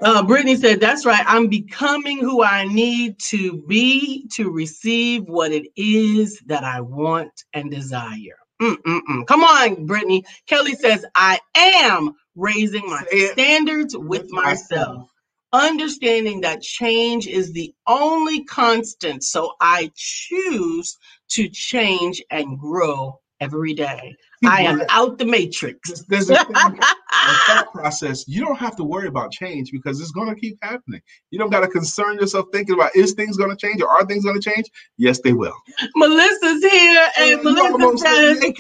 Uh, 0.02 0.24
Brittany 0.24 0.56
said, 0.56 0.80
That's 0.80 1.06
right. 1.06 1.24
I'm 1.26 1.48
becoming 1.48 2.20
who 2.20 2.44
I 2.44 2.66
need 2.66 3.18
to 3.20 3.64
be 3.68 4.28
to 4.34 4.52
receive 4.52 5.24
what 5.24 5.52
it 5.52 5.68
is 5.76 6.40
that 6.48 6.64
I 6.64 6.82
want 6.82 7.32
and 7.54 7.72
desire. 7.72 8.38
Mm-mm-mm. 8.62 9.26
Come 9.28 9.44
on, 9.44 9.86
Brittany. 9.86 10.24
Kelly 10.48 10.76
says, 10.76 11.06
I 11.16 11.40
am 11.56 12.14
raising 12.36 12.88
my 12.88 13.04
standards 13.34 13.96
with 13.98 14.30
myself 14.32 15.10
understanding 15.56 16.42
that 16.42 16.62
change 16.62 17.28
is 17.28 17.54
the 17.54 17.74
only 17.88 18.44
constant. 18.46 19.24
So 19.24 19.54
I 19.62 19.92
choose 19.96 20.98
to 21.30 21.50
change 21.50 22.22
and 22.30 22.60
grow 22.60 23.20
every 23.40 23.74
day. 23.74 24.16
I 24.46 24.62
am 24.62 24.84
out 24.90 25.18
the 25.18 25.26
matrix. 25.26 26.04
There's, 26.08 26.30
a 26.30 26.36
thought 27.48 27.72
process. 27.74 28.28
You 28.28 28.46
don't 28.46 28.58
have 28.58 28.76
to 28.76 28.84
worry 28.84 29.08
about 29.08 29.32
change 29.32 29.72
because 29.72 30.00
it's 30.00 30.12
going 30.12 30.34
to 30.34 30.40
keep 30.40 30.58
happening. 30.62 31.02
You 31.32 31.40
don't 31.40 31.50
got 31.50 31.62
to 31.62 31.68
concern 31.68 32.16
yourself 32.16 32.46
thinking 32.52 32.76
about 32.76 32.96
is 32.96 33.14
things 33.14 33.38
going 33.38 33.50
to 33.50 33.56
change 33.56 33.82
or 33.82 33.90
are 33.90 34.06
things 34.06 34.24
going 34.24 34.40
to 34.40 34.50
change? 34.50 34.68
Yes, 34.98 35.20
they 35.22 35.34
will. 35.34 35.56
Melissa's 35.96 36.64
here, 36.64 37.08
and 37.20 37.44
Melissa 37.44 37.98
says, 37.98 38.54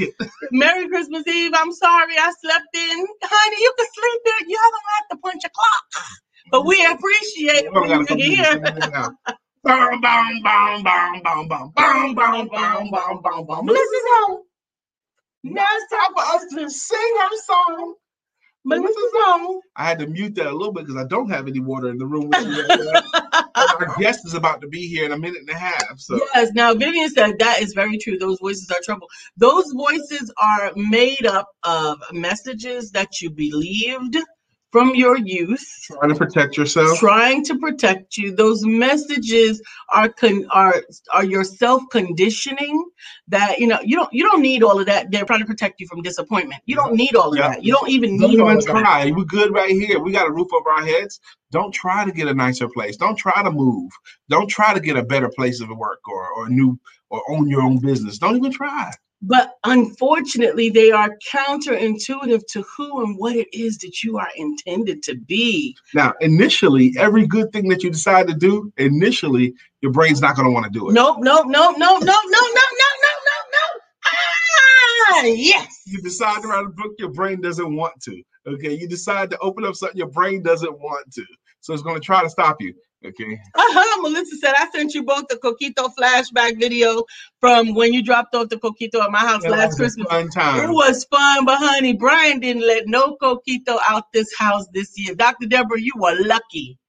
"Merry 0.51 0.87
Christmas 0.87 1.27
Eve." 1.27 1.51
I'm 1.55 1.71
sorry 1.71 2.17
I 2.17 2.33
slept 2.41 2.75
in, 2.75 3.07
honey. 3.21 3.61
You 3.61 3.73
can 3.77 3.87
sleep 3.93 4.21
in. 4.41 4.49
You 4.49 4.57
haven't 4.63 4.81
had 4.95 5.15
to 5.15 5.17
punch 5.17 5.43
a 5.45 5.49
clock. 5.49 6.05
But 6.51 6.65
we 6.65 6.85
appreciate 6.85 7.67
Hold 7.73 7.77
on, 7.77 7.89
when 7.89 7.99
you 7.99 8.05
come 8.05 8.17
get 8.17 8.27
here. 8.27 8.43
here. 8.45 9.15
Bum, 9.63 9.99
bum, 9.99 10.41
bum, 10.43 10.83
bum, 10.83 11.21
bum, 11.23 11.47
bum, 11.47 11.73
bum, 11.73 12.13
bum, 12.13 12.47
bum, 12.47 12.91
bum, 12.91 13.21
bum, 13.23 13.45
bum. 13.47 13.65
Melissa's 13.65 14.01
home. 14.05 14.41
Now 15.43 15.65
it's 15.71 15.91
time 15.91 16.13
for 16.15 16.35
us 16.35 16.45
to 16.53 16.69
sing 16.69 17.13
our 17.21 17.37
song. 17.45 17.95
Melissa's 18.63 18.95
home. 18.95 19.59
I 19.75 19.85
had 19.87 19.99
to 19.99 20.07
mute 20.07 20.35
that 20.35 20.47
a 20.47 20.51
little 20.51 20.71
bit 20.71 20.85
because 20.85 21.01
I 21.01 21.07
don't 21.07 21.29
have 21.29 21.47
any 21.47 21.59
water 21.59 21.89
in 21.89 21.97
the 21.97 22.05
room 22.05 22.29
with 22.29 22.45
me 22.47 22.61
right 22.61 23.03
Our 23.55 23.95
guest 23.97 24.25
is 24.25 24.33
about 24.33 24.61
to 24.61 24.67
be 24.67 24.87
here 24.87 25.05
in 25.05 25.11
a 25.11 25.17
minute 25.17 25.39
and 25.39 25.49
a 25.49 25.55
half. 25.55 25.99
So 25.99 26.19
Yes. 26.33 26.51
Now, 26.53 26.73
Vivian 26.73 27.09
said 27.09 27.39
that 27.39 27.61
is 27.61 27.73
very 27.73 27.97
true. 27.97 28.17
Those 28.17 28.39
voices 28.39 28.69
are 28.71 28.81
trouble. 28.83 29.07
Those 29.37 29.71
voices 29.71 30.31
are 30.41 30.71
made 30.75 31.25
up 31.25 31.47
of 31.63 31.99
messages 32.11 32.91
that 32.91 33.21
you 33.21 33.29
believed 33.29 34.17
from 34.75 34.93
your 34.93 35.17
youth, 35.17 35.65
trying 35.87 36.09
to 36.09 36.15
protect 36.15 36.57
yourself. 36.57 36.99
trying 36.99 37.45
to 37.45 37.57
protect 37.57 38.17
you. 38.17 38.35
Those 38.35 38.65
messages 38.65 39.61
are 39.93 40.09
con- 40.09 40.45
are 40.51 40.83
are 41.13 41.23
your 41.23 41.45
self 41.45 41.81
conditioning. 41.91 42.83
That 43.29 43.57
you 43.59 43.67
know 43.67 43.79
you 43.83 43.95
don't 43.95 44.11
you 44.11 44.23
don't 44.29 44.41
need 44.41 44.63
all 44.63 44.77
of 44.77 44.85
that. 44.87 45.11
They're 45.11 45.23
trying 45.23 45.39
to 45.39 45.45
protect 45.45 45.79
you 45.79 45.87
from 45.87 46.01
disappointment. 46.01 46.61
You 46.65 46.75
don't 46.75 46.93
need 46.95 47.15
all 47.15 47.31
of 47.31 47.37
Yeah. 47.39 47.47
that. 47.51 47.63
You 47.63 47.71
don't 47.73 47.89
even 47.89 48.19
Don't 48.19 48.31
need 48.31 48.39
all 48.41 48.47
even 48.51 48.57
of 48.57 48.65
that. 48.65 48.81
try. 48.81 49.11
We're 49.15 49.23
good 49.23 49.53
right 49.53 49.69
here. 49.71 49.99
We 49.99 50.11
got 50.11 50.27
a 50.27 50.31
roof 50.31 50.49
over 50.53 50.69
our 50.71 50.85
heads. 50.85 51.21
Don't 51.51 51.71
try 51.73 52.03
to 52.03 52.11
get 52.11 52.27
a 52.27 52.33
nicer 52.33 52.67
place. 52.67 52.97
Don't 52.97 53.15
try 53.17 53.41
to 53.43 53.51
move. 53.51 53.89
Don't 54.29 54.49
try 54.49 54.73
to 54.73 54.81
get 54.81 54.97
a 54.97 55.03
better 55.03 55.29
place 55.29 55.61
of 55.61 55.69
work 55.69 56.01
or 56.09 56.27
or 56.33 56.49
new 56.49 56.77
or 57.09 57.21
own 57.29 57.47
your 57.47 57.61
own 57.61 57.77
business. 57.79 58.17
Don't 58.17 58.35
even 58.35 58.51
try. 58.51 58.91
But 59.27 59.55
unfortunately, 59.63 60.69
they 60.69 60.91
are 60.91 61.17
counterintuitive 61.31 62.45
to 62.49 62.61
who 62.63 63.03
and 63.03 63.17
what 63.17 63.35
it 63.35 63.47
is 63.51 63.79
that 63.79 64.03
you 64.03 64.19
are 64.19 64.29
intended 64.35 65.01
to 65.03 65.15
be. 65.15 65.75
Now, 65.95 66.13
initially, 66.21 66.93
every 66.97 67.25
good 67.25 67.51
thing 67.51 67.67
that 67.69 67.81
you 67.81 67.89
decide 67.89 68.27
to 68.27 68.35
do, 68.35 68.71
initially, 68.77 69.53
your 69.81 69.91
brain's 69.91 70.21
not 70.21 70.35
going 70.35 70.47
to 70.47 70.51
want 70.51 70.65
to 70.65 70.71
do 70.71 70.89
it. 70.89 70.93
Nope, 70.93 71.17
nope, 71.21 71.47
nope, 71.47 71.75
nope, 71.77 72.01
nope, 72.01 72.03
nope, 72.03 72.03
nope, 72.03 72.51
nope, 72.51 72.53
nope, 72.53 73.21
nope, 73.25 73.51
nope. 73.51 73.81
Ah, 75.13 75.23
yes. 75.25 75.81
You 75.87 76.01
decide 76.01 76.41
to 76.43 76.47
write 76.47 76.65
a 76.65 76.69
book, 76.69 76.93
your 76.99 77.11
brain 77.11 77.41
doesn't 77.41 77.75
want 77.75 77.99
to. 78.03 78.21
Okay. 78.47 78.73
You 78.73 78.87
decide 78.87 79.31
to 79.31 79.39
open 79.39 79.65
up 79.65 79.75
something, 79.75 79.97
your 79.97 80.09
brain 80.09 80.43
doesn't 80.43 80.79
want 80.79 81.11
to. 81.13 81.25
So 81.61 81.73
it's 81.73 81.81
going 81.81 81.99
to 81.99 82.05
try 82.05 82.21
to 82.21 82.29
stop 82.29 82.57
you. 82.61 82.75
Okay. 83.05 83.39
Uh-huh. 83.53 84.01
Melissa 84.01 84.35
said 84.37 84.53
I 84.57 84.67
sent 84.71 84.93
you 84.93 85.03
both 85.03 85.27
the 85.27 85.35
Coquito 85.35 85.89
flashback 85.95 86.59
video 86.59 87.03
from 87.39 87.75
when 87.75 87.93
you 87.93 88.03
dropped 88.03 88.33
off 88.33 88.49
the 88.49 88.57
Coquito 88.57 89.03
at 89.03 89.11
my 89.11 89.19
house 89.19 89.43
That 89.43 89.51
last 89.51 89.77
Christmas. 89.77 90.07
Fun 90.07 90.27
It 90.27 90.69
was 90.69 91.05
fun, 91.05 91.45
but 91.45 91.57
honey, 91.59 91.93
Brian 91.93 92.39
didn't 92.39 92.65
let 92.65 92.87
no 92.87 93.15
Coquito 93.21 93.77
out 93.87 94.11
this 94.11 94.33
house 94.37 94.65
this 94.73 94.93
year. 94.97 95.13
Dr. 95.13 95.45
Deborah, 95.45 95.79
you 95.79 95.93
were 95.97 96.15
lucky. 96.25 96.79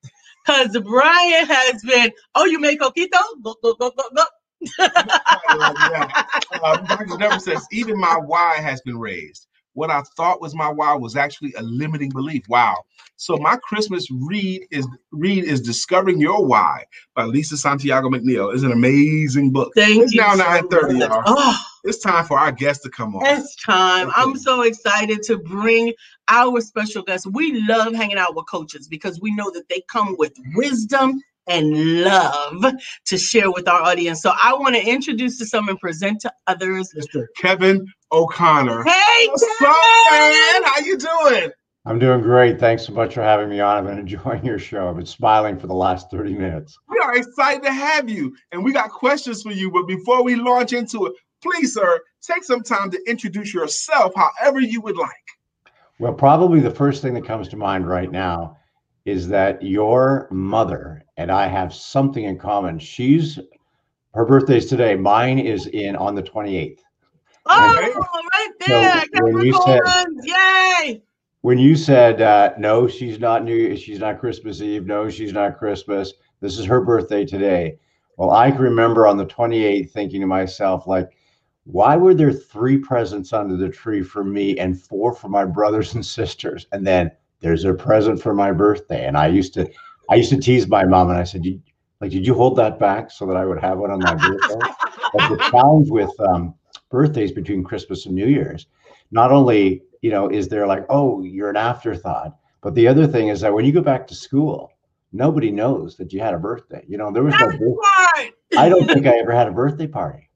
Because 0.47 0.79
Brian 0.79 1.47
has 1.47 1.83
been, 1.83 2.11
oh, 2.35 2.47
you 2.47 2.61
made 2.61 2.79
Coquito? 2.79 3.21
Go, 3.43 3.57
go, 3.63 3.75
go, 3.75 3.91
go, 3.91 4.05
go. 4.15 4.25
yeah. 4.79 6.25
Uh, 6.63 6.77
Dr. 6.79 7.19
Deborah 7.19 7.41
says, 7.41 7.67
even 7.73 7.99
my 8.01 8.17
why 8.25 8.57
has 8.57 8.81
been 8.83 8.99
raised. 8.99 9.49
What 9.77 9.91
I 9.91 10.01
thought 10.17 10.41
was 10.41 10.55
my 10.55 10.71
why 10.71 10.95
was 10.95 11.17
actually 11.17 11.53
a 11.53 11.63
limiting 11.63 12.09
belief. 12.09 12.49
Wow. 12.49 12.85
So 13.17 13.37
my 13.37 13.57
Christmas 13.57 14.11
read 14.11 14.67
is 14.71 14.89
read 15.13 15.45
is 15.45 15.61
Discovering 15.61 16.19
Your 16.19 16.47
Why 16.47 16.85
by 17.15 17.25
Lisa 17.25 17.59
Santiago 17.59 18.09
McNeil. 18.09 18.55
It's 18.55 18.63
an 18.63 18.73
amazing 18.73 19.51
book. 19.51 19.73
Thank 19.77 20.05
It's 20.05 20.15
you. 20.15 20.23
now 20.23 20.35
so 20.35 20.45
9:30, 20.45 20.99
y'all. 21.01 21.23
Oh, 21.27 21.59
It's 21.85 21.99
time 21.99 22.25
for 22.25 22.39
our 22.39 22.53
guest 22.53 22.85
to 22.85 22.91
come 22.91 23.17
on. 23.17 23.27
It's 23.27 23.55
time. 23.57 24.11
I'm 24.17 24.39
so 24.39 24.63
excited 24.63 25.23
to 25.25 25.37
bring 25.37 25.93
our 26.29 26.63
special 26.63 27.03
guest. 27.03 27.27
We 27.31 27.61
love 27.69 27.93
hanging 27.93 28.17
out 28.17 28.35
with 28.35 28.47
coaches 28.49 28.89
because 28.89 29.21
we 29.21 29.35
know 29.35 29.51
that 29.51 29.69
they 29.69 29.83
come 29.93 30.17
with 30.19 30.33
wisdom 30.55 31.21
and 31.49 32.03
love 32.03 32.65
to 33.05 33.19
share 33.19 33.51
with 33.51 33.69
our 33.69 33.83
audience. 33.83 34.23
So 34.23 34.33
I 34.43 34.55
want 34.55 34.75
to 34.75 34.83
introduce 34.83 35.39
to 35.39 35.47
some 35.47 35.69
and 35.69 35.79
present 35.79 36.21
to 36.23 36.33
others. 36.47 36.93
Mr. 36.97 37.27
Kevin 37.37 37.87
O'Connor. 38.13 38.85
Hey, 38.85 39.29
What's 39.29 39.43
up, 39.43 39.49
Kevin! 39.59 39.73
man? 40.11 40.63
How 40.65 40.79
you 40.81 40.97
doing? 40.97 41.51
I'm 41.85 41.99
doing 41.99 42.21
great. 42.21 42.59
Thanks 42.59 42.85
so 42.87 42.93
much 42.93 43.15
for 43.15 43.23
having 43.23 43.49
me 43.49 43.61
on. 43.61 43.79
I've 43.79 43.85
been 43.85 43.99
enjoying 43.99 44.45
your 44.45 44.59
show. 44.59 44.89
I've 44.89 44.97
been 44.97 45.07
smiling 45.07 45.59
for 45.59 45.67
the 45.67 45.75
last 45.75 46.11
30 46.11 46.35
minutes. 46.35 46.77
We 46.89 46.99
are 46.99 47.17
excited 47.17 47.63
to 47.65 47.73
have 47.73 48.09
you, 48.09 48.35
and 48.53 48.65
we 48.65 48.73
got 48.73 48.91
questions 48.91 49.43
for 49.43 49.53
you. 49.53 49.71
But 49.71 49.87
before 49.87 50.25
we 50.25 50.35
launch 50.37 50.73
into 50.73 51.07
it, 51.07 51.13
please, 51.43 51.75
sir, 51.75 52.01
take 52.23 52.45
some 52.45 52.63
time 52.63 52.91
to 52.91 53.01
introduce 53.09 53.55
yourself, 53.55 54.13
however 54.17 54.61
you 54.61 54.81
would 54.81 54.97
like. 54.97 55.11
Well, 55.99 56.13
probably 56.13 56.61
the 56.61 56.71
first 56.71 57.03
thing 57.03 57.15
that 57.15 57.25
comes 57.25 57.49
to 57.49 57.57
mind 57.57 57.89
right 57.89 58.11
now 58.11 58.59
is 59.05 59.29
that 59.29 59.63
your 59.63 60.29
mother 60.33 61.05
and 61.17 61.31
I 61.31 61.47
have 61.47 61.73
something 61.73 62.25
in 62.25 62.39
common. 62.39 62.79
She's 62.79 63.39
her 64.15 64.25
birthday's 64.25 64.67
today. 64.67 64.97
Mine 64.97 65.39
is 65.39 65.67
in 65.69 65.95
on 65.95 66.15
the 66.15 66.23
28th. 66.23 66.81
Oh, 67.49 67.75
right 68.33 68.51
there. 68.67 69.05
So 69.15 69.23
when 69.25 69.45
you 69.47 69.53
said- 69.65 69.81
Yay. 70.23 71.03
When 71.43 71.59
you 71.59 71.77
said 71.77 72.21
uh, 72.23 72.55
no, 72.59 72.89
she's 72.89 73.21
not 73.21 73.45
New, 73.45 73.77
she's 73.77 74.01
not 74.01 74.19
Christmas 74.19 74.61
Eve. 74.61 74.87
No, 74.87 75.09
she's 75.09 75.33
not 75.33 75.59
Christmas. 75.59 76.13
This 76.41 76.59
is 76.59 76.65
her 76.67 76.81
birthday 76.81 77.25
today. 77.25 77.79
Well, 78.17 78.31
I 78.31 78.51
can 78.51 78.63
remember 78.63 79.07
on 79.07 79.17
the 79.17 79.27
28th 79.27 79.91
thinking 79.91 80.21
to 80.23 80.27
myself, 80.27 80.87
like, 80.87 81.11
why 81.65 81.97
were 81.97 82.15
there 82.15 82.33
three 82.33 82.79
presents 82.79 83.33
under 83.33 83.57
the 83.57 83.69
tree 83.69 84.03
for 84.03 84.25
me 84.25 84.59
and 84.59 84.81
four 84.81 85.15
for 85.15 85.29
my 85.29 85.45
brothers 85.45 85.95
and 85.95 86.05
sisters? 86.05 86.67
And 86.73 86.87
then 86.87 87.11
there's 87.41 87.65
a 87.65 87.75
present 87.75 88.21
for 88.21 88.35
my 88.35 88.53
birthday. 88.53 89.07
And 89.07 89.17
I 89.17 89.27
used 89.29 89.55
to, 89.55 89.69
I 90.11 90.15
used 90.17 90.31
to 90.31 90.39
tease 90.41 90.67
my 90.69 90.85
mom, 90.85 91.11
and 91.11 91.19
I 91.19 91.25
said, 91.25 91.45
"You- 91.45 91.61
like, 92.01 92.11
did 92.11 92.27
you 92.27 92.35
hold 92.35 92.57
that 92.57 92.79
back 92.79 93.11
so 93.11 93.27
that 93.27 93.37
I 93.37 93.45
would 93.45 93.61
have 93.61 93.79
one 93.79 93.91
on 93.91 94.01
my 94.01 94.15
birthday? 94.29 94.55
but 95.13 95.29
the 95.29 95.49
challenge 95.51 95.91
with 95.91 96.11
um, 96.21 96.55
birthdays 96.97 97.31
between 97.31 97.63
Christmas 97.63 98.07
and 98.07 98.15
New 98.15 98.27
Year's, 98.27 98.67
not 99.11 99.31
only 99.31 99.83
you 100.01 100.11
know 100.11 100.29
is 100.29 100.49
there 100.49 100.67
like, 100.67 100.87
oh, 100.89 101.23
you're 101.23 101.51
an 101.51 101.57
afterthought, 101.57 102.39
but 102.63 102.75
the 102.75 102.89
other 102.89 103.07
thing 103.07 103.29
is 103.29 103.41
that 103.43 103.53
when 103.53 103.67
you 103.67 103.73
go 103.73 103.83
back 103.83 104.07
to 104.07 104.15
school, 104.15 104.73
nobody 105.13 105.51
knows 105.51 105.97
that 105.99 106.13
you 106.13 106.21
had 106.21 106.33
a 106.33 106.39
birthday. 106.39 106.83
You 106.89 106.97
know, 106.97 107.11
there 107.13 107.23
was 107.23 107.35
no. 107.35 107.51
That's 107.51 107.61
right. 107.61 108.33
I 108.57 108.71
don't 108.71 108.87
think 108.87 109.07
I 109.07 109.19
ever 109.19 109.33
had 109.33 109.47
a 109.47 109.53
birthday 109.53 109.87
party. 109.87 110.31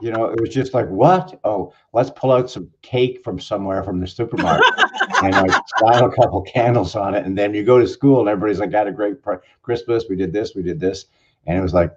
You 0.00 0.12
know, 0.12 0.26
it 0.26 0.40
was 0.40 0.50
just 0.50 0.72
like, 0.72 0.88
what? 0.88 1.40
Oh, 1.42 1.72
let's 1.92 2.10
pull 2.14 2.30
out 2.30 2.48
some 2.48 2.70
cake 2.82 3.24
from 3.24 3.40
somewhere 3.40 3.82
from 3.82 3.98
the 3.98 4.06
supermarket 4.06 4.64
and 5.24 5.34
like 5.34 5.62
slide 5.78 6.04
a 6.04 6.10
couple 6.10 6.42
candles 6.42 6.94
on 6.94 7.16
it. 7.16 7.26
And 7.26 7.36
then 7.36 7.52
you 7.54 7.64
go 7.64 7.80
to 7.80 7.88
school 7.88 8.20
and 8.20 8.28
everybody's 8.28 8.60
like, 8.60 8.70
got 8.70 8.86
a 8.86 8.92
great 8.92 9.16
Christmas. 9.62 10.04
We 10.08 10.14
did 10.14 10.32
this, 10.32 10.54
we 10.54 10.62
did 10.62 10.78
this. 10.78 11.06
And 11.46 11.58
it 11.58 11.62
was 11.62 11.74
like, 11.74 11.92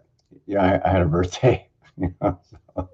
yeah, 0.48 0.82
I, 0.84 0.90
I 0.90 0.92
had 0.92 1.02
a 1.02 1.06
birthday. 1.06 1.68
You 2.02 2.14
know? 2.22 2.40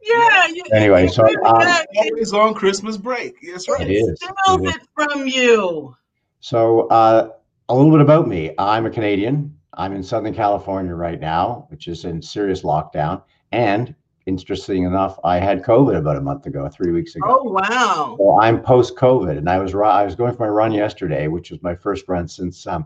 Yeah. 0.03 0.47
you- 0.47 0.63
Anyway, 0.73 1.03
you 1.03 1.09
so, 1.09 1.23
really 1.23 1.35
um, 1.45 1.85
Always 1.97 2.33
on 2.33 2.53
Christmas 2.53 2.97
break. 2.97 3.35
That's 3.49 3.69
right. 3.69 3.81
It 3.89 3.93
is. 3.93 4.19
steals 4.21 4.61
It 4.61 4.81
is. 4.81 4.87
from 4.93 5.27
you. 5.27 5.95
So, 6.39 6.87
uh, 6.87 7.29
a 7.69 7.75
little 7.75 7.91
bit 7.91 8.01
about 8.01 8.27
me. 8.27 8.53
I'm 8.57 8.85
a 8.85 8.89
Canadian. 8.89 9.55
I'm 9.73 9.93
in 9.93 10.01
Southern 10.03 10.33
California 10.33 10.95
right 10.95 11.19
now, 11.19 11.67
which 11.69 11.87
is 11.87 12.05
in 12.05 12.21
serious 12.21 12.63
lockdown. 12.63 13.21
And 13.51 13.93
interesting 14.25 14.83
enough, 14.83 15.19
I 15.23 15.37
had 15.39 15.63
COVID 15.63 15.97
about 15.97 16.17
a 16.17 16.21
month 16.21 16.45
ago, 16.47 16.67
three 16.69 16.91
weeks 16.91 17.15
ago. 17.15 17.25
Oh, 17.29 17.43
wow. 17.43 18.15
So 18.17 18.39
I'm 18.39 18.61
post 18.61 18.95
COVID, 18.95 19.37
and 19.37 19.49
I 19.49 19.59
was 19.59 19.75
I 19.75 20.03
was 20.03 20.15
going 20.15 20.33
for 20.35 20.43
my 20.43 20.49
run 20.49 20.71
yesterday, 20.71 21.27
which 21.27 21.51
was 21.51 21.61
my 21.61 21.75
first 21.75 22.07
run 22.07 22.27
since 22.27 22.65
um, 22.67 22.85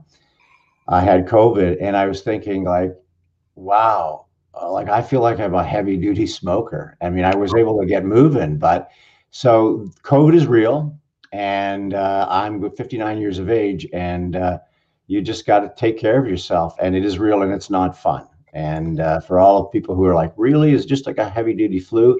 I 0.87 0.99
had 1.01 1.27
COVID, 1.27 1.77
and 1.79 1.95
I 1.95 2.05
was 2.07 2.21
thinking 2.21 2.63
like, 2.63 2.93
wow, 3.55 4.25
uh, 4.59 4.71
like 4.71 4.89
I 4.89 5.01
feel 5.01 5.21
like 5.21 5.39
I'm 5.39 5.53
a 5.55 5.63
heavy 5.63 5.97
duty 5.97 6.25
smoker. 6.27 6.97
I 7.01 7.09
mean, 7.09 7.25
I 7.25 7.35
was 7.35 7.53
able 7.55 7.79
to 7.79 7.85
get 7.85 8.05
moving, 8.05 8.57
but 8.57 8.89
so 9.31 9.89
COVID 10.03 10.35
is 10.35 10.47
real, 10.47 10.97
and 11.31 11.93
uh, 11.93 12.27
I'm 12.29 12.69
59 12.71 13.17
years 13.19 13.39
of 13.39 13.49
age, 13.49 13.87
and 13.93 14.35
uh, 14.35 14.57
you 15.07 15.21
just 15.21 15.45
got 15.45 15.59
to 15.61 15.73
take 15.75 15.97
care 15.97 16.19
of 16.19 16.27
yourself, 16.27 16.75
and 16.79 16.95
it 16.95 17.05
is 17.05 17.19
real, 17.19 17.41
and 17.43 17.53
it's 17.53 17.69
not 17.69 17.97
fun. 17.97 18.27
And 18.53 18.99
uh, 18.99 19.21
for 19.21 19.39
all 19.39 19.65
of 19.65 19.71
people 19.71 19.95
who 19.95 20.05
are 20.05 20.15
like, 20.15 20.33
really, 20.35 20.73
is 20.73 20.85
just 20.85 21.07
like 21.07 21.17
a 21.17 21.29
heavy 21.29 21.53
duty 21.53 21.79
flu 21.79 22.19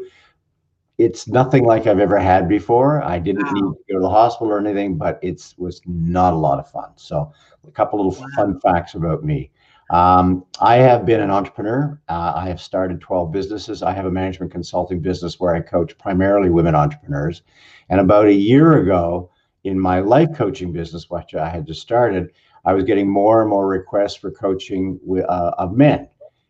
it's 0.97 1.27
nothing 1.27 1.65
like 1.65 1.87
I've 1.87 1.99
ever 1.99 2.19
had 2.19 2.47
before. 2.47 3.01
I 3.03 3.17
didn't 3.19 3.45
Wow. 3.45 3.51
need 3.51 3.61
to 3.61 3.93
go 3.93 3.95
to 3.95 4.01
the 4.01 4.09
hospital 4.09 4.51
or 4.53 4.59
anything, 4.59 4.97
but 4.97 5.19
it's 5.23 5.57
was 5.57 5.81
not 5.85 6.33
a 6.33 6.37
lot 6.37 6.59
of 6.59 6.69
fun. 6.69 6.91
So 6.95 7.31
a 7.67 7.71
couple 7.71 7.97
little 7.99 8.11
Wow. 8.19 8.27
fun 8.35 8.59
facts 8.59 8.93
about 8.95 9.23
me. 9.23 9.49
Um, 9.91 10.45
I 10.61 10.75
have 10.75 11.05
been 11.05 11.19
an 11.19 11.29
entrepreneur. 11.29 11.99
Uh, 12.07 12.31
I 12.33 12.47
have 12.47 12.61
started 12.61 13.01
12 13.01 13.29
businesses. 13.29 13.83
I 13.83 13.91
have 13.91 14.05
a 14.05 14.11
management 14.11 14.53
consulting 14.53 15.01
business 15.01 15.37
where 15.37 15.53
I 15.53 15.59
coach 15.59 15.97
primarily 15.97 16.49
women 16.49 16.75
entrepreneurs. 16.75 17.41
And 17.89 17.99
about 17.99 18.27
a 18.27 18.33
year 18.33 18.77
ago, 18.77 19.29
in 19.65 19.77
my 19.77 19.99
life 19.99 20.29
coaching 20.33 20.71
business, 20.71 21.09
which 21.09 21.35
I 21.35 21.49
had 21.49 21.67
just 21.67 21.81
started, 21.81 22.31
I 22.63 22.73
was 22.73 22.85
getting 22.85 23.09
more 23.09 23.41
and 23.41 23.49
more 23.49 23.67
requests 23.67 24.15
for 24.15 24.31
coaching 24.31 24.97
uh, 25.27 25.51
of 25.57 25.75
men. 25.75 26.07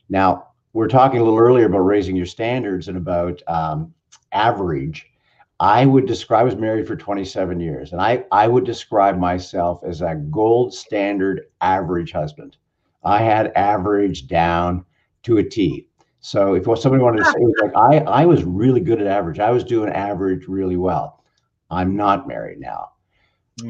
Now, 0.08 0.50
we're 0.74 0.88
talking 0.88 1.20
a 1.20 1.24
little 1.24 1.40
earlier 1.40 1.66
about 1.66 1.80
raising 1.80 2.16
your 2.16 2.28
standards 2.28 2.90
and 2.90 2.98
about 2.98 3.42
um, 3.48 3.92
average. 4.34 5.08
I 5.60 5.88
would 5.88 6.06
describe, 6.06 6.42
I 6.42 6.44
was 6.44 6.56
married 6.56 6.86
for 6.86 6.96
27 6.96 7.60
years, 7.60 7.92
and 7.92 8.02
I, 8.02 8.24
I 8.32 8.48
would 8.48 8.66
describe 8.66 9.18
myself 9.18 9.82
as 9.84 10.02
a 10.02 10.16
gold 10.30 10.76
standard 10.76 11.48
average 11.60 12.12
husband. 12.12 12.58
I 13.04 13.22
had 13.22 13.52
average 13.56 14.28
down 14.28 14.86
to 15.24 15.38
a 15.38 15.44
T. 15.44 15.88
So 16.20 16.54
if 16.54 16.68
what 16.68 16.82
somebody 16.82 17.04
wanted 17.04 17.24
to 17.24 17.32
say 17.32 17.40
like, 17.62 17.76
I, 17.76 17.98
I 18.22 18.26
was 18.26 18.44
really 18.44 18.80
good 18.80 19.02
at 19.02 19.08
average. 19.08 19.40
I 19.40 19.50
was 19.50 19.64
doing 19.64 19.90
average 19.90 20.48
really 20.48 20.78
well. 20.78 21.24
I'm 21.72 21.96
not 21.96 22.28
married 22.28 22.60
now. 22.60 22.90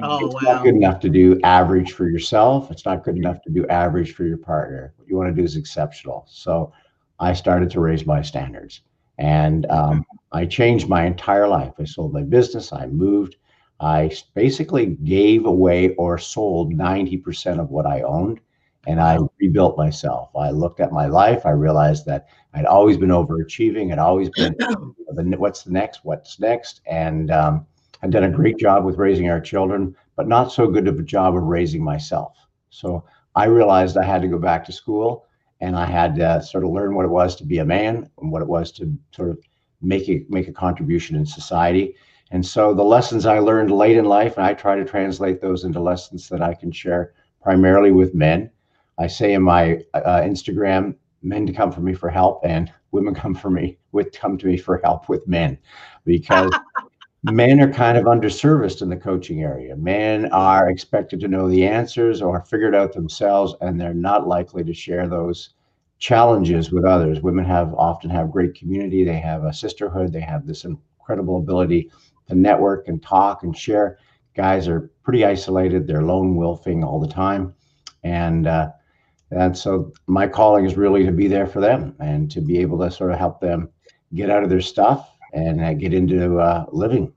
Oh, 0.02 0.26
it's 0.26 0.36
wow. 0.36 0.54
not 0.54 0.64
good 0.64 0.76
enough 0.76 1.00
to 1.02 1.10
do 1.10 1.40
average 1.44 1.94
for 1.94 2.08
yourself. 2.08 2.72
It's 2.72 2.86
not 2.86 3.04
good 3.04 3.16
enough 3.16 3.42
to 3.44 3.50
do 3.50 3.66
average 3.68 4.14
for 4.14 4.26
your 4.26 4.38
partner. 4.38 4.94
What 4.98 5.08
you 5.08 5.16
want 5.16 5.34
to 5.34 5.40
do 5.40 5.46
is 5.46 5.56
exceptional. 5.56 6.26
So 6.30 6.74
I 7.20 7.34
started 7.34 7.70
to 7.72 7.80
raise 7.80 8.06
my 8.06 8.22
standards 8.22 8.82
and 9.18 9.66
um, 9.68 10.06
I 10.32 10.46
changed 10.46 10.90
my 10.90 11.06
entire 11.06 11.48
life. 11.48 11.74
I 11.80 11.86
sold 11.86 12.14
my 12.14 12.24
business, 12.24 12.74
I 12.74 12.88
moved, 12.88 13.38
I 13.80 14.12
basically 14.36 14.98
gave 15.04 15.46
away 15.46 15.96
or 15.96 16.18
sold 16.18 16.74
90% 16.74 17.60
of 17.60 17.70
what 17.70 17.86
I 17.86 18.02
owned 18.02 18.40
and 18.88 19.00
I 19.00 19.18
rebuilt 19.40 19.78
myself. 19.78 20.30
I 20.36 20.50
looked 20.50 20.80
at 20.80 20.92
my 20.92 21.06
life, 21.06 21.46
I 21.46 21.52
realized 21.52 22.06
that 22.08 22.28
I'd 22.54 22.66
always 22.66 22.98
been 22.98 23.10
overachieving, 23.10 23.92
I'd 23.92 24.00
always 24.00 24.30
been 24.30 24.56
the, 24.60 25.36
what's 25.38 25.64
the 25.64 25.72
next, 25.72 26.02
what's 26.04 26.40
next, 26.40 26.82
and 26.88 27.32
um, 27.32 27.66
I've 28.02 28.12
done 28.12 28.24
a 28.24 28.32
great 28.32 28.58
job 28.58 28.84
with 28.84 28.98
raising 28.98 29.30
our 29.30 29.40
children, 29.40 29.96
but 30.16 30.28
not 30.28 30.52
so 30.52 30.68
good 30.68 30.88
of 30.88 31.00
a 31.00 31.04
job 31.04 31.36
of 31.36 31.44
raising 31.44 31.84
myself. 31.84 32.36
So 32.70 33.04
I 33.36 33.46
realized 33.46 33.98
I 33.98 34.04
had 34.04 34.22
to 34.24 34.28
go 34.28 34.40
back 34.40 34.66
to 34.66 34.72
school 34.72 35.26
and 35.62 35.76
I 35.76 35.86
had 35.86 36.16
to 36.16 36.42
sort 36.42 36.64
of 36.64 36.72
learn 36.72 36.96
what 36.96 37.06
it 37.06 37.12
was 37.12 37.36
to 37.38 37.46
be 37.46 37.60
a 37.60 37.66
man 37.66 38.10
and 38.20 38.32
what 38.32 38.42
it 38.42 38.48
was 38.48 38.72
to 38.74 38.92
sort 39.12 39.30
of 39.30 39.40
make 39.82 40.10
a 40.10 40.26
make 40.30 40.48
a 40.48 40.54
contribution 40.54 41.16
in 41.16 41.26
society. 41.26 41.96
And 42.32 42.46
so 42.46 42.74
the 42.74 42.84
lessons 42.84 43.26
I 43.26 43.40
learned 43.40 43.72
late 43.72 43.98
in 43.98 44.06
life, 44.06 44.38
and 44.38 44.46
I 44.46 44.54
try 44.54 44.76
to 44.76 44.86
translate 44.86 45.42
those 45.42 45.64
into 45.64 45.80
lessons 45.80 46.30
that 46.30 46.42
I 46.42 46.54
can 46.54 46.72
share 46.72 47.14
primarily 47.42 47.92
with 47.92 48.16
men. 48.16 48.50
I 49.00 49.08
say 49.08 49.34
in 49.34 49.42
my 49.42 49.82
uh, 49.94 50.22
Instagram, 50.22 50.96
men 51.24 51.46
to 51.48 51.54
come 51.54 51.72
for 51.72 51.82
me 51.82 51.94
for 51.94 52.10
help, 52.10 52.42
and 52.44 52.72
women 52.92 53.16
come 53.16 53.36
for 53.36 53.50
me 53.50 53.78
with 53.92 54.12
come 54.12 54.38
to 54.38 54.48
me 54.48 54.58
for 54.58 54.80
help 54.84 55.10
with 55.10 55.28
men, 55.28 55.58
because 56.06 56.52
men 57.24 57.60
are 57.60 57.72
kind 57.72 57.98
of 57.98 58.06
underserviced 58.06 58.82
in 58.82 58.90
the 58.90 58.98
coaching 58.98 59.42
area. 59.42 59.76
Men 59.76 60.32
are 60.32 60.70
expected 60.70 61.20
to 61.22 61.28
know 61.28 61.48
the 61.48 61.66
answers 61.66 62.22
or 62.22 62.42
figure 62.42 62.68
it 62.68 62.76
out 62.76 62.94
themselves, 62.94 63.56
and 63.62 63.80
they're 63.80 63.94
not 63.94 64.28
likely 64.28 64.64
to 64.64 64.74
share 64.74 65.08
those 65.08 65.54
challenges 66.00 66.72
with 66.72 66.84
others. 66.84 67.22
Women 67.22 67.46
have 67.46 67.74
often 67.76 68.10
have 68.10 68.32
great 68.32 68.56
community. 68.56 69.04
They 69.04 69.20
have 69.20 69.44
a 69.44 69.54
sisterhood. 69.54 70.12
They 70.12 70.22
have 70.22 70.48
this 70.48 70.66
incredible 70.66 71.38
ability 71.38 71.92
to 72.28 72.36
network 72.36 72.88
and 72.88 73.02
talk 73.02 73.44
and 73.44 73.56
share. 73.56 74.00
Guys 74.36 74.68
are 74.68 74.92
pretty 75.04 75.24
isolated. 75.26 75.86
They're 75.86 76.02
lone 76.02 76.36
wolfing 76.36 76.84
all 76.84 77.00
the 77.00 77.08
time, 77.08 77.54
and 78.04 78.48
uh, 78.48 78.72
and 79.32 79.58
so 79.58 79.92
my 80.08 80.28
calling 80.28 80.66
is 80.66 80.76
really 80.76 81.06
to 81.06 81.12
be 81.12 81.28
there 81.28 81.48
for 81.48 81.62
them 81.62 81.96
and 82.00 82.30
to 82.32 82.42
be 82.42 82.60
able 82.60 82.78
to 82.80 82.92
sort 82.92 83.12
of 83.12 83.18
help 83.18 83.40
them 83.40 83.70
get 84.14 84.30
out 84.30 84.44
of 84.44 84.50
their 84.50 84.62
stuff 84.62 85.10
and 85.34 85.62
uh, 85.62 85.74
get 85.74 85.94
into 85.94 86.40
uh, 86.40 86.66
living. 86.72 87.12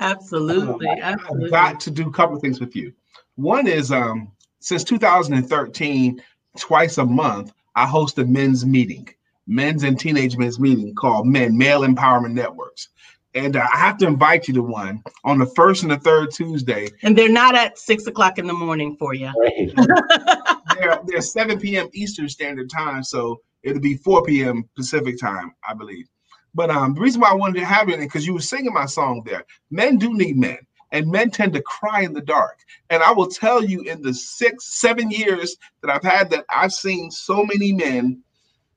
Absolutely. 0.00 0.88
I've 0.88 1.20
Absolutely. 1.20 1.50
got 1.50 1.80
to 1.80 1.90
do 1.90 2.08
a 2.08 2.12
couple 2.12 2.34
of 2.34 2.42
things 2.42 2.60
with 2.60 2.74
you. 2.74 2.92
One 3.36 3.66
is 3.66 3.92
um, 3.92 4.32
since 4.58 4.82
2013, 4.82 6.20
twice 6.58 6.98
a 6.98 7.04
month, 7.04 7.52
I 7.76 7.86
host 7.86 8.18
a 8.18 8.24
men's 8.24 8.66
meeting, 8.66 9.08
men's 9.46 9.84
and 9.84 9.98
teenage 9.98 10.36
men's 10.36 10.58
meeting 10.58 10.94
called 10.94 11.26
Men 11.26 11.56
Male 11.56 11.82
Empowerment 11.82 12.32
Networks. 12.32 12.88
And 13.34 13.56
uh, 13.56 13.66
I 13.72 13.78
have 13.78 13.98
to 13.98 14.06
invite 14.06 14.46
you 14.46 14.54
to 14.54 14.62
one 14.62 15.02
on 15.24 15.38
the 15.38 15.46
first 15.46 15.82
and 15.82 15.90
the 15.90 15.98
third 15.98 16.30
Tuesday. 16.30 16.88
And 17.02 17.18
they're 17.18 17.28
not 17.28 17.56
at 17.56 17.78
six 17.78 18.06
o'clock 18.06 18.38
in 18.38 18.46
the 18.46 18.52
morning 18.52 18.96
for 18.96 19.12
you. 19.12 19.32
Right. 19.38 19.72
They're, 20.78 21.00
they're 21.06 21.20
7 21.20 21.58
p.m. 21.58 21.88
Eastern 21.92 22.28
Standard 22.28 22.70
Time, 22.70 23.02
so 23.02 23.40
it'll 23.62 23.80
be 23.80 23.96
4 23.96 24.24
p.m. 24.24 24.68
Pacific 24.76 25.18
Time, 25.18 25.54
I 25.68 25.74
believe. 25.74 26.08
But 26.54 26.70
um, 26.70 26.94
the 26.94 27.00
reason 27.00 27.20
why 27.20 27.30
I 27.30 27.34
wanted 27.34 27.58
to 27.60 27.66
have 27.66 27.88
it, 27.88 27.98
because 27.98 28.26
you 28.26 28.34
were 28.34 28.40
singing 28.40 28.72
my 28.72 28.86
song 28.86 29.22
there, 29.26 29.44
men 29.70 29.98
do 29.98 30.14
need 30.14 30.36
men, 30.36 30.58
and 30.92 31.10
men 31.10 31.30
tend 31.30 31.52
to 31.54 31.62
cry 31.62 32.02
in 32.02 32.12
the 32.12 32.20
dark. 32.20 32.60
And 32.90 33.02
I 33.02 33.10
will 33.10 33.26
tell 33.26 33.64
you, 33.64 33.80
in 33.82 34.02
the 34.02 34.14
six, 34.14 34.78
seven 34.80 35.10
years 35.10 35.56
that 35.82 35.90
I've 35.90 36.02
had 36.04 36.30
that, 36.30 36.44
I've 36.54 36.72
seen 36.72 37.10
so 37.10 37.44
many 37.44 37.72
men, 37.72 38.22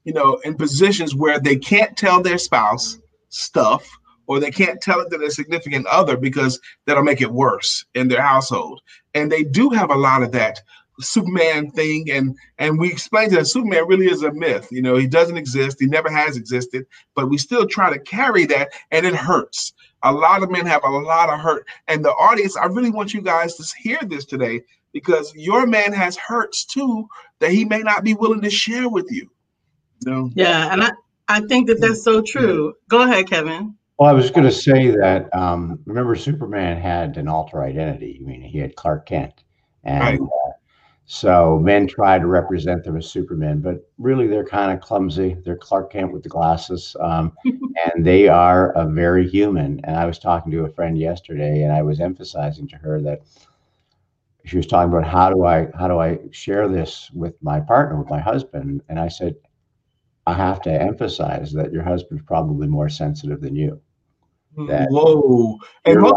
you 0.04 0.14
know, 0.14 0.39
in 0.43 0.56
positions 0.56 1.14
where 1.14 1.39
they 1.39 1.56
can't 1.56 1.95
tell 1.95 2.22
their 2.22 2.39
spouse 2.39 2.98
stuff, 3.30 3.88
or 4.26 4.39
they 4.39 4.52
can't 4.52 4.82
tell 4.82 5.00
it 5.00 5.10
to 5.10 5.18
their 5.18 5.30
significant 5.30 5.86
other 5.88 6.18
because 6.18 6.60
that'll 6.86 7.04
make 7.04 7.22
it 7.22 7.32
worse 7.32 7.86
in 7.93 8.08
their 8.08 8.22
household. 8.22 8.82
And 9.14 9.32
they 9.32 9.43
do 9.43 9.70
have 9.70 9.89
a 9.89 9.95
lot 9.95 10.24
of 10.24 10.32
that 10.34 10.62
Superman 11.00 11.72
thing, 11.72 12.10
and 12.12 12.36
and 12.58 12.80
we 12.80 12.91
explained 12.91 13.32
that 13.34 13.48
Superman 13.48 13.88
really 13.88 14.08
is 14.08 14.24
a 14.24 14.32
myth. 14.32 14.68
You 14.72 14.82
know, 14.82 14.95
he 14.95 15.08
doesn't 15.08 15.38
exist. 15.38 15.78
He 15.80 15.86
never 15.86 16.10
has 16.10 16.38
existed. 16.38 16.86
But 17.16 17.30
we 17.30 17.38
still 17.38 17.68
try 17.68 17.91
to 17.91 18.00
carry 18.00 18.45
that, 18.48 18.70
and 18.91 19.06
it 19.06 19.16
hurts. 19.16 19.74
A 20.04 20.12
lot 20.12 20.43
of 20.43 20.52
men 20.52 20.66
have 20.66 20.84
a 20.84 20.89
lot 20.89 21.30
of 21.30 21.39
hurt, 21.39 21.68
and 21.88 22.04
the 22.04 22.12
audience. 22.12 22.58
I 22.58 22.66
really 22.66 22.91
want 22.91 23.14
you 23.14 23.22
guys 23.22 23.56
to 23.56 23.66
hear 23.80 24.00
this 24.04 24.26
today 24.26 24.62
because 24.93 25.34
your 25.36 25.68
man 25.68 25.93
has 25.93 26.18
hurts 26.18 26.66
too 26.66 27.08
that 27.39 27.52
he 27.52 27.66
may 27.66 27.80
not 27.80 28.04
be 28.04 28.14
willing 28.16 28.41
to 28.41 28.50
share 28.50 28.89
with 28.89 29.06
you. 29.12 29.30
You 30.04 30.12
know? 30.12 30.32
Yeah, 30.34 30.72
and 30.72 30.84
I, 30.84 30.91
I 31.28 31.41
think 31.41 31.68
that 31.68 31.80
that's 31.80 32.04
so 32.04 32.22
true. 32.22 32.74
Go 32.89 33.02
ahead, 33.02 33.30
Kevin. 33.30 33.76
Well, 34.00 34.10
I 34.10 34.14
was 34.14 34.30
going 34.30 34.45
to 34.45 34.52
say 34.52 34.89
that. 34.89 35.34
Um, 35.36 35.80
remember, 35.86 36.16
Superman 36.16 36.80
had 36.80 37.18
an 37.18 37.28
alter 37.28 37.64
identity. 37.64 38.20
I 38.22 38.26
mean, 38.26 38.41
he 38.41 38.60
had 38.60 38.76
Clark 38.76 39.08
Kent, 39.08 39.43
and 39.84 40.00
Right. 40.00 40.20
So 41.10 41.58
men 41.64 41.88
try 41.88 42.20
to 42.20 42.28
represent 42.28 42.84
them 42.84 42.97
as 42.97 43.10
Superman, 43.10 43.62
but 43.62 43.89
really 43.97 44.28
they're 44.28 44.45
kind 44.45 44.74
of 44.74 44.84
clumsy. 44.84 45.38
They're 45.45 45.55
Clark 45.55 45.93
Kent 45.93 46.12
with 46.12 46.22
the 46.22 46.28
glasses, 46.30 46.97
um, 46.99 47.32
and 47.45 48.05
they 48.05 48.28
are 48.28 48.74
a 48.74 48.86
very 48.86 49.28
human. 49.28 49.80
And 49.86 49.95
I 49.95 50.05
was 50.05 50.20
talking 50.20 50.51
to 50.51 50.66
a 50.66 50.70
friend 50.70 50.97
yesterday, 50.97 51.64
and 51.64 51.72
I 51.72 51.82
was 51.82 52.01
emphasizing 52.01 52.68
to 52.68 52.76
her 52.76 53.01
that 53.03 53.22
she 54.43 54.58
was 54.58 54.68
talking 54.68 54.91
about 54.91 55.08
how 55.08 55.30
do 55.30 55.45
I 55.45 55.70
how 55.80 55.88
do 55.88 55.97
I 55.97 56.20
share 56.32 56.68
this 56.68 57.10
with 57.14 57.41
my 57.41 57.62
partner, 57.62 57.97
with 57.97 58.10
my 58.10 58.20
husband, 58.20 58.84
and 58.89 58.99
I 58.99 59.08
said. 59.08 59.36
I 60.26 60.34
have 60.34 60.62
to 60.64 60.70
emphasize 60.70 61.53
that 61.53 61.72
your 61.72 61.84
husband's 61.84 62.22
probably 62.26 62.68
more 62.68 62.89
sensitive 62.89 63.39
than 63.39 63.55
you. 63.55 63.80
That 64.68 64.89
Whoa! 64.89 65.58
And 65.86 66.01
most 66.01 66.16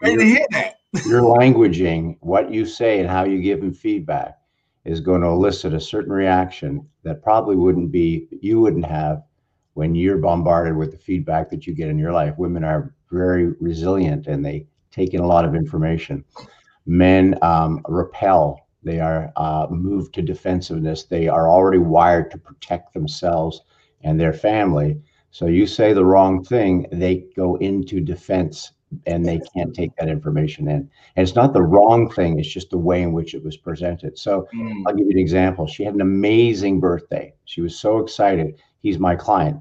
people 0.00 0.18
to 0.18 0.24
hear 0.24 0.46
that. 0.52 0.69
Your 1.06 1.22
languaging, 1.22 2.16
what 2.20 2.50
you 2.50 2.66
say, 2.66 3.00
and 3.00 3.08
how 3.08 3.24
you 3.24 3.40
give 3.40 3.60
them 3.60 3.72
feedback 3.72 4.38
is 4.84 5.00
going 5.00 5.20
to 5.20 5.28
elicit 5.28 5.74
a 5.74 5.80
certain 5.80 6.12
reaction 6.12 6.86
that 7.02 7.22
probably 7.22 7.56
wouldn't 7.56 7.92
be 7.92 8.26
you 8.40 8.60
wouldn't 8.60 8.86
have 8.86 9.22
when 9.74 9.94
you're 9.94 10.18
bombarded 10.18 10.76
with 10.76 10.90
the 10.90 10.96
feedback 10.96 11.48
that 11.50 11.66
you 11.66 11.74
get 11.74 11.88
in 11.88 11.98
your 11.98 12.12
life. 12.12 12.34
Women 12.38 12.64
are 12.64 12.94
very 13.10 13.52
resilient 13.60 14.26
and 14.26 14.44
they 14.44 14.66
take 14.90 15.14
in 15.14 15.20
a 15.20 15.26
lot 15.26 15.44
of 15.44 15.54
information. 15.54 16.24
Men 16.86 17.38
um, 17.42 17.80
repel. 17.88 18.66
They 18.82 18.98
are 18.98 19.30
uh, 19.36 19.66
moved 19.70 20.14
to 20.14 20.22
defensiveness. 20.22 21.04
They 21.04 21.28
are 21.28 21.48
already 21.48 21.78
wired 21.78 22.30
to 22.30 22.38
protect 22.38 22.94
themselves 22.94 23.60
and 24.02 24.18
their 24.18 24.32
family. 24.32 25.00
So 25.30 25.46
you 25.46 25.66
say 25.66 25.92
the 25.92 26.04
wrong 26.04 26.42
thing, 26.42 26.86
they 26.90 27.26
go 27.36 27.56
into 27.56 28.00
defense 28.00 28.72
and 29.06 29.24
they 29.24 29.40
can't 29.54 29.74
take 29.74 29.94
that 29.96 30.08
information 30.08 30.68
in. 30.68 30.88
And 31.16 31.26
it's 31.26 31.36
not 31.36 31.52
the 31.52 31.62
wrong 31.62 32.10
thing, 32.10 32.38
it's 32.38 32.48
just 32.52 32.70
the 32.70 32.78
way 32.78 33.02
in 33.02 33.12
which 33.12 33.34
it 33.34 33.42
was 33.44 33.56
presented. 33.56 34.18
So 34.18 34.48
Mm. 34.54 34.82
I'll 34.86 34.94
give 34.94 35.06
you 35.06 35.12
an 35.12 35.18
example. 35.18 35.66
She 35.66 35.84
had 35.84 35.94
an 35.94 36.00
amazing 36.00 36.80
birthday. 36.80 37.34
She 37.44 37.60
was 37.60 37.78
so 37.78 37.98
excited. 37.98 38.60
He's 38.82 38.98
my 38.98 39.14
client. 39.16 39.60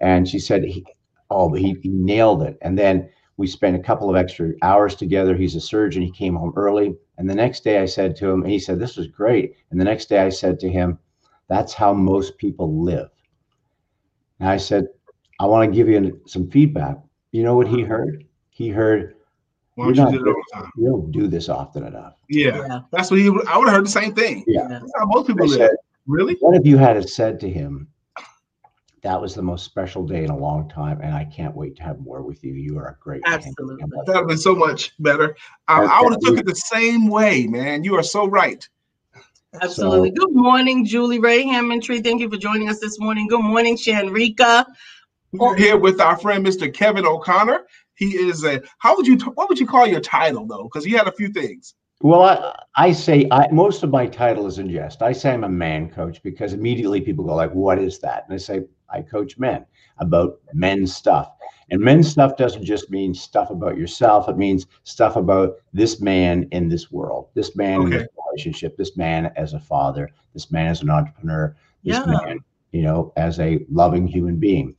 And 0.00 0.28
she 0.28 0.38
said, 0.38 0.64
he, 0.64 0.84
Oh, 1.30 1.52
he, 1.52 1.76
he 1.82 1.90
nailed 1.90 2.42
it. 2.42 2.56
And 2.62 2.78
then 2.78 3.08
we 3.36 3.46
spent 3.46 3.76
a 3.76 3.80
couple 3.82 4.08
of 4.10 4.16
extra 4.16 4.52
hours 4.62 4.94
together. 4.94 5.36
He's 5.36 5.54
a 5.56 5.60
surgeon. 5.60 6.02
He 6.02 6.10
came 6.10 6.34
home 6.34 6.52
early. 6.56 6.96
And 7.18 7.28
the 7.28 7.34
next 7.34 7.64
day 7.64 7.78
I 7.78 7.86
said 7.86 8.16
to 8.16 8.30
him, 8.30 8.44
he 8.44 8.58
said, 8.58 8.78
This 8.78 8.96
was 8.96 9.06
great. 9.08 9.54
And 9.70 9.80
the 9.80 9.84
next 9.84 10.08
day 10.08 10.20
I 10.20 10.30
said 10.30 10.58
to 10.60 10.70
him, 10.70 10.98
That's 11.48 11.74
how 11.74 11.92
most 11.92 12.38
people 12.38 12.82
live. 12.82 13.10
And 14.40 14.48
I 14.48 14.56
said, 14.56 14.86
I 15.40 15.46
want 15.46 15.70
to 15.70 15.76
give 15.76 15.88
you 15.88 16.20
some 16.26 16.50
feedback. 16.50 16.96
You 17.32 17.42
know 17.42 17.56
what 17.56 17.68
he 17.68 17.82
heard? 17.82 18.24
He 18.58 18.68
heard, 18.68 19.14
Why 19.76 19.84
don't 19.84 19.94
You're 19.94 20.06
you 20.06 20.12
not 20.12 20.18
do 20.24 20.26
it 20.26 20.34
all 20.34 20.42
the 20.52 20.60
time? 20.60 20.72
You 20.76 20.86
don't 20.88 21.12
do 21.12 21.28
this 21.28 21.48
often 21.48 21.86
enough. 21.86 22.14
Yeah, 22.28 22.58
Yeah. 22.66 22.80
that's 22.90 23.08
what 23.12 23.20
he. 23.20 23.30
would- 23.30 23.46
I 23.46 23.56
would 23.56 23.68
have 23.68 23.76
heard 23.76 23.86
the 23.86 23.90
same 23.90 24.12
thing. 24.12 24.42
Yeah. 24.48 24.66
That's 24.66 24.92
how 24.98 25.06
most 25.06 25.26
I 25.26 25.32
people 25.32 25.46
live. 25.46 25.56
said, 25.58 25.70
Really? 26.08 26.34
What 26.40 26.56
if 26.56 26.66
you 26.66 26.76
had 26.76 26.96
it 26.96 27.08
said 27.08 27.38
to 27.40 27.48
him, 27.48 27.86
That 29.02 29.20
was 29.20 29.36
the 29.36 29.42
most 29.42 29.64
special 29.64 30.04
day 30.04 30.24
in 30.24 30.30
a 30.30 30.36
long 30.36 30.68
time, 30.68 31.00
and 31.00 31.14
I 31.14 31.24
can't 31.24 31.54
wait 31.54 31.76
to 31.76 31.84
have 31.84 32.00
more 32.00 32.22
with 32.22 32.42
you. 32.42 32.54
You 32.54 32.76
are 32.78 32.88
a 32.88 32.96
great 33.00 33.22
man." 33.24 33.34
Absolutely. 33.34 33.76
That 33.76 34.06
would 34.08 34.16
have 34.16 34.26
been 34.26 34.36
so 34.38 34.56
much 34.56 34.92
better. 34.98 35.36
I, 35.68 35.84
I 35.84 36.02
would 36.02 36.14
have 36.14 36.20
took 36.20 36.36
it 36.38 36.46
the 36.46 36.56
same 36.56 37.06
way, 37.06 37.46
man. 37.46 37.84
You 37.84 37.94
are 37.94 38.02
so 38.02 38.26
right. 38.26 38.68
Absolutely. 39.62 40.10
Good 40.10 40.32
morning, 40.32 40.84
Julie 40.84 41.20
Ray 41.20 41.44
Hammondtree. 41.44 42.02
Thank 42.02 42.20
you 42.20 42.28
for 42.28 42.36
joining 42.36 42.68
us 42.68 42.80
this 42.80 42.98
morning. 42.98 43.28
Good 43.28 43.42
morning, 43.44 43.76
Shanrika. 43.76 44.66
We're 45.32 45.54
here 45.54 45.76
with 45.76 46.00
our 46.00 46.18
friend 46.18 46.44
Mr. 46.44 46.72
Kevin 46.74 47.06
O'Connor. 47.06 47.66
He 47.98 48.16
is 48.16 48.44
a. 48.44 48.62
How 48.78 48.96
would 48.96 49.06
you? 49.06 49.18
What 49.34 49.48
would 49.48 49.58
you 49.58 49.66
call 49.66 49.86
your 49.86 50.00
title 50.00 50.46
though? 50.46 50.64
Because 50.64 50.84
he 50.84 50.92
had 50.92 51.08
a 51.08 51.12
few 51.12 51.28
things. 51.28 51.74
Well, 52.00 52.22
I, 52.22 52.54
I 52.76 52.92
say 52.92 53.26
I, 53.32 53.48
most 53.50 53.82
of 53.82 53.90
my 53.90 54.06
title 54.06 54.46
is 54.46 54.58
in 54.58 54.70
jest. 54.70 55.02
I 55.02 55.12
say 55.12 55.32
I'm 55.32 55.42
a 55.42 55.48
man 55.48 55.90
coach 55.90 56.22
because 56.22 56.52
immediately 56.52 57.00
people 57.00 57.24
go 57.24 57.34
like, 57.34 57.52
"What 57.52 57.80
is 57.80 57.98
that?" 57.98 58.24
And 58.26 58.34
I 58.34 58.36
say 58.36 58.62
I 58.88 59.02
coach 59.02 59.36
men 59.36 59.66
about 59.98 60.38
men's 60.52 60.94
stuff. 60.94 61.32
And 61.70 61.80
men's 61.80 62.08
stuff 62.08 62.36
doesn't 62.36 62.64
just 62.64 62.90
mean 62.90 63.12
stuff 63.12 63.50
about 63.50 63.76
yourself. 63.76 64.28
It 64.28 64.38
means 64.38 64.66
stuff 64.84 65.16
about 65.16 65.56
this 65.72 66.00
man 66.00 66.48
in 66.52 66.68
this 66.68 66.90
world, 66.90 67.28
this 67.34 67.56
man 67.56 67.80
okay. 67.80 67.84
in 67.84 67.90
this 67.90 68.08
relationship, 68.26 68.76
this 68.76 68.96
man 68.96 69.32
as 69.36 69.52
a 69.52 69.60
father, 69.60 70.08
this 70.32 70.50
man 70.50 70.68
as 70.68 70.82
an 70.82 70.90
entrepreneur, 70.90 71.54
this 71.84 71.98
yeah. 71.98 72.06
man, 72.06 72.38
you 72.72 72.82
know, 72.82 73.12
as 73.16 73.38
a 73.40 73.66
loving 73.70 74.06
human 74.06 74.36
being. 74.36 74.74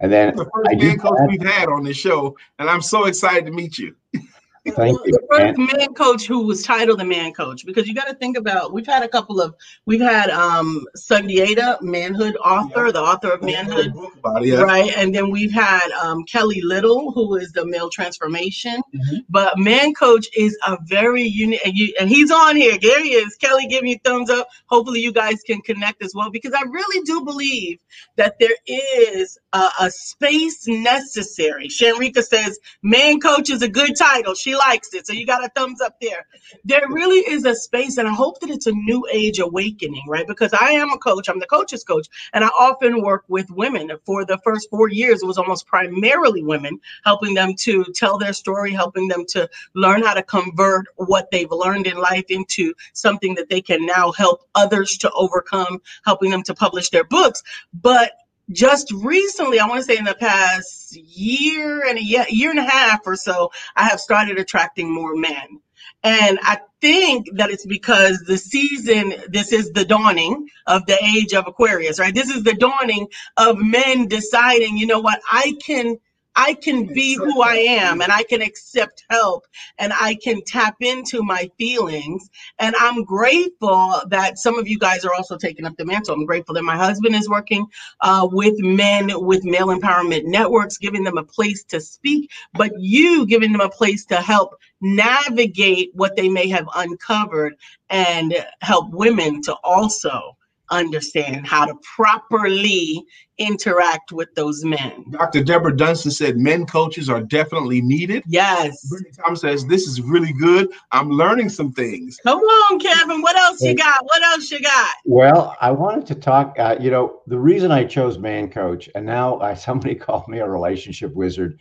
And 0.00 0.10
then 0.10 0.34
the 0.34 0.48
first 0.52 0.82
man 0.82 0.98
coach 0.98 1.18
we've 1.28 1.42
had 1.42 1.68
on 1.68 1.84
this 1.84 1.96
show, 1.96 2.36
and 2.58 2.70
I'm 2.70 2.80
so 2.82 3.04
excited 3.04 3.46
to 3.46 3.52
meet 3.52 3.78
you. 3.78 3.94
Thank 4.66 4.98
you. 5.06 5.12
The 5.12 5.26
first 5.30 5.58
man 5.58 5.94
coach 5.94 6.26
who 6.26 6.46
was 6.46 6.62
titled 6.62 7.00
the 7.00 7.04
man 7.04 7.32
coach 7.32 7.64
because 7.64 7.88
you 7.88 7.94
got 7.94 8.08
to 8.08 8.14
think 8.14 8.36
about 8.36 8.74
we've 8.74 8.86
had 8.86 9.02
a 9.02 9.08
couple 9.08 9.40
of 9.40 9.54
we've 9.86 10.02
had 10.02 10.28
um 10.28 10.84
Sundiata, 10.96 11.80
manhood 11.80 12.36
author, 12.36 12.86
yeah. 12.86 12.92
the 12.92 13.00
author 13.00 13.32
of 13.32 13.42
manhood, 13.42 13.92
it, 13.96 14.62
right? 14.62 14.92
And 14.96 15.14
then 15.14 15.30
we've 15.30 15.52
had 15.52 15.90
um, 15.92 16.24
Kelly 16.24 16.60
Little, 16.60 17.10
who 17.12 17.36
is 17.36 17.52
the 17.52 17.64
male 17.64 17.88
transformation. 17.88 18.82
Mm-hmm. 18.94 19.16
But 19.30 19.58
man 19.58 19.94
coach 19.94 20.26
is 20.36 20.58
a 20.66 20.76
very 20.84 21.22
unique, 21.22 21.60
and, 21.64 21.74
you, 21.74 21.94
and 21.98 22.10
he's 22.10 22.30
on 22.30 22.56
here. 22.56 22.76
There 22.78 23.02
he 23.02 23.10
is. 23.10 23.36
Kelly, 23.36 23.66
give 23.66 23.82
me 23.82 23.94
a 23.94 23.98
thumbs 24.08 24.28
up. 24.28 24.48
Hopefully, 24.66 25.00
you 25.00 25.12
guys 25.12 25.40
can 25.46 25.62
connect 25.62 26.02
as 26.02 26.14
well 26.14 26.30
because 26.30 26.52
I 26.52 26.62
really 26.62 27.04
do 27.04 27.24
believe 27.24 27.78
that 28.16 28.38
there 28.38 28.56
is 28.66 29.38
a, 29.52 29.68
a 29.80 29.90
space 29.90 30.66
necessary. 30.66 31.68
Shanrika 31.68 32.22
says 32.22 32.58
man 32.82 33.20
coach 33.20 33.48
is 33.48 33.62
a 33.62 33.68
good 33.68 33.96
title. 33.96 34.34
She 34.34 34.49
likes 34.56 34.92
it. 34.94 35.06
So 35.06 35.12
you 35.12 35.26
got 35.26 35.44
a 35.44 35.48
thumbs 35.48 35.80
up 35.80 36.00
there. 36.00 36.26
There 36.64 36.86
really 36.88 37.18
is 37.18 37.44
a 37.44 37.54
space, 37.54 37.96
and 37.96 38.08
I 38.08 38.12
hope 38.12 38.40
that 38.40 38.50
it's 38.50 38.66
a 38.66 38.72
new 38.72 39.06
age 39.12 39.38
awakening, 39.38 40.04
right? 40.08 40.26
Because 40.26 40.52
I 40.52 40.72
am 40.72 40.90
a 40.90 40.98
coach, 40.98 41.28
I'm 41.28 41.40
the 41.40 41.46
coach's 41.46 41.84
coach, 41.84 42.08
and 42.32 42.44
I 42.44 42.48
often 42.48 43.02
work 43.02 43.24
with 43.28 43.50
women. 43.50 43.90
For 44.04 44.24
the 44.24 44.38
first 44.44 44.68
four 44.70 44.88
years, 44.88 45.22
it 45.22 45.26
was 45.26 45.38
almost 45.38 45.66
primarily 45.66 46.42
women, 46.42 46.80
helping 47.04 47.34
them 47.34 47.54
to 47.60 47.84
tell 47.94 48.18
their 48.18 48.32
story, 48.32 48.72
helping 48.72 49.08
them 49.08 49.24
to 49.30 49.48
learn 49.74 50.02
how 50.02 50.14
to 50.14 50.22
convert 50.22 50.86
what 50.96 51.30
they've 51.30 51.50
learned 51.50 51.86
in 51.86 51.96
life 51.96 52.24
into 52.28 52.74
something 52.92 53.34
that 53.34 53.48
they 53.48 53.60
can 53.60 53.86
now 53.86 54.12
help 54.12 54.48
others 54.54 54.96
to 54.98 55.10
overcome, 55.12 55.80
helping 56.04 56.30
them 56.30 56.42
to 56.44 56.54
publish 56.54 56.90
their 56.90 57.04
books. 57.04 57.42
But 57.72 58.12
just 58.52 58.92
recently, 58.92 59.60
I 59.60 59.66
want 59.66 59.80
to 59.80 59.84
say 59.84 59.98
in 59.98 60.04
the 60.04 60.14
past 60.14 60.96
year 60.96 61.84
and 61.86 61.98
a 61.98 62.02
year, 62.02 62.26
year 62.28 62.50
and 62.50 62.58
a 62.58 62.64
half 62.64 63.00
or 63.06 63.16
so, 63.16 63.50
I 63.76 63.84
have 63.84 64.00
started 64.00 64.38
attracting 64.38 64.92
more 64.92 65.14
men. 65.14 65.60
And 66.02 66.38
I 66.42 66.58
think 66.80 67.26
that 67.34 67.50
it's 67.50 67.66
because 67.66 68.20
the 68.26 68.38
season, 68.38 69.14
this 69.28 69.52
is 69.52 69.72
the 69.72 69.84
dawning 69.84 70.48
of 70.66 70.86
the 70.86 70.96
age 71.04 71.34
of 71.34 71.46
Aquarius, 71.46 71.98
right? 71.98 72.14
This 72.14 72.30
is 72.30 72.42
the 72.42 72.54
dawning 72.54 73.08
of 73.36 73.58
men 73.58 74.08
deciding, 74.08 74.78
you 74.78 74.86
know 74.86 75.00
what, 75.00 75.20
I 75.30 75.54
can 75.64 75.98
I 76.36 76.54
can 76.54 76.86
be 76.86 77.14
who 77.14 77.42
I 77.42 77.56
am 77.56 78.00
and 78.00 78.12
I 78.12 78.22
can 78.22 78.40
accept 78.40 79.04
help 79.10 79.46
and 79.78 79.92
I 79.92 80.14
can 80.14 80.42
tap 80.44 80.76
into 80.80 81.22
my 81.22 81.50
feelings. 81.58 82.30
And 82.58 82.74
I'm 82.78 83.04
grateful 83.04 84.00
that 84.08 84.38
some 84.38 84.58
of 84.58 84.68
you 84.68 84.78
guys 84.78 85.04
are 85.04 85.14
also 85.14 85.36
taking 85.36 85.66
up 85.66 85.76
the 85.76 85.84
mantle. 85.84 86.14
I'm 86.14 86.26
grateful 86.26 86.54
that 86.54 86.62
my 86.62 86.76
husband 86.76 87.14
is 87.14 87.28
working 87.28 87.66
uh, 88.00 88.28
with 88.30 88.58
men 88.58 89.10
with 89.14 89.44
male 89.44 89.68
empowerment 89.68 90.24
networks, 90.24 90.78
giving 90.78 91.04
them 91.04 91.18
a 91.18 91.24
place 91.24 91.64
to 91.64 91.80
speak, 91.80 92.30
but 92.54 92.72
you 92.78 93.26
giving 93.26 93.52
them 93.52 93.60
a 93.60 93.68
place 93.68 94.04
to 94.06 94.16
help 94.16 94.56
navigate 94.80 95.90
what 95.94 96.16
they 96.16 96.28
may 96.28 96.48
have 96.48 96.66
uncovered 96.74 97.54
and 97.90 98.34
help 98.62 98.90
women 98.90 99.42
to 99.42 99.54
also 99.64 100.36
understand 100.70 101.46
how 101.46 101.66
to 101.66 101.74
properly 101.96 103.04
interact 103.40 104.12
with 104.12 104.32
those 104.34 104.64
men. 104.64 105.04
Dr. 105.10 105.42
Deborah 105.42 105.74
Dunstan 105.74 106.12
said 106.12 106.36
men 106.36 106.66
coaches 106.66 107.08
are 107.08 107.22
definitely 107.22 107.80
needed. 107.80 108.22
Yes. 108.26 108.86
Brittany 108.88 109.10
Tom 109.24 109.34
says 109.34 109.66
this 109.66 109.86
is 109.86 110.00
really 110.00 110.32
good. 110.34 110.68
I'm 110.92 111.10
learning 111.10 111.48
some 111.48 111.72
things. 111.72 112.18
Come 112.22 112.38
on, 112.38 112.78
Kevin. 112.78 113.22
What 113.22 113.36
else 113.36 113.62
you 113.62 113.74
got? 113.74 114.04
What 114.04 114.22
else 114.22 114.50
you 114.50 114.60
got? 114.60 114.94
Well, 115.04 115.56
I 115.60 115.70
wanted 115.70 116.06
to 116.08 116.14
talk. 116.14 116.54
Uh, 116.58 116.76
you 116.78 116.90
know, 116.90 117.22
the 117.26 117.38
reason 117.38 117.72
I 117.72 117.84
chose 117.84 118.18
man 118.18 118.50
coach, 118.50 118.88
and 118.94 119.06
now 119.06 119.34
uh, 119.38 119.54
somebody 119.54 119.94
called 119.94 120.28
me 120.28 120.38
a 120.38 120.48
relationship 120.48 121.14
wizard 121.14 121.58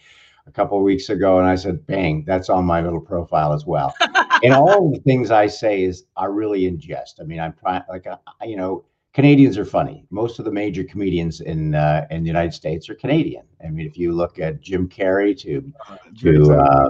a 0.47 0.51
couple 0.51 0.77
of 0.77 0.83
weeks 0.83 1.09
ago, 1.09 1.39
and 1.39 1.47
I 1.47 1.55
said, 1.55 1.87
"Bang, 1.87 2.25
that's 2.27 2.49
on 2.49 2.65
my 2.65 2.81
little 2.81 3.01
profile 3.01 3.53
as 3.53 3.65
well." 3.65 3.95
and 4.43 4.53
all 4.53 4.91
the 4.91 4.99
things 4.99 5.31
I 5.31 5.47
say 5.47 5.83
is 5.83 6.03
are 6.17 6.33
really 6.33 6.67
in 6.67 6.77
jest. 6.77 7.19
I 7.21 7.23
mean, 7.23 7.39
I'm 7.39 7.53
trying, 7.53 7.83
like, 7.89 8.05
uh, 8.05 8.17
you 8.43 8.57
know 8.57 8.83
Canadians 9.13 9.57
are 9.57 9.65
funny. 9.65 10.05
Most 10.11 10.37
of 10.39 10.45
the 10.45 10.51
major 10.51 10.83
comedians 10.83 11.41
in 11.41 11.73
uh, 11.73 12.05
in 12.11 12.21
the 12.21 12.27
United 12.27 12.53
States 12.53 12.89
are 12.89 12.95
Canadian. 12.95 13.43
I 13.63 13.69
mean, 13.69 13.87
if 13.87 13.97
you 13.97 14.11
look 14.11 14.39
at 14.39 14.61
Jim 14.61 14.87
Carrey 14.87 15.37
to 15.39 15.73
to 16.19 16.53
uh, 16.53 16.89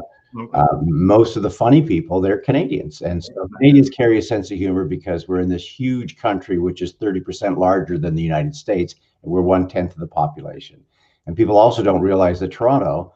uh, 0.54 0.68
most 0.82 1.38
of 1.38 1.44
the 1.44 1.50
funny 1.50 1.82
people, 1.82 2.20
they're 2.20 2.38
Canadians, 2.38 3.02
and 3.02 3.24
so 3.24 3.48
Canadians 3.58 3.90
carry 3.90 4.18
a 4.18 4.22
sense 4.22 4.52
of 4.52 4.58
humor 4.58 4.84
because 4.84 5.28
we're 5.28 5.40
in 5.40 5.50
this 5.50 5.66
huge 5.66 6.18
country, 6.18 6.60
which 6.60 6.82
is 6.82 6.92
thirty 6.92 7.22
percent 7.22 7.58
larger 7.58 7.98
than 7.98 8.16
the 8.16 8.22
United 8.22 8.54
States, 8.54 8.96
and 9.24 9.32
we're 9.32 9.42
one 9.42 9.68
tenth 9.68 9.94
of 9.94 10.00
the 10.00 10.08
population. 10.08 10.84
And 11.26 11.38
people 11.38 11.58
also 11.58 11.82
don't 11.84 12.02
realize 12.02 12.40
that 12.42 12.52
Toronto 12.52 13.14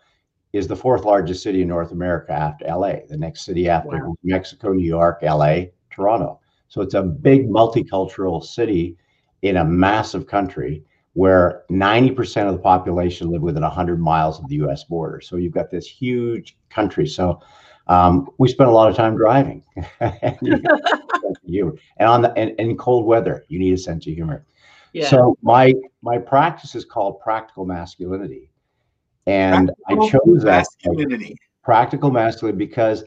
is 0.53 0.67
the 0.67 0.75
fourth 0.75 1.03
largest 1.03 1.43
city 1.43 1.63
in 1.63 1.67
North 1.67 1.91
America 1.91 2.31
after 2.31 2.65
LA. 2.67 2.93
The 3.09 3.17
next 3.17 3.43
city 3.43 3.67
after 3.67 4.07
wow. 4.07 4.15
Mexico, 4.23 4.71
New 4.71 4.85
York, 4.85 5.19
LA, 5.23 5.63
Toronto. 5.89 6.39
So 6.73 6.81
it's 6.81 6.95
a 6.95 7.03
big 7.03 7.49
multicultural 7.49 8.43
city 8.43 8.97
in 9.43 9.57
a 9.57 9.63
massive 9.63 10.25
country 10.25 10.83
where 11.13 11.65
90% 11.69 12.47
of 12.47 12.53
the 12.53 12.59
population 12.59 13.29
live 13.29 13.43
within 13.43 13.61
100 13.61 14.01
miles 14.01 14.39
of 14.39 14.47
the 14.47 14.55
US 14.65 14.83
border. 14.83 15.21
So 15.21 15.35
you've 15.35 15.53
got 15.53 15.69
this 15.69 15.85
huge 15.85 16.57
country. 16.71 17.05
So 17.05 17.39
um, 17.85 18.27
we 18.39 18.47
spent 18.47 18.71
a 18.71 18.73
lot 18.73 18.89
of 18.89 18.95
time 18.95 19.15
driving. 19.15 19.63
and, 19.99 20.35
and 20.41 22.09
on 22.09 22.23
the 22.23 22.33
and, 22.35 22.49
and, 22.57 22.71
in 22.71 22.75
cold 22.75 23.05
weather, 23.05 23.45
you 23.49 23.59
need 23.59 23.75
a 23.75 23.77
sense 23.77 24.07
of 24.07 24.13
humor. 24.15 24.43
Yeah. 24.93 25.09
So 25.09 25.37
my 25.43 25.75
my 26.01 26.17
practice 26.17 26.73
is 26.73 26.85
called 26.85 27.19
practical 27.19 27.67
masculinity. 27.67 28.49
And 29.27 29.69
practical 29.85 30.07
I 30.07 30.09
chose 30.09 30.43
that 30.43 30.65
masculinity. 30.81 31.37
practical 31.63 32.09
masculinity 32.09 32.65
because 32.65 33.03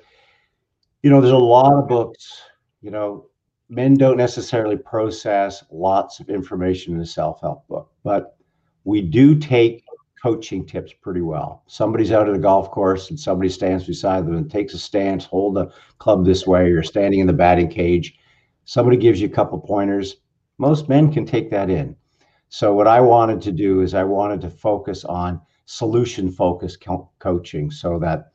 you 1.03 1.11
know 1.11 1.21
there's 1.21 1.33
a 1.33 1.37
lot 1.37 1.73
of 1.73 1.89
books, 1.89 2.43
you 2.81 2.93
know, 2.93 3.27
men 3.69 3.95
don't 3.95 4.17
necessarily 4.17 4.77
process 4.77 5.65
lots 5.71 6.21
of 6.21 6.29
information 6.29 6.95
in 6.95 7.01
a 7.01 7.07
self-help 7.07 7.67
book, 7.69 7.91
but 8.05 8.37
we 8.85 9.03
do 9.03 9.35
take 9.35 9.83
coaching 10.23 10.65
tips 10.65 10.93
pretty 10.93 11.21
well. 11.21 11.63
Somebody's 11.67 12.13
out 12.13 12.29
at 12.29 12.35
a 12.35 12.39
golf 12.39 12.71
course 12.71 13.11
and 13.11 13.19
somebody 13.19 13.49
stands 13.49 13.87
beside 13.87 14.27
them 14.27 14.37
and 14.37 14.51
takes 14.51 14.75
a 14.75 14.79
stance, 14.79 15.25
hold 15.25 15.57
the 15.57 15.71
club 15.99 16.25
this 16.25 16.47
way, 16.47 16.69
you're 16.69 16.83
standing 16.83 17.21
in 17.21 17.27
the 17.27 17.33
batting 17.33 17.69
cage. 17.69 18.17
Somebody 18.65 18.97
gives 18.97 19.21
you 19.21 19.27
a 19.27 19.31
couple 19.31 19.59
pointers. 19.61 20.17
Most 20.59 20.89
men 20.89 21.13
can 21.13 21.27
take 21.27 21.51
that 21.51 21.71
in. 21.71 21.95
So 22.49 22.73
what 22.73 22.87
I 22.87 23.01
wanted 23.01 23.43
to 23.43 23.53
do 23.53 23.83
is 23.83 23.95
I 23.95 24.05
wanted 24.05 24.41
to 24.43 24.51
focus 24.51 25.05
on 25.05 25.41
solution 25.67 26.31
focused 26.31 26.81
co- 26.81 27.11
coaching 27.19 27.71
so 27.71 27.99
that 27.99 28.31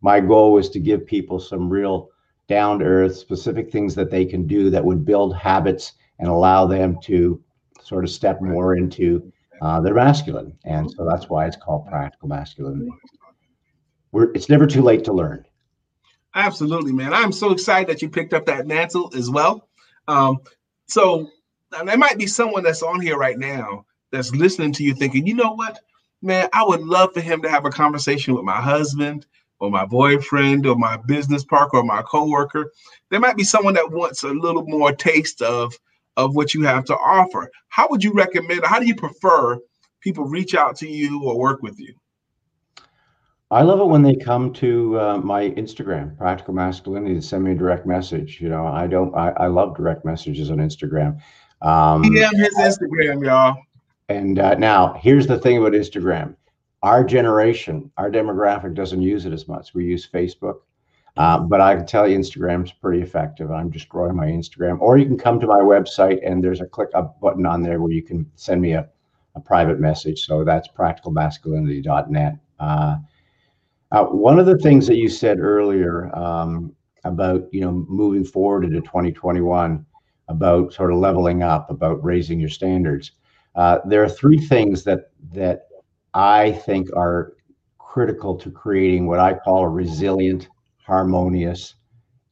my 0.00 0.20
goal 0.20 0.52
was 0.52 0.70
to 0.70 0.78
give 0.78 1.06
people 1.06 1.40
some 1.40 1.68
real 1.68 2.10
down 2.48 2.78
to 2.78 2.84
earth, 2.84 3.16
specific 3.16 3.70
things 3.70 3.94
that 3.94 4.10
they 4.10 4.24
can 4.24 4.46
do 4.46 4.70
that 4.70 4.84
would 4.84 5.04
build 5.04 5.36
habits 5.36 5.92
and 6.18 6.28
allow 6.28 6.66
them 6.66 6.98
to 7.02 7.42
sort 7.82 8.04
of 8.04 8.10
step 8.10 8.40
more 8.40 8.76
into 8.76 9.32
uh, 9.62 9.80
their 9.80 9.94
masculine. 9.94 10.56
And 10.64 10.90
so 10.90 11.06
that's 11.08 11.28
why 11.28 11.46
it's 11.46 11.56
called 11.56 11.86
practical 11.86 12.28
masculinity. 12.28 12.90
We're, 14.12 14.32
it's 14.32 14.48
never 14.48 14.66
too 14.66 14.82
late 14.82 15.04
to 15.04 15.12
learn. 15.12 15.44
Absolutely, 16.34 16.92
man. 16.92 17.14
I'm 17.14 17.32
so 17.32 17.52
excited 17.52 17.88
that 17.88 18.02
you 18.02 18.08
picked 18.08 18.34
up 18.34 18.46
that 18.46 18.66
mantle 18.66 19.12
as 19.16 19.30
well. 19.30 19.68
Um, 20.06 20.38
so 20.86 21.28
there 21.84 21.96
might 21.96 22.18
be 22.18 22.26
someone 22.26 22.62
that's 22.62 22.82
on 22.82 23.00
here 23.00 23.16
right 23.16 23.38
now 23.38 23.84
that's 24.12 24.34
listening 24.34 24.72
to 24.74 24.84
you 24.84 24.94
thinking, 24.94 25.26
you 25.26 25.34
know 25.34 25.52
what, 25.52 25.80
man, 26.22 26.48
I 26.52 26.64
would 26.64 26.80
love 26.80 27.12
for 27.12 27.20
him 27.20 27.42
to 27.42 27.48
have 27.48 27.64
a 27.64 27.70
conversation 27.70 28.34
with 28.34 28.44
my 28.44 28.60
husband 28.60 29.26
or 29.58 29.70
my 29.70 29.84
boyfriend 29.84 30.66
or 30.66 30.76
my 30.76 30.96
business 31.06 31.44
partner 31.44 31.80
or 31.80 31.84
my 31.84 32.02
coworker. 32.02 32.70
There 33.10 33.20
might 33.20 33.36
be 33.36 33.44
someone 33.44 33.74
that 33.74 33.90
wants 33.90 34.22
a 34.22 34.28
little 34.28 34.64
more 34.66 34.92
taste 34.92 35.42
of 35.42 35.74
of 36.16 36.34
what 36.34 36.54
you 36.54 36.62
have 36.62 36.84
to 36.86 36.94
offer. 36.94 37.50
How 37.68 37.86
would 37.90 38.02
you 38.02 38.12
recommend? 38.12 38.64
How 38.64 38.78
do 38.78 38.86
you 38.86 38.94
prefer 38.94 39.58
people 40.00 40.24
reach 40.24 40.54
out 40.54 40.76
to 40.76 40.88
you 40.88 41.22
or 41.24 41.38
work 41.38 41.62
with 41.62 41.78
you? 41.78 41.94
I 43.50 43.62
love 43.62 43.80
it 43.80 43.84
when 43.84 44.02
they 44.02 44.16
come 44.16 44.52
to 44.54 44.98
uh, 44.98 45.18
my 45.18 45.50
Instagram, 45.50 46.16
Practical 46.18 46.52
Masculinity, 46.52 47.14
to 47.14 47.22
send 47.22 47.44
me 47.44 47.52
a 47.52 47.54
direct 47.54 47.86
message. 47.86 48.40
You 48.40 48.48
know, 48.48 48.66
I 48.66 48.86
don't. 48.86 49.14
I, 49.14 49.30
I 49.30 49.46
love 49.46 49.76
direct 49.76 50.04
messages 50.04 50.50
on 50.50 50.56
Instagram. 50.56 51.20
Um, 51.62 52.02
yeah, 52.12 52.30
his 52.34 52.56
Instagram, 52.56 53.24
y'all. 53.24 53.56
And 54.08 54.38
uh, 54.38 54.54
now, 54.54 54.98
here's 55.00 55.26
the 55.26 55.38
thing 55.38 55.58
about 55.58 55.72
Instagram 55.72 56.34
our 56.86 57.02
generation, 57.02 57.90
our 57.96 58.08
demographic 58.08 58.72
doesn't 58.72 59.02
use 59.02 59.26
it 59.26 59.32
as 59.32 59.48
much. 59.48 59.74
We 59.74 59.84
use 59.86 60.08
Facebook. 60.08 60.60
Uh, 61.16 61.40
but 61.40 61.60
I 61.60 61.74
can 61.74 61.84
tell 61.84 62.06
you 62.06 62.16
Instagram's 62.16 62.70
pretty 62.70 63.02
effective. 63.02 63.50
I'm 63.50 63.72
just 63.72 63.88
growing 63.88 64.14
my 64.14 64.26
Instagram. 64.26 64.80
Or 64.80 64.96
you 64.96 65.04
can 65.04 65.18
come 65.18 65.40
to 65.40 65.48
my 65.48 65.58
website 65.58 66.20
and 66.24 66.44
there's 66.44 66.60
a 66.60 66.66
click 66.66 66.90
up 66.94 67.18
button 67.20 67.44
on 67.44 67.60
there 67.60 67.80
where 67.80 67.90
you 67.90 68.02
can 68.02 68.30
send 68.36 68.62
me 68.62 68.74
a, 68.74 68.88
a 69.34 69.40
private 69.40 69.80
message. 69.80 70.26
So 70.26 70.44
that's 70.44 70.68
practicalmasculinity.net. 70.68 72.34
Uh, 72.60 72.96
uh, 73.90 74.04
one 74.04 74.38
of 74.38 74.46
the 74.46 74.58
things 74.58 74.86
that 74.86 74.96
you 74.96 75.08
said 75.08 75.40
earlier 75.40 76.14
um, 76.16 76.72
about 77.02 77.52
you 77.52 77.62
know 77.62 77.72
moving 77.72 78.24
forward 78.24 78.64
into 78.64 78.80
2021, 78.80 79.84
about 80.28 80.72
sort 80.72 80.92
of 80.92 80.98
leveling 80.98 81.42
up, 81.42 81.68
about 81.68 82.04
raising 82.04 82.38
your 82.38 82.48
standards. 82.48 83.12
Uh, 83.56 83.78
there 83.86 84.04
are 84.04 84.08
three 84.08 84.38
things 84.38 84.84
that 84.84 85.10
that 85.32 85.65
I 86.16 86.52
think 86.52 86.88
are 86.96 87.34
critical 87.78 88.36
to 88.38 88.50
creating 88.50 89.06
what 89.06 89.20
I 89.20 89.34
call 89.34 89.64
a 89.64 89.68
resilient 89.68 90.48
harmonious, 90.78 91.74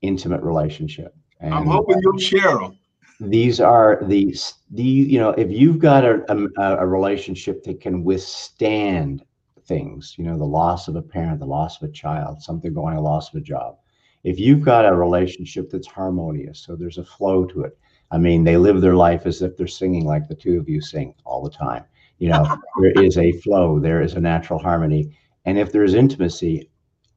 intimate 0.01 0.43
relationship. 0.43 1.15
And 1.41 1.53
I'm 1.53 1.67
hoping 1.67 2.01
you'll 2.03 2.19
share 2.19 2.59
them. 2.59 2.79
These 3.21 3.61
are 3.61 4.01
the 4.05 4.35
the 4.71 4.83
you 4.83 5.19
know 5.19 5.31
if 5.31 5.51
you've 5.51 5.79
got 5.79 6.05
a, 6.05 6.25
a, 6.29 6.79
a 6.79 6.87
relationship 6.87 7.63
that 7.65 7.83
can 7.83 8.03
withstand 8.05 9.23
things, 9.67 10.15
you 10.17 10.25
know, 10.25 10.39
the 10.39 10.45
loss 10.45 10.89
of 10.89 10.97
a 10.97 11.03
parent, 11.03 11.41
the 11.41 11.47
loss 11.47 11.81
of 11.83 11.89
a 11.89 11.93
child, 11.93 12.43
something 12.43 12.73
going, 12.73 12.97
a 12.97 13.01
loss 13.01 13.29
of 13.29 13.41
a 13.41 13.45
job. 13.45 13.77
If 14.23 14.39
you've 14.39 14.63
got 14.63 14.87
a 14.87 14.95
relationship 14.95 15.71
that's 15.71 15.87
harmonious, 15.87 16.61
so 16.61 16.75
there's 16.75 16.99
a 16.99 17.05
flow 17.05 17.45
to 17.47 17.63
it. 17.63 17.77
I 18.11 18.17
mean, 18.17 18.45
they 18.45 18.57
live 18.57 18.81
their 18.81 18.97
life 18.97 19.27
as 19.27 19.43
if 19.43 19.57
they're 19.57 19.67
singing 19.67 20.07
like 20.07 20.27
the 20.27 20.35
two 20.35 20.59
of 20.59 20.69
you 20.69 20.81
sing 20.81 21.15
all 21.25 21.43
the 21.43 21.51
time. 21.51 21.85
You 22.19 22.31
know, 22.31 22.57
there 22.81 23.05
is 23.05 23.19
a 23.19 23.33
flow, 23.33 23.79
there 23.79 24.03
is 24.03 24.15
a 24.15 24.21
natural 24.21 24.59
harmony. 24.59 25.17
And 25.45 25.59
if 25.59 25.73
there's 25.73 25.95
intimacy, 25.95 26.71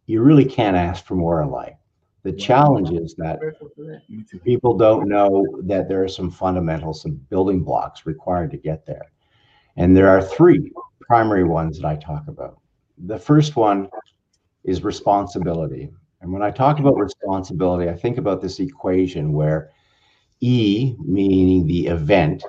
you 0.06 0.22
really 0.22 0.46
can't 0.46 0.76
ask 0.76 1.06
for 1.06 1.16
more 1.16 1.42
in 1.42 1.50
life. 1.50 1.76
The 2.24 2.34
challenge 2.34 2.92
is 2.92 3.16
that 3.16 3.40
people 4.44 4.78
don't 4.78 5.08
know 5.08 5.46
that 5.64 5.88
there 5.88 6.04
are 6.04 6.10
some 6.10 6.30
fundamentals, 6.30 7.02
some 7.02 7.16
building 7.30 7.64
blocks 7.64 8.06
required 8.06 8.52
to 8.52 8.58
get 8.58 8.86
there. 8.86 9.06
And 9.78 9.96
there 9.96 10.10
are 10.10 10.22
three 10.22 10.72
primary 11.00 11.46
ones 11.46 11.80
that 11.80 11.88
I 11.88 11.96
talk 11.96 12.28
about. 12.28 12.60
The 13.06 13.18
first 13.18 13.56
one 13.56 13.90
is 14.66 14.84
responsibility. 14.84 15.90
And 16.22 16.32
when 16.32 16.42
I 16.42 16.52
talk 16.52 16.80
about 16.80 16.98
responsibility, 16.98 17.90
I 17.90 17.94
think 17.94 18.18
about 18.18 18.42
this 18.42 18.60
equation 18.60 19.32
where 19.32 19.72
E, 20.42 20.96
meaning 21.00 21.66
the 21.66 21.88
event, 21.88 22.44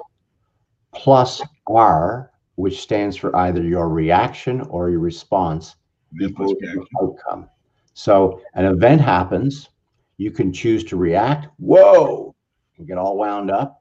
plus 0.94 1.42
R, 1.66 2.30
which 2.58 2.80
stands 2.80 3.16
for 3.16 3.34
either 3.36 3.62
your 3.62 3.88
reaction 3.88 4.62
or 4.62 4.90
your 4.90 4.98
response, 4.98 5.76
equals 6.20 6.54
outcome. 7.00 7.48
So 7.94 8.40
an 8.54 8.64
event 8.64 9.00
happens, 9.00 9.68
you 10.16 10.32
can 10.32 10.52
choose 10.52 10.82
to 10.84 10.96
react, 10.96 11.46
whoa, 11.58 12.34
and 12.76 12.84
get 12.88 12.98
all 12.98 13.16
wound 13.16 13.52
up, 13.52 13.80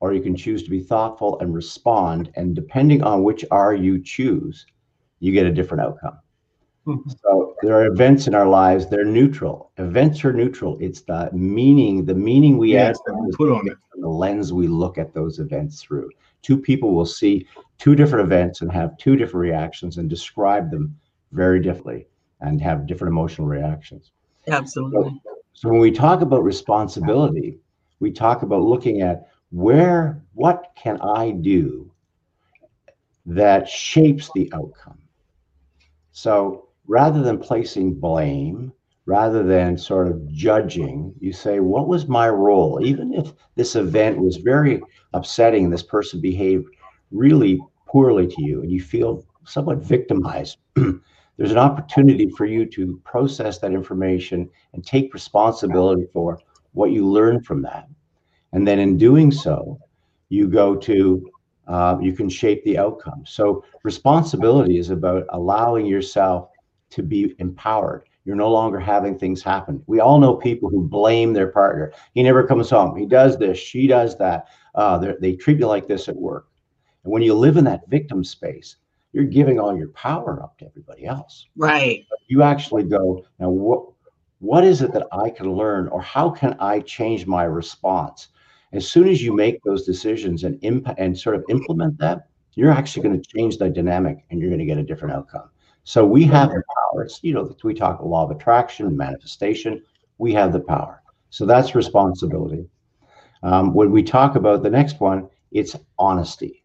or 0.00 0.12
you 0.12 0.20
can 0.20 0.36
choose 0.36 0.62
to 0.64 0.70
be 0.70 0.82
thoughtful 0.82 1.40
and 1.40 1.54
respond. 1.54 2.30
And 2.36 2.54
depending 2.54 3.02
on 3.02 3.22
which 3.22 3.42
R 3.50 3.74
you 3.74 3.98
choose, 4.02 4.66
you 5.20 5.32
get 5.32 5.46
a 5.46 5.52
different 5.52 5.82
outcome. 5.82 6.18
Mm-hmm. 6.86 7.10
So 7.22 7.54
there 7.62 7.74
are 7.74 7.86
events 7.86 8.26
in 8.26 8.34
our 8.34 8.48
lives, 8.48 8.88
they're 8.88 9.04
neutral. 9.04 9.70
Events 9.76 10.24
are 10.24 10.32
neutral. 10.32 10.78
It's 10.80 11.02
the 11.02 11.30
meaning, 11.32 12.04
the 12.04 12.14
meaning 12.14 12.56
we 12.56 12.72
yes, 12.72 12.98
add 13.08 13.14
put 13.34 13.52
on 13.52 13.68
it. 13.68 13.76
The 13.96 14.08
lens 14.08 14.52
we 14.52 14.66
look 14.66 14.96
at 14.96 15.12
those 15.12 15.38
events 15.38 15.82
through. 15.82 16.08
Two 16.42 16.56
people 16.56 16.94
will 16.94 17.06
see 17.06 17.46
two 17.78 17.94
different 17.94 18.24
events 18.24 18.62
and 18.62 18.72
have 18.72 18.96
two 18.96 19.14
different 19.14 19.42
reactions 19.42 19.98
and 19.98 20.08
describe 20.08 20.70
them 20.70 20.98
very 21.32 21.60
differently 21.60 22.06
and 22.40 22.60
have 22.62 22.86
different 22.86 23.12
emotional 23.12 23.46
reactions. 23.46 24.12
Absolutely. 24.48 25.20
So, 25.22 25.36
so 25.52 25.68
when 25.68 25.80
we 25.80 25.90
talk 25.90 26.22
about 26.22 26.42
responsibility, 26.42 27.58
we 28.00 28.10
talk 28.10 28.42
about 28.42 28.62
looking 28.62 29.02
at 29.02 29.28
where, 29.50 30.22
what 30.32 30.72
can 30.76 30.98
I 31.02 31.32
do 31.32 31.92
that 33.26 33.68
shapes 33.68 34.30
the 34.34 34.50
outcome? 34.54 34.98
So 36.12 36.69
rather 36.90 37.22
than 37.22 37.38
placing 37.38 37.94
blame, 37.94 38.72
rather 39.06 39.44
than 39.44 39.78
sort 39.78 40.08
of 40.08 40.26
judging, 40.26 41.14
you 41.20 41.32
say, 41.32 41.60
what 41.60 41.86
was 41.86 42.08
my 42.08 42.28
role? 42.28 42.84
Even 42.84 43.14
if 43.14 43.32
this 43.54 43.76
event 43.76 44.18
was 44.18 44.38
very 44.38 44.82
upsetting, 45.14 45.70
this 45.70 45.84
person 45.84 46.20
behaved 46.20 46.66
really 47.12 47.60
poorly 47.86 48.26
to 48.26 48.42
you, 48.42 48.60
and 48.62 48.72
you 48.72 48.82
feel 48.82 49.24
somewhat 49.44 49.78
victimized. 49.78 50.58
there's 50.74 51.52
an 51.52 51.58
opportunity 51.58 52.28
for 52.28 52.44
you 52.44 52.66
to 52.66 53.00
process 53.04 53.58
that 53.58 53.70
information 53.70 54.50
and 54.72 54.84
take 54.84 55.14
responsibility 55.14 56.08
for 56.12 56.40
what 56.72 56.90
you 56.90 57.06
learn 57.06 57.40
from 57.40 57.62
that. 57.62 57.86
And 58.52 58.66
then 58.66 58.80
in 58.80 58.98
doing 58.98 59.30
so, 59.30 59.78
you 60.28 60.48
go 60.48 60.74
to, 60.74 61.30
uh, 61.68 61.98
you 62.00 62.14
can 62.14 62.28
shape 62.28 62.64
the 62.64 62.78
outcome. 62.78 63.22
So 63.26 63.64
responsibility 63.84 64.76
is 64.76 64.90
about 64.90 65.24
allowing 65.28 65.86
yourself 65.86 66.48
to 66.90 67.02
be 67.02 67.34
empowered. 67.38 68.04
You're 68.24 68.36
no 68.36 68.50
longer 68.50 68.78
having 68.78 69.18
things 69.18 69.42
happen. 69.42 69.82
We 69.86 70.00
all 70.00 70.18
know 70.18 70.34
people 70.34 70.68
who 70.68 70.86
blame 70.86 71.32
their 71.32 71.48
partner. 71.48 71.92
He 72.14 72.22
never 72.22 72.46
comes 72.46 72.70
home. 72.70 72.96
He 72.96 73.06
does 73.06 73.38
this. 73.38 73.58
She 73.58 73.86
does 73.86 74.16
that. 74.18 74.48
Uh, 74.74 75.14
they 75.20 75.34
treat 75.34 75.58
you 75.58 75.66
like 75.66 75.88
this 75.88 76.08
at 76.08 76.16
work. 76.16 76.46
And 77.04 77.12
when 77.12 77.22
you 77.22 77.34
live 77.34 77.56
in 77.56 77.64
that 77.64 77.88
victim 77.88 78.22
space, 78.22 78.76
you're 79.12 79.24
giving 79.24 79.58
all 79.58 79.76
your 79.76 79.88
power 79.88 80.42
up 80.42 80.58
to 80.58 80.66
everybody 80.66 81.06
else. 81.06 81.46
Right. 81.56 82.06
You 82.28 82.42
actually 82.42 82.84
go, 82.84 83.24
now 83.38 83.50
what 83.50 83.86
what 84.40 84.64
is 84.64 84.80
it 84.80 84.92
that 84.92 85.06
I 85.12 85.28
can 85.28 85.52
learn 85.52 85.88
or 85.88 86.00
how 86.00 86.30
can 86.30 86.56
I 86.60 86.80
change 86.80 87.26
my 87.26 87.44
response? 87.44 88.28
As 88.72 88.88
soon 88.88 89.06
as 89.06 89.22
you 89.22 89.34
make 89.34 89.62
those 89.64 89.84
decisions 89.84 90.44
and 90.44 90.58
imp- 90.62 90.94
and 90.96 91.18
sort 91.18 91.36
of 91.36 91.44
implement 91.50 91.98
that, 91.98 92.28
you're 92.54 92.70
actually 92.70 93.02
going 93.02 93.20
to 93.20 93.28
change 93.36 93.58
the 93.58 93.68
dynamic 93.68 94.24
and 94.30 94.40
you're 94.40 94.48
going 94.48 94.60
to 94.60 94.64
get 94.64 94.78
a 94.78 94.82
different 94.82 95.14
outcome. 95.14 95.50
So 95.84 96.06
we 96.06 96.24
have 96.24 96.50
the 96.50 96.62
power. 96.90 97.04
It's, 97.04 97.22
you 97.22 97.34
know, 97.34 97.54
we 97.64 97.74
talk 97.74 98.00
law 98.02 98.24
of 98.24 98.30
attraction, 98.30 98.96
manifestation. 98.96 99.82
We 100.18 100.32
have 100.34 100.52
the 100.52 100.60
power. 100.60 101.02
So 101.30 101.46
that's 101.46 101.74
responsibility. 101.74 102.66
Um, 103.42 103.72
when 103.72 103.90
we 103.90 104.02
talk 104.02 104.36
about 104.36 104.62
the 104.62 104.70
next 104.70 105.00
one, 105.00 105.28
it's 105.50 105.76
honesty. 105.98 106.62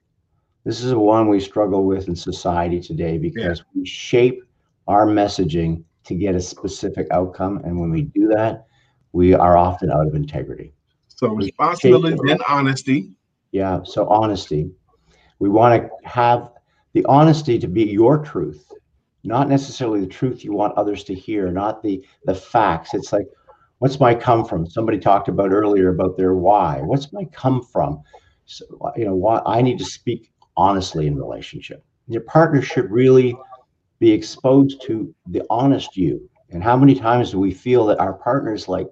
This 0.65 0.83
is 0.83 0.89
the 0.89 0.99
one 0.99 1.29
we 1.29 1.39
struggle 1.39 1.85
with 1.85 2.07
in 2.07 2.15
society 2.15 2.81
today 2.81 3.17
because 3.17 3.59
yeah. 3.59 3.65
we 3.75 3.85
shape 3.85 4.43
our 4.87 5.05
messaging 5.05 5.83
to 6.05 6.15
get 6.15 6.35
a 6.35 6.41
specific 6.41 7.07
outcome. 7.11 7.61
And 7.63 7.79
when 7.79 7.91
we 7.91 8.03
do 8.03 8.27
that, 8.29 8.65
we 9.11 9.33
are 9.33 9.57
often 9.57 9.91
out 9.91 10.07
of 10.07 10.15
integrity. 10.15 10.73
So 11.07 11.29
responsibility 11.29 12.31
and 12.31 12.41
honesty. 12.49 13.11
Yeah. 13.51 13.81
So 13.83 14.07
honesty. 14.07 14.71
We 15.39 15.49
want 15.49 15.81
to 15.81 16.09
have 16.09 16.51
the 16.93 17.05
honesty 17.05 17.59
to 17.59 17.67
be 17.67 17.83
your 17.83 18.17
truth, 18.17 18.71
not 19.25 19.49
necessarily 19.49 19.99
the 19.99 20.07
truth 20.07 20.43
you 20.43 20.53
want 20.53 20.77
others 20.77 21.03
to 21.05 21.13
hear, 21.13 21.51
not 21.51 21.81
the 21.81 22.05
the 22.25 22.35
facts. 22.35 22.93
It's 22.93 23.11
like, 23.11 23.27
what's 23.79 23.99
my 23.99 24.15
come 24.15 24.45
from? 24.45 24.65
Somebody 24.67 24.99
talked 24.99 25.27
about 25.27 25.51
earlier 25.51 25.89
about 25.89 26.17
their 26.17 26.35
why. 26.35 26.81
What's 26.81 27.11
my 27.11 27.25
come 27.25 27.61
from? 27.61 28.01
So, 28.45 28.65
you 28.95 29.05
know, 29.05 29.15
why 29.15 29.41
I 29.45 29.61
need 29.61 29.79
to 29.79 29.85
speak 29.85 30.31
honestly 30.57 31.07
in 31.07 31.15
relationship. 31.15 31.83
Your 32.07 32.21
partner 32.21 32.61
should 32.61 32.91
really 32.91 33.35
be 33.99 34.11
exposed 34.11 34.81
to 34.83 35.13
the 35.27 35.43
honest 35.49 35.97
you. 35.97 36.29
And 36.49 36.63
how 36.63 36.77
many 36.77 36.95
times 36.95 37.31
do 37.31 37.39
we 37.39 37.53
feel 37.53 37.85
that 37.87 37.99
our 37.99 38.13
partner's 38.13 38.67
like, 38.67 38.87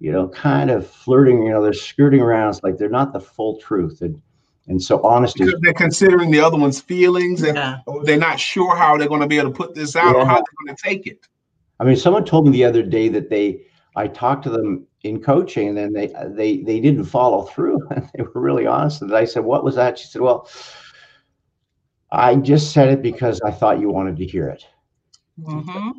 you 0.00 0.12
know, 0.12 0.28
kind 0.28 0.70
of 0.70 0.86
flirting, 0.86 1.42
you 1.42 1.50
know, 1.50 1.62
they're 1.62 1.72
skirting 1.72 2.20
around. 2.20 2.50
It's 2.50 2.62
like 2.62 2.76
they're 2.76 2.88
not 2.88 3.12
the 3.12 3.20
full 3.20 3.58
truth. 3.58 4.02
And 4.02 4.20
and 4.68 4.82
so 4.82 5.00
honesty 5.02 5.44
because 5.44 5.60
they're 5.62 5.72
considering 5.72 6.30
the 6.30 6.40
other 6.40 6.58
one's 6.58 6.80
feelings 6.80 7.42
and 7.42 7.56
yeah. 7.56 7.78
they're 8.04 8.18
not 8.18 8.38
sure 8.38 8.76
how 8.76 8.96
they're 8.96 9.08
going 9.08 9.20
to 9.20 9.26
be 9.26 9.38
able 9.38 9.50
to 9.50 9.56
put 9.56 9.74
this 9.74 9.96
out 9.96 10.14
yeah. 10.14 10.22
or 10.22 10.26
how 10.26 10.36
they're 10.36 10.66
going 10.66 10.76
to 10.76 10.82
take 10.82 11.06
it. 11.06 11.26
I 11.80 11.84
mean, 11.84 11.96
someone 11.96 12.24
told 12.24 12.46
me 12.46 12.52
the 12.52 12.64
other 12.64 12.82
day 12.82 13.08
that 13.08 13.30
they 13.30 13.62
I 13.98 14.06
talked 14.06 14.44
to 14.44 14.50
them 14.50 14.86
in 15.02 15.20
coaching, 15.20 15.68
and 15.68 15.76
then 15.76 15.92
they 15.92 16.06
they 16.28 16.58
they 16.58 16.80
didn't 16.80 17.04
follow 17.04 17.42
through. 17.42 17.80
and 17.90 18.08
they 18.14 18.22
were 18.22 18.40
really 18.40 18.66
honest. 18.66 19.02
And 19.02 19.14
I 19.14 19.24
said, 19.24 19.44
"What 19.44 19.64
was 19.64 19.74
that?" 19.74 19.98
She 19.98 20.06
said, 20.06 20.22
"Well, 20.22 20.48
I 22.12 22.36
just 22.36 22.72
said 22.72 22.88
it 22.90 23.02
because 23.02 23.40
I 23.40 23.50
thought 23.50 23.80
you 23.80 23.90
wanted 23.90 24.16
to 24.18 24.26
hear 24.26 24.48
it." 24.48 24.64
Mm-hmm. 25.40 25.90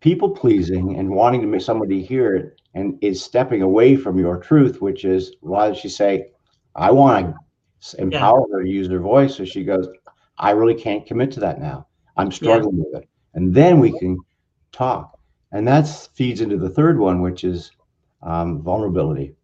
People 0.00 0.30
pleasing 0.30 0.96
and 0.96 1.10
wanting 1.10 1.40
to 1.40 1.46
make 1.46 1.62
somebody 1.62 2.02
hear 2.02 2.36
it, 2.36 2.60
and 2.74 2.96
is 3.02 3.22
stepping 3.22 3.62
away 3.62 3.96
from 3.96 4.18
your 4.18 4.38
truth, 4.38 4.80
which 4.80 5.04
is 5.04 5.34
why 5.40 5.68
did 5.68 5.78
she 5.78 5.88
say, 5.88 6.28
"I 6.76 6.92
want 6.92 7.26
to 7.26 7.34
empower 7.98 8.46
yeah. 8.48 8.56
her 8.56 8.62
to 8.64 8.70
use 8.70 8.88
her 8.88 8.98
voice." 8.98 9.36
So 9.36 9.44
she 9.44 9.64
goes, 9.64 9.88
"I 10.38 10.50
really 10.50 10.74
can't 10.74 11.06
commit 11.06 11.32
to 11.32 11.40
that 11.40 11.60
now. 11.60 11.86
I'm 12.16 12.32
struggling 12.32 12.76
yeah. 12.76 12.84
with 12.84 13.02
it," 13.02 13.08
and 13.34 13.54
then 13.54 13.80
we 13.80 13.96
can 13.98 14.18
talk, 14.72 15.18
and 15.52 15.66
that 15.68 15.88
feeds 16.14 16.40
into 16.40 16.56
the 16.56 16.70
third 16.70 16.98
one, 16.98 17.20
which 17.20 17.44
is 17.44 17.70
um, 18.22 18.62
vulnerability. 18.62 19.34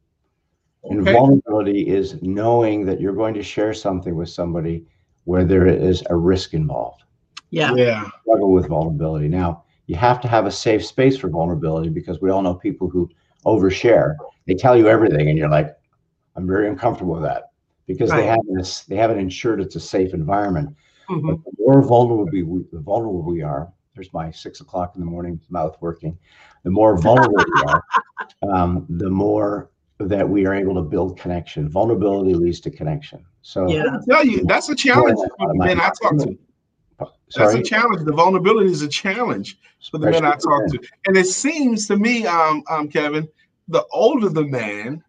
Okay. 0.84 0.94
And 0.94 1.04
vulnerability 1.04 1.88
is 1.88 2.20
knowing 2.22 2.86
that 2.86 3.00
you're 3.00 3.14
going 3.14 3.34
to 3.34 3.42
share 3.42 3.74
something 3.74 4.14
with 4.16 4.30
somebody 4.30 4.86
where 5.24 5.44
there 5.44 5.66
is 5.66 6.02
a 6.08 6.16
risk 6.16 6.54
involved. 6.54 7.02
Yeah. 7.50 7.74
Yeah. 7.74 8.08
struggle 8.22 8.52
with 8.52 8.68
vulnerability. 8.68 9.28
Now, 9.28 9.64
you 9.86 9.96
have 9.96 10.20
to 10.22 10.28
have 10.28 10.46
a 10.46 10.50
safe 10.50 10.86
space 10.86 11.18
for 11.18 11.28
vulnerability 11.28 11.90
because 11.90 12.20
we 12.20 12.30
all 12.30 12.42
know 12.42 12.54
people 12.54 12.88
who 12.88 13.10
overshare. 13.44 14.14
They 14.46 14.54
tell 14.54 14.76
you 14.76 14.88
everything, 14.88 15.28
and 15.28 15.36
you're 15.36 15.50
like, 15.50 15.76
I'm 16.36 16.46
very 16.46 16.68
uncomfortable 16.68 17.14
with 17.14 17.22
that 17.24 17.49
because 17.92 18.10
they 18.10 18.26
haven't 18.26 18.84
they 18.88 18.96
haven't 18.96 19.18
ensured 19.18 19.60
it's 19.60 19.76
a 19.76 19.80
safe 19.80 20.14
environment. 20.14 20.74
Mhm. 21.08 21.26
But 21.26 21.44
the 21.44 21.64
more 21.64 21.82
vulnerable 21.82 22.28
we, 22.30 22.42
we- 22.42 22.66
the 22.72 22.80
vulnerable 22.80 23.22
we 23.22 23.42
are, 23.42 23.72
there's 23.94 24.12
my 24.12 24.30
six 24.30 24.60
o'clock 24.60 24.92
in 24.94 25.00
the 25.00 25.06
morning 25.06 25.40
mouth 25.50 25.76
working. 25.80 26.16
The 26.62 26.70
more 26.70 26.96
vulnerable 26.96 27.44
we 27.54 27.62
are, 27.62 27.82
um, 28.50 28.86
the 28.88 29.10
more 29.10 29.70
that 29.98 30.28
we 30.28 30.46
are 30.46 30.54
able 30.54 30.74
to 30.74 30.82
build 30.82 31.18
connection. 31.18 31.68
Vulnerability 31.68 32.34
leads 32.34 32.60
to 32.60 32.70
connection. 32.70 33.24
So, 33.42 33.68
Yeah. 33.68 33.84
I 33.92 33.98
tell 34.08 34.24
you, 34.24 34.44
that's 34.46 34.68
a 34.68 34.74
challenge 34.74 35.18
for 35.38 35.48
the 35.48 35.54
men 35.54 35.80
I 35.80 35.90
talk 36.00 36.16
to. 36.18 36.38
That's 37.34 37.54
a 37.54 37.62
challenge. 37.62 38.04
The 38.04 38.12
vulnerability 38.12 38.70
is 38.70 38.82
a 38.82 38.88
challenge 38.88 39.58
for 39.90 39.98
the 39.98 40.10
men 40.10 40.24
I 40.24 40.34
Especially 40.34 40.40
for 40.42 40.70
talk 40.70 40.82
to. 40.82 40.88
And 41.06 41.16
it 41.16 41.26
seems 41.26 41.86
to 41.88 41.96
me, 41.96 42.26
um, 42.26 42.62
um, 42.70 42.88
Kevin, 42.88 43.28
the 43.68 43.84
older 43.92 44.28
the 44.28 44.44
man, 44.44 45.02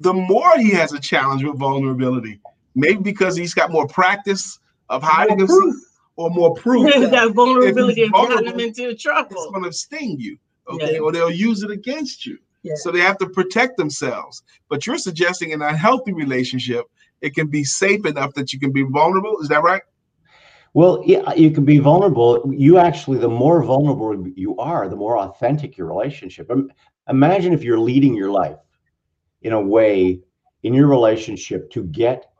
the 0.00 0.12
more 0.12 0.56
he 0.58 0.70
has 0.70 0.92
a 0.92 1.00
challenge 1.00 1.44
with 1.44 1.58
vulnerability. 1.58 2.40
Maybe 2.74 3.02
because 3.02 3.36
he's 3.36 3.54
got 3.54 3.70
more 3.72 3.86
practice 3.88 4.58
of 4.88 5.02
hiding 5.02 5.38
More 5.38 5.46
himself 5.46 5.60
proof. 5.62 5.76
or 6.16 6.30
more 6.30 6.54
proof 6.54 6.94
that 6.94 7.10
that 7.10 7.32
vulnerability 7.32 8.02
if 8.02 8.06
he's 8.06 8.10
vulnerable, 8.10 8.52
him 8.52 8.60
into 8.60 8.88
it's 8.90 9.04
going 9.04 9.64
to 9.64 9.72
sting 9.72 10.16
you, 10.20 10.38
okay, 10.68 10.94
Yeah. 10.94 11.00
or 11.00 11.12
they'll 11.12 11.30
use 11.30 11.62
it 11.62 11.70
against 11.70 12.24
you. 12.26 12.38
Yeah. 12.62 12.74
So 12.76 12.90
they 12.90 13.00
have 13.00 13.18
to 13.18 13.28
protect 13.28 13.76
themselves. 13.76 14.42
But 14.68 14.86
you're 14.86 14.98
suggesting 14.98 15.50
in 15.50 15.62
a 15.62 15.76
healthy 15.76 16.12
relationship, 16.12 16.84
it 17.20 17.34
can 17.34 17.48
be 17.48 17.64
safe 17.64 18.04
enough 18.06 18.34
that 18.34 18.52
you 18.52 18.60
can 18.60 18.72
be 18.72 18.82
vulnerable. 18.82 19.38
Is 19.40 19.48
that 19.48 19.62
right? 19.62 19.82
Well, 20.74 21.02
yeah, 21.04 21.32
you 21.34 21.50
can 21.50 21.64
be 21.64 21.78
vulnerable. 21.78 22.52
You 22.54 22.78
actually, 22.78 23.18
the 23.18 23.28
more 23.28 23.62
vulnerable 23.62 24.28
you 24.36 24.56
are, 24.58 24.88
the 24.88 24.96
more 24.96 25.18
authentic 25.18 25.76
your 25.76 25.88
relationship. 25.88 26.50
Imagine 27.08 27.52
if 27.52 27.64
you're 27.64 27.80
leading 27.80 28.14
your 28.14 28.30
life 28.30 28.56
in 29.42 29.52
a 29.52 29.60
way 29.60 30.20
in 30.62 30.74
your 30.74 30.88
relationship 30.88 31.70
to 31.70 31.84
get 31.84 32.30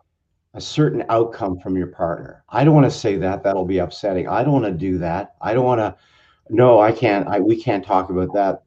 a 0.54 0.60
certain 0.60 1.04
outcome 1.08 1.58
from 1.58 1.76
your 1.76 1.88
partner. 1.88 2.44
I 2.48 2.64
don't 2.64 2.74
want 2.74 2.90
to 2.90 2.98
say 2.98 3.16
that. 3.16 3.42
That'll 3.42 3.64
be 3.64 3.78
upsetting. 3.78 4.28
I 4.28 4.42
don't 4.42 4.54
want 4.54 4.64
to 4.64 4.72
do 4.72 4.98
that. 4.98 5.34
I 5.40 5.54
don't 5.54 5.64
want 5.64 5.80
to. 5.80 5.94
No, 6.50 6.80
I 6.80 6.92
can't. 6.92 7.28
I 7.28 7.40
we 7.40 7.60
can't 7.60 7.84
talk 7.84 8.10
about 8.10 8.32
that. 8.34 8.62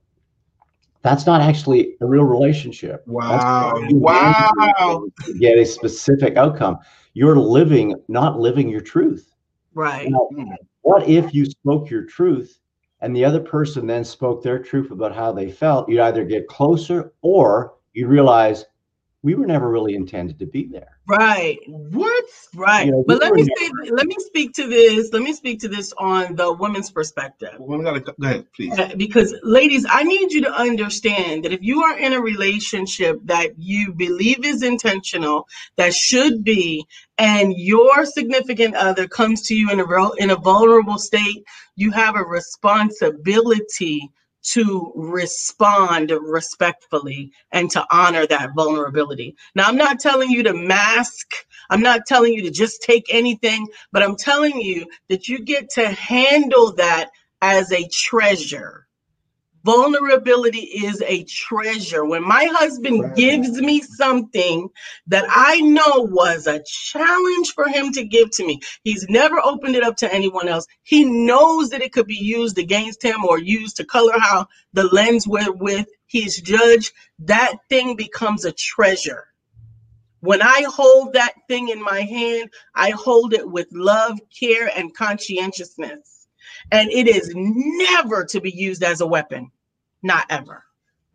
That's 1.01 1.25
not 1.25 1.41
actually 1.41 1.95
a 1.99 2.05
real 2.05 2.23
relationship. 2.23 3.03
Wow. 3.07 3.73
Wow. 3.89 5.07
get 5.39 5.57
a 5.57 5.65
specific 5.65 6.37
outcome. 6.37 6.77
You're 7.13 7.37
living, 7.37 7.95
not 8.07 8.39
living 8.39 8.69
your 8.69 8.81
truth. 8.81 9.33
Right. 9.73 10.09
Now, 10.09 10.29
hmm. 10.33 10.51
what 10.81 11.09
if 11.09 11.33
you 11.33 11.45
spoke 11.45 11.89
your 11.89 12.03
truth 12.03 12.59
and 13.01 13.15
the 13.15 13.25
other 13.25 13.39
person 13.39 13.87
then 13.87 14.05
spoke 14.05 14.43
their 14.43 14.59
truth 14.59 14.91
about 14.91 15.15
how 15.15 15.31
they 15.31 15.49
felt? 15.49 15.89
You'd 15.89 16.01
either 16.01 16.23
get 16.23 16.47
closer 16.47 17.13
or 17.21 17.73
you 17.93 18.07
realize 18.07 18.65
we 19.23 19.35
were 19.35 19.45
never 19.45 19.69
really 19.69 19.93
intended 19.93 20.39
to 20.39 20.47
be 20.47 20.65
there. 20.65 20.97
Right. 21.07 21.59
What? 21.67 22.25
Right. 22.55 22.87
You 22.87 22.91
know, 22.93 23.03
but 23.05 23.19
we 23.19 23.25
let 23.25 23.33
me 23.33 23.43
never- 23.43 23.85
say, 23.85 23.91
let 23.91 24.07
me 24.07 24.15
speak 24.17 24.53
to 24.53 24.67
this. 24.67 25.13
Let 25.13 25.21
me 25.21 25.33
speak 25.33 25.59
to 25.59 25.67
this 25.67 25.93
on 25.99 26.35
the 26.35 26.51
woman's 26.53 26.89
perspective. 26.89 27.53
Well, 27.59 27.77
we 27.77 27.83
gotta 27.83 27.99
go 27.99 28.13
go 28.19 28.27
ahead, 28.27 28.47
please. 28.55 28.77
Uh, 28.79 28.95
Because, 28.97 29.35
ladies, 29.43 29.85
I 29.87 30.01
need 30.03 30.31
you 30.31 30.41
to 30.41 30.51
understand 30.51 31.45
that 31.45 31.53
if 31.53 31.61
you 31.61 31.83
are 31.83 31.97
in 31.99 32.13
a 32.13 32.19
relationship 32.19 33.19
that 33.25 33.59
you 33.59 33.93
believe 33.93 34.43
is 34.43 34.63
intentional, 34.63 35.47
that 35.75 35.93
should 35.93 36.43
be, 36.43 36.83
and 37.19 37.53
your 37.55 38.05
significant 38.05 38.73
other 38.75 39.07
comes 39.07 39.43
to 39.43 39.55
you 39.55 39.69
in 39.69 39.79
a 39.79 40.11
in 40.17 40.31
a 40.31 40.35
vulnerable 40.35 40.97
state, 40.97 41.43
you 41.75 41.91
have 41.91 42.15
a 42.15 42.23
responsibility 42.23 44.09
to 44.43 44.91
respond 44.95 46.11
respectfully 46.11 47.31
and 47.51 47.69
to 47.71 47.85
honor 47.91 48.25
that 48.27 48.53
vulnerability. 48.55 49.35
Now, 49.55 49.67
I'm 49.67 49.77
not 49.77 49.99
telling 49.99 50.29
you 50.29 50.43
to 50.43 50.53
mask. 50.53 51.27
I'm 51.69 51.81
not 51.81 52.05
telling 52.05 52.33
you 52.33 52.43
to 52.43 52.51
just 52.51 52.81
take 52.81 53.05
anything, 53.09 53.67
but 53.91 54.03
I'm 54.03 54.15
telling 54.15 54.59
you 54.59 54.87
that 55.09 55.27
you 55.27 55.39
get 55.39 55.69
to 55.71 55.89
handle 55.89 56.73
that 56.73 57.11
as 57.41 57.71
a 57.71 57.87
treasure. 57.87 58.87
Vulnerability 59.63 60.59
is 60.59 61.01
a 61.05 61.23
treasure. 61.25 62.05
When 62.05 62.27
my 62.27 62.45
husband 62.51 62.99
Treasure. 62.99 63.15
gives 63.15 63.61
me 63.61 63.81
something 63.81 64.69
that 65.07 65.25
I 65.29 65.61
know 65.61 66.07
was 66.09 66.47
a 66.47 66.63
challenge 66.65 67.53
for 67.53 67.67
him 67.67 67.91
to 67.93 68.03
give 68.03 68.31
to 68.31 68.45
me, 68.45 68.59
he's 68.83 69.05
never 69.09 69.39
opened 69.43 69.75
it 69.75 69.83
up 69.83 69.97
to 69.97 70.13
anyone 70.13 70.47
else. 70.47 70.65
He 70.83 71.03
knows 71.03 71.69
that 71.69 71.81
it 71.81 71.93
could 71.93 72.07
be 72.07 72.15
used 72.15 72.57
against 72.57 73.03
him 73.03 73.23
or 73.23 73.39
used 73.39 73.77
to 73.77 73.85
color 73.85 74.17
how 74.19 74.47
the 74.73 74.85
lens 74.85 75.27
wherewith 75.27 75.87
he's 76.07 76.41
judged. 76.41 76.91
That 77.19 77.55
thing 77.69 77.95
becomes 77.95 78.45
a 78.45 78.51
treasure. 78.51 79.25
When 80.21 80.41
I 80.41 80.65
hold 80.67 81.13
that 81.13 81.33
thing 81.47 81.69
in 81.69 81.81
my 81.81 82.01
hand, 82.01 82.49
I 82.75 82.91
hold 82.91 83.33
it 83.33 83.49
with 83.49 83.67
love, 83.71 84.19
care, 84.39 84.71
and 84.75 84.95
conscientiousness 84.95 86.20
and 86.71 86.89
it 86.91 87.07
is 87.07 87.31
never 87.35 88.25
to 88.25 88.41
be 88.41 88.51
used 88.51 88.83
as 88.83 89.01
a 89.01 89.07
weapon 89.07 89.51
not 90.03 90.25
ever 90.29 90.63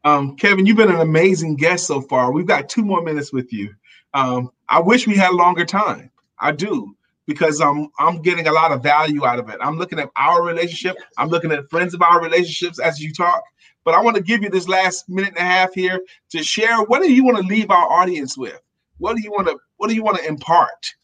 Um, 0.04 0.36
Kevin, 0.36 0.66
you've 0.66 0.76
been 0.76 0.90
an 0.90 1.00
amazing 1.00 1.56
guest 1.56 1.86
so 1.86 2.00
far. 2.00 2.30
We've 2.30 2.46
got 2.46 2.68
two 2.68 2.84
more 2.84 3.02
minutes 3.02 3.32
with 3.32 3.52
you. 3.52 3.74
Um, 4.14 4.50
I 4.68 4.80
wish 4.80 5.06
we 5.06 5.16
had 5.16 5.34
longer 5.34 5.64
time. 5.64 6.10
I 6.38 6.52
do 6.52 6.94
because 7.26 7.60
I'm 7.60 7.88
I'm 7.98 8.22
getting 8.22 8.46
a 8.46 8.52
lot 8.52 8.72
of 8.72 8.82
value 8.82 9.26
out 9.26 9.38
of 9.38 9.48
it. 9.48 9.58
I'm 9.60 9.76
looking 9.76 9.98
at 9.98 10.10
our 10.16 10.42
relationship. 10.44 10.96
I'm 11.18 11.28
looking 11.28 11.52
at 11.52 11.68
friends 11.68 11.92
of 11.92 12.02
our 12.02 12.22
relationships 12.22 12.78
as 12.78 13.00
you 13.00 13.12
talk. 13.12 13.42
But 13.84 13.94
I 13.94 14.00
want 14.00 14.16
to 14.16 14.22
give 14.22 14.42
you 14.42 14.48
this 14.48 14.68
last 14.68 15.08
minute 15.08 15.30
and 15.30 15.38
a 15.38 15.50
half 15.50 15.74
here 15.74 16.00
to 16.30 16.42
share. 16.42 16.82
What 16.82 17.02
do 17.02 17.12
you 17.12 17.24
want 17.24 17.38
to 17.38 17.42
leave 17.44 17.70
our 17.70 17.90
audience 17.90 18.36
with? 18.36 18.60
What 18.98 19.16
do 19.16 19.22
you 19.22 19.30
want 19.30 19.48
to 19.48 19.58
What 19.76 19.88
do 19.88 19.94
you 19.94 20.02
want 20.02 20.18
to 20.18 20.26
impart? 20.26 20.94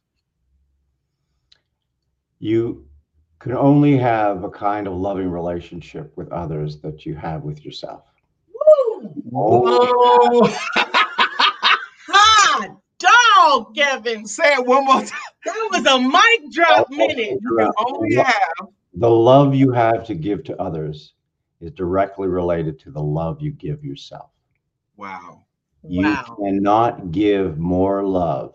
You 2.38 2.86
can 3.42 3.56
only 3.56 3.96
have 3.96 4.44
a 4.44 4.48
kind 4.48 4.86
of 4.86 4.94
loving 4.94 5.28
relationship 5.28 6.16
with 6.16 6.30
others 6.30 6.78
that 6.78 7.04
you 7.04 7.16
have 7.16 7.42
with 7.42 7.64
yourself. 7.64 8.04
Oh, 9.34 10.48
hot 12.06 12.76
dog 12.98 13.74
kevin 13.74 14.26
say 14.26 14.54
it 14.54 14.64
one 14.64 14.84
more 14.84 15.00
time. 15.00 15.18
that 15.44 15.68
was 15.72 15.84
a 15.86 15.98
mic 15.98 16.52
drop 16.52 16.86
oh, 16.88 16.96
minute 16.96 17.40
Only 17.78 18.14
have 18.14 18.68
The 18.94 19.10
love 19.10 19.56
you 19.56 19.72
have 19.72 20.04
to 20.06 20.14
give 20.14 20.44
to 20.44 20.62
others 20.62 21.14
is 21.60 21.72
directly 21.72 22.28
related 22.28 22.78
to 22.80 22.92
the 22.92 23.02
love 23.02 23.40
you 23.40 23.50
give 23.50 23.84
yourself. 23.84 24.30
wow. 24.96 25.44
You 25.82 26.02
wow 26.02 26.36
cannot 26.38 27.10
give 27.10 27.58
more 27.58 28.04
love 28.04 28.54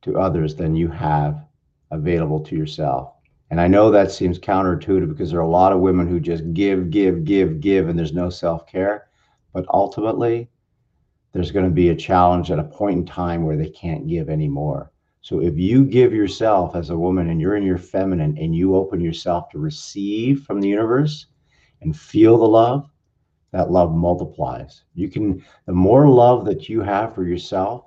to 0.00 0.18
others 0.18 0.54
than 0.54 0.74
you 0.74 0.88
have 0.88 1.44
available 1.90 2.40
to 2.40 2.56
yourself. 2.56 3.13
And 3.54 3.60
I 3.60 3.68
know 3.68 3.88
that 3.92 4.10
seems 4.10 4.40
counterintuitive 4.40 5.08
because 5.08 5.30
there 5.30 5.38
are 5.38 5.44
a 5.44 5.48
lot 5.48 5.70
of 5.70 5.78
women 5.78 6.08
who 6.08 6.18
just 6.18 6.52
give, 6.54 6.90
give, 6.90 7.22
give, 7.22 7.60
give, 7.60 7.88
and 7.88 7.96
there's 7.96 8.12
no 8.12 8.28
self 8.28 8.66
care. 8.66 9.06
But 9.52 9.64
ultimately, 9.72 10.50
there's 11.30 11.52
going 11.52 11.64
to 11.64 11.70
be 11.70 11.90
a 11.90 11.94
challenge 11.94 12.50
at 12.50 12.58
a 12.58 12.64
point 12.64 12.98
in 12.98 13.06
time 13.06 13.44
where 13.44 13.56
they 13.56 13.68
can't 13.68 14.08
give 14.08 14.28
anymore. 14.28 14.90
So 15.20 15.40
if 15.40 15.56
you 15.56 15.84
give 15.84 16.12
yourself 16.12 16.74
as 16.74 16.90
a 16.90 16.98
woman 16.98 17.30
and 17.30 17.40
you're 17.40 17.54
in 17.54 17.62
your 17.62 17.78
feminine 17.78 18.36
and 18.38 18.56
you 18.56 18.74
open 18.74 19.00
yourself 19.00 19.50
to 19.50 19.60
receive 19.60 20.42
from 20.42 20.60
the 20.60 20.66
universe 20.66 21.26
and 21.80 21.96
feel 21.96 22.36
the 22.36 22.48
love, 22.48 22.90
that 23.52 23.70
love 23.70 23.94
multiplies. 23.94 24.82
You 24.94 25.08
can, 25.08 25.44
the 25.66 25.72
more 25.72 26.08
love 26.08 26.44
that 26.46 26.68
you 26.68 26.80
have 26.80 27.14
for 27.14 27.24
yourself, 27.24 27.84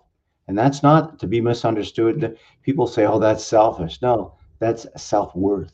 and 0.48 0.58
that's 0.58 0.82
not 0.82 1.20
to 1.20 1.28
be 1.28 1.42
misunderstood. 1.42 2.40
People 2.64 2.88
say, 2.88 3.06
oh, 3.06 3.20
that's 3.20 3.44
selfish. 3.44 4.02
No, 4.02 4.38
that's 4.60 4.88
self 4.98 5.36
worth. 5.36 5.74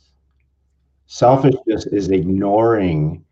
Selfishness 1.08 1.86
is 1.88 2.10
ignoring, 2.10 3.24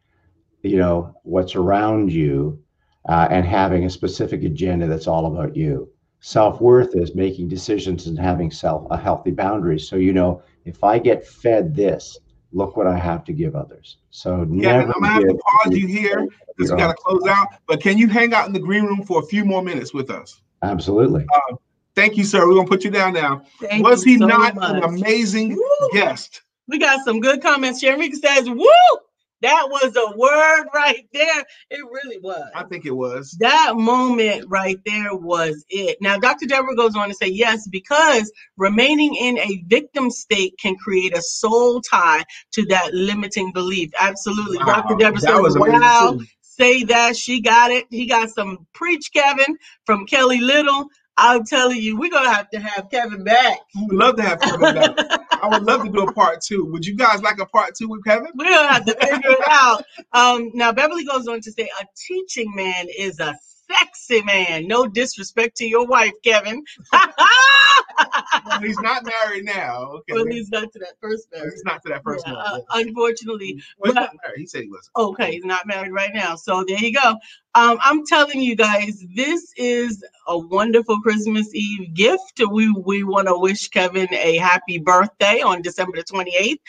you 0.61 0.77
know, 0.77 1.15
what's 1.23 1.55
around 1.55 2.11
you 2.11 2.61
uh, 3.09 3.27
and 3.31 3.45
having 3.45 3.85
a 3.85 3.89
specific 3.89 4.43
agenda 4.43 4.87
that's 4.87 5.07
all 5.07 5.25
about 5.25 5.55
you. 5.55 5.89
Self 6.19 6.61
worth 6.61 6.95
is 6.95 7.15
making 7.15 7.47
decisions 7.47 8.07
and 8.07 8.19
having 8.19 8.51
self 8.51 8.85
a 8.91 8.97
healthy 8.97 9.31
boundaries. 9.31 9.87
So 9.89 9.95
you 9.95 10.13
know, 10.13 10.43
if 10.65 10.83
I 10.83 10.99
get 10.99 11.25
fed 11.25 11.75
this, 11.75 12.19
look 12.51 12.77
what 12.77 12.87
I 12.87 12.97
have 12.97 13.23
to 13.25 13.33
give 13.33 13.55
others. 13.55 13.97
So 14.11 14.45
Yeah, 14.49 14.77
never. 14.77 14.93
I'm 14.93 15.01
gonna 15.01 15.07
have 15.07 15.23
to 15.23 15.33
pause 15.33 15.75
you 15.75 15.87
here 15.87 16.27
because 16.55 16.71
we 16.71 16.77
got 16.77 16.89
to 16.89 16.93
close 16.93 17.25
out. 17.27 17.47
But 17.67 17.81
can 17.81 17.97
you 17.97 18.07
hang 18.07 18.33
out 18.33 18.45
in 18.45 18.53
the 18.53 18.59
green 18.59 18.85
room 18.85 19.03
for 19.03 19.19
a 19.19 19.25
few 19.25 19.43
more 19.45 19.63
minutes 19.63 19.93
with 19.93 20.11
us? 20.11 20.41
Absolutely. 20.61 21.25
Thank 21.95 22.17
you, 22.17 22.23
sir. 22.23 22.47
We're 22.47 22.55
gonna 22.55 22.67
put 22.67 22.83
you 22.83 22.91
down 22.91 23.13
now. 23.13 23.43
Thank 23.61 23.83
Was 23.85 24.03
he 24.03 24.17
so 24.17 24.25
not 24.27 24.55
much. 24.55 24.75
an 24.77 24.83
amazing 24.83 25.55
Woo! 25.55 25.89
guest? 25.93 26.41
we 26.67 26.77
got 26.77 27.03
some 27.03 27.19
good 27.19 27.41
comments 27.41 27.83
shamika 27.83 28.13
says 28.15 28.49
woo 28.49 28.65
That 29.41 29.67
was 29.69 29.95
a 29.97 30.15
word 30.17 30.67
right 30.73 31.05
there. 31.11 31.43
It 31.71 31.83
really 31.91 32.19
was. 32.19 32.49
I 32.55 32.63
think 32.63 32.85
it 32.85 32.91
was. 32.91 33.35
That 33.39 33.73
moment 33.75 34.45
right 34.47 34.77
there 34.85 35.15
was 35.15 35.65
it. 35.69 35.97
Now, 35.99 36.17
Dr. 36.17 36.45
Deborah 36.45 36.75
goes 36.75 36.95
on 36.95 37.09
to 37.09 37.15
say, 37.15 37.27
yes, 37.27 37.67
because 37.67 38.31
remaining 38.57 39.15
in 39.15 39.39
a 39.39 39.63
victim 39.67 40.11
state 40.11 40.53
can 40.61 40.75
create 40.75 41.17
a 41.17 41.21
soul 41.23 41.81
tie 41.81 42.23
to 42.53 42.65
that 42.67 42.93
limiting 42.93 43.51
belief. 43.51 43.89
Absolutely. 43.99 44.59
Wow. 44.59 44.65
Dr. 44.65 44.95
Deborah 44.95 45.19
That 45.21 45.27
said, 45.27 45.39
was 45.39 45.57
wow, 45.57 46.19
say 46.41 46.83
that. 46.83 47.17
She 47.17 47.41
got 47.41 47.71
it. 47.71 47.85
He 47.89 48.05
got 48.05 48.29
some 48.29 48.67
preach, 48.73 49.09
Kevin, 49.11 49.57
from 49.87 50.05
Kelly 50.05 50.39
Little. 50.39 50.85
I'm 51.23 51.45
telling 51.45 51.77
you, 51.77 51.97
we're 51.97 52.09
going 52.09 52.23
to 52.23 52.31
have 52.31 52.49
to 52.49 52.59
have 52.59 52.89
Kevin 52.89 53.23
back. 53.23 53.59
I 53.77 53.83
would 53.83 53.95
love 53.95 54.15
to 54.15 54.23
have 54.23 54.39
Kevin 54.41 54.73
back. 54.73 55.21
I 55.41 55.47
would 55.47 55.63
love 55.63 55.83
to 55.83 55.89
do 55.89 56.03
a 56.03 56.13
part 56.13 56.41
two. 56.41 56.65
Would 56.65 56.85
you 56.85 56.95
guys 56.95 57.21
like 57.21 57.39
a 57.39 57.45
part 57.45 57.75
two 57.75 57.89
with 57.89 58.03
Kevin? 58.03 58.31
We're 58.35 58.49
gonna 58.49 58.73
have 58.73 58.85
to 58.85 58.93
figure 58.93 59.19
it 59.31 59.47
out. 59.49 59.83
Um, 60.13 60.51
now 60.53 60.71
Beverly 60.71 61.03
goes 61.03 61.27
on 61.27 61.41
to 61.41 61.51
say, 61.51 61.69
a 61.81 61.85
teaching 62.07 62.53
man 62.55 62.87
is 62.95 63.19
a 63.19 63.35
sexy 63.71 64.21
man. 64.23 64.67
No 64.67 64.85
disrespect 64.85 65.57
to 65.57 65.65
your 65.65 65.87
wife, 65.87 66.13
Kevin. 66.23 66.63
Well, 68.45 68.59
he's 68.59 68.79
not 68.79 69.05
married 69.05 69.45
now. 69.45 69.91
Okay. 69.91 70.13
well, 70.13 70.25
he's 70.25 70.49
not 70.49 70.71
to 70.73 70.79
that 70.79 70.93
first 71.01 71.27
marriage. 71.33 71.53
he's 71.53 71.63
not 71.63 71.81
to 71.83 71.89
that 71.89 72.03
first 72.03 72.25
Yeah, 72.27 72.33
uh, 72.33 72.59
unfortunately, 72.73 73.61
well, 73.77 73.93
married. 73.93 74.37
He 74.37 74.45
said 74.47 74.63
he 74.63 74.69
was. 74.69 74.89
okay, 74.95 75.31
he's 75.31 75.45
not 75.45 75.67
married 75.67 75.91
right 75.91 76.13
now. 76.13 76.35
So 76.35 76.63
there 76.67 76.77
you 76.77 76.93
go. 76.93 77.15
Um, 77.53 77.77
I'm 77.81 78.05
telling 78.05 78.41
you 78.41 78.55
guys, 78.55 79.03
this 79.13 79.51
is 79.57 80.03
a 80.27 80.37
wonderful 80.37 81.01
Christmas 81.01 81.53
Eve 81.53 81.93
gift. 81.93 82.41
We 82.49 82.71
we 82.71 83.03
want 83.03 83.27
to 83.27 83.37
wish 83.37 83.67
Kevin 83.67 84.07
a 84.13 84.37
happy 84.37 84.79
birthday 84.79 85.41
on 85.41 85.61
December 85.61 85.97
the 85.97 86.03
28th, 86.03 86.59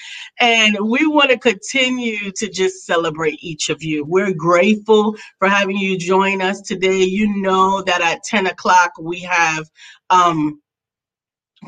and 0.40 0.76
we 0.80 1.06
want 1.06 1.30
to 1.30 1.38
continue 1.38 2.32
to 2.32 2.48
just 2.48 2.84
celebrate 2.84 3.38
each 3.42 3.68
of 3.68 3.82
you. 3.82 4.04
We're 4.04 4.34
grateful 4.34 5.16
for 5.38 5.48
having 5.48 5.76
you 5.76 5.96
join 5.98 6.42
us 6.42 6.60
today. 6.60 7.02
You 7.04 7.40
know 7.40 7.82
that 7.82 8.00
at 8.00 8.24
10 8.24 8.46
o'clock 8.48 8.92
we 9.00 9.20
have 9.20 9.70
um 10.10 10.61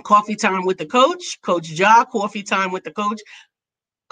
coffee 0.03 0.36
time 0.36 0.64
with 0.64 0.78
the 0.78 0.86
coach, 0.86 1.40
Coach 1.42 1.70
Ja, 1.70 2.05
coffee 2.05 2.42
time 2.42 2.72
with 2.72 2.84
the 2.84 2.90
coach. 2.90 3.20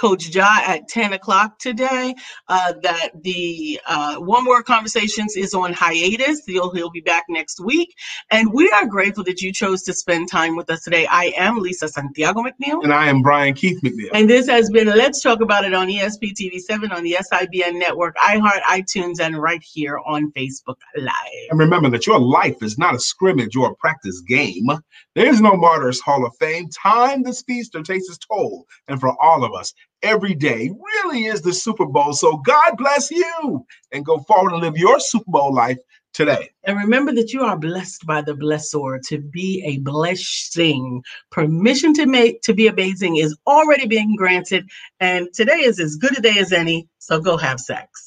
Coach 0.02 0.34
Ja 0.34 0.58
at 0.66 0.88
10 0.88 1.12
o'clock 1.12 1.60
today. 1.60 2.12
Uh, 2.48 2.72
that 2.82 3.10
the 3.22 3.78
uh, 3.86 4.16
One 4.16 4.44
Word 4.46 4.64
Conversations 4.64 5.36
is 5.36 5.54
on 5.54 5.72
hiatus. 5.72 6.42
He'll, 6.44 6.72
he'll 6.72 6.90
be 6.90 7.02
back 7.02 7.26
next 7.28 7.60
week. 7.60 7.94
And 8.28 8.52
we 8.52 8.68
are 8.70 8.84
grateful 8.84 9.22
that 9.22 9.40
you 9.42 9.52
chose 9.52 9.84
to 9.84 9.92
spend 9.92 10.28
time 10.28 10.56
with 10.56 10.68
us 10.70 10.82
today. 10.82 11.06
I 11.06 11.32
am 11.36 11.60
Lisa 11.60 11.86
Santiago 11.86 12.42
McNeil. 12.42 12.82
And 12.82 12.92
I 12.92 13.06
am 13.06 13.22
Brian 13.22 13.54
Keith 13.54 13.80
McNeil. 13.80 14.08
And 14.12 14.28
this 14.28 14.48
has 14.48 14.70
been 14.70 14.88
Let's 14.88 15.22
Talk 15.22 15.40
About 15.40 15.64
It 15.64 15.72
on 15.72 15.86
ESP 15.86 16.32
TV 16.32 16.58
7 16.58 16.90
on 16.90 17.04
the 17.04 17.18
SIBN 17.32 17.78
network, 17.78 18.16
iHeart, 18.16 18.62
iTunes, 18.62 19.20
and 19.20 19.40
right 19.40 19.62
here 19.62 20.00
on 20.04 20.32
Facebook 20.32 20.78
Live. 20.96 21.12
And 21.50 21.60
remember 21.60 21.88
that 21.90 22.08
your 22.08 22.18
life 22.18 22.60
is 22.60 22.76
not 22.76 22.96
a 22.96 22.98
scrimmage 22.98 23.54
or 23.54 23.70
a 23.70 23.74
practice 23.76 24.20
game. 24.22 24.66
There 25.14 25.28
is 25.28 25.40
no 25.40 25.56
Martyrs 25.56 26.00
Hall 26.00 26.26
of 26.26 26.34
Fame. 26.40 26.70
Time 26.70 27.22
this 27.22 27.42
feaster 27.42 27.82
takes 27.82 28.08
its 28.08 28.18
toll. 28.18 28.66
And 28.88 28.98
for 28.98 29.14
all 29.22 29.44
of 29.44 29.52
us, 29.52 29.72
every 30.02 30.34
day 30.34 30.70
really 30.70 31.24
is 31.24 31.42
the 31.42 31.52
Super 31.52 31.86
Bowl. 31.86 32.12
So 32.12 32.36
God 32.38 32.76
bless 32.76 33.10
you 33.10 33.64
and 33.92 34.04
go 34.04 34.18
forward 34.20 34.52
and 34.52 34.62
live 34.62 34.76
your 34.76 35.00
Super 35.00 35.30
Bowl 35.30 35.54
life 35.54 35.78
today. 36.12 36.50
And 36.64 36.76
remember 36.76 37.12
that 37.14 37.32
you 37.32 37.42
are 37.42 37.56
blessed 37.56 38.06
by 38.06 38.22
the 38.22 38.34
blessor 38.34 39.00
to 39.08 39.18
be 39.18 39.62
a 39.64 39.78
blessing. 39.78 41.02
Permission 41.30 41.94
to 41.94 42.06
make 42.06 42.42
to 42.42 42.54
be 42.54 42.66
amazing 42.66 43.16
is 43.16 43.36
already 43.46 43.86
being 43.86 44.14
granted. 44.16 44.68
And 45.00 45.28
today 45.32 45.60
is 45.60 45.80
as 45.80 45.96
good 45.96 46.16
a 46.18 46.20
day 46.20 46.38
as 46.38 46.52
any. 46.52 46.88
So 46.98 47.20
go 47.20 47.36
have 47.36 47.60
sex. 47.60 48.00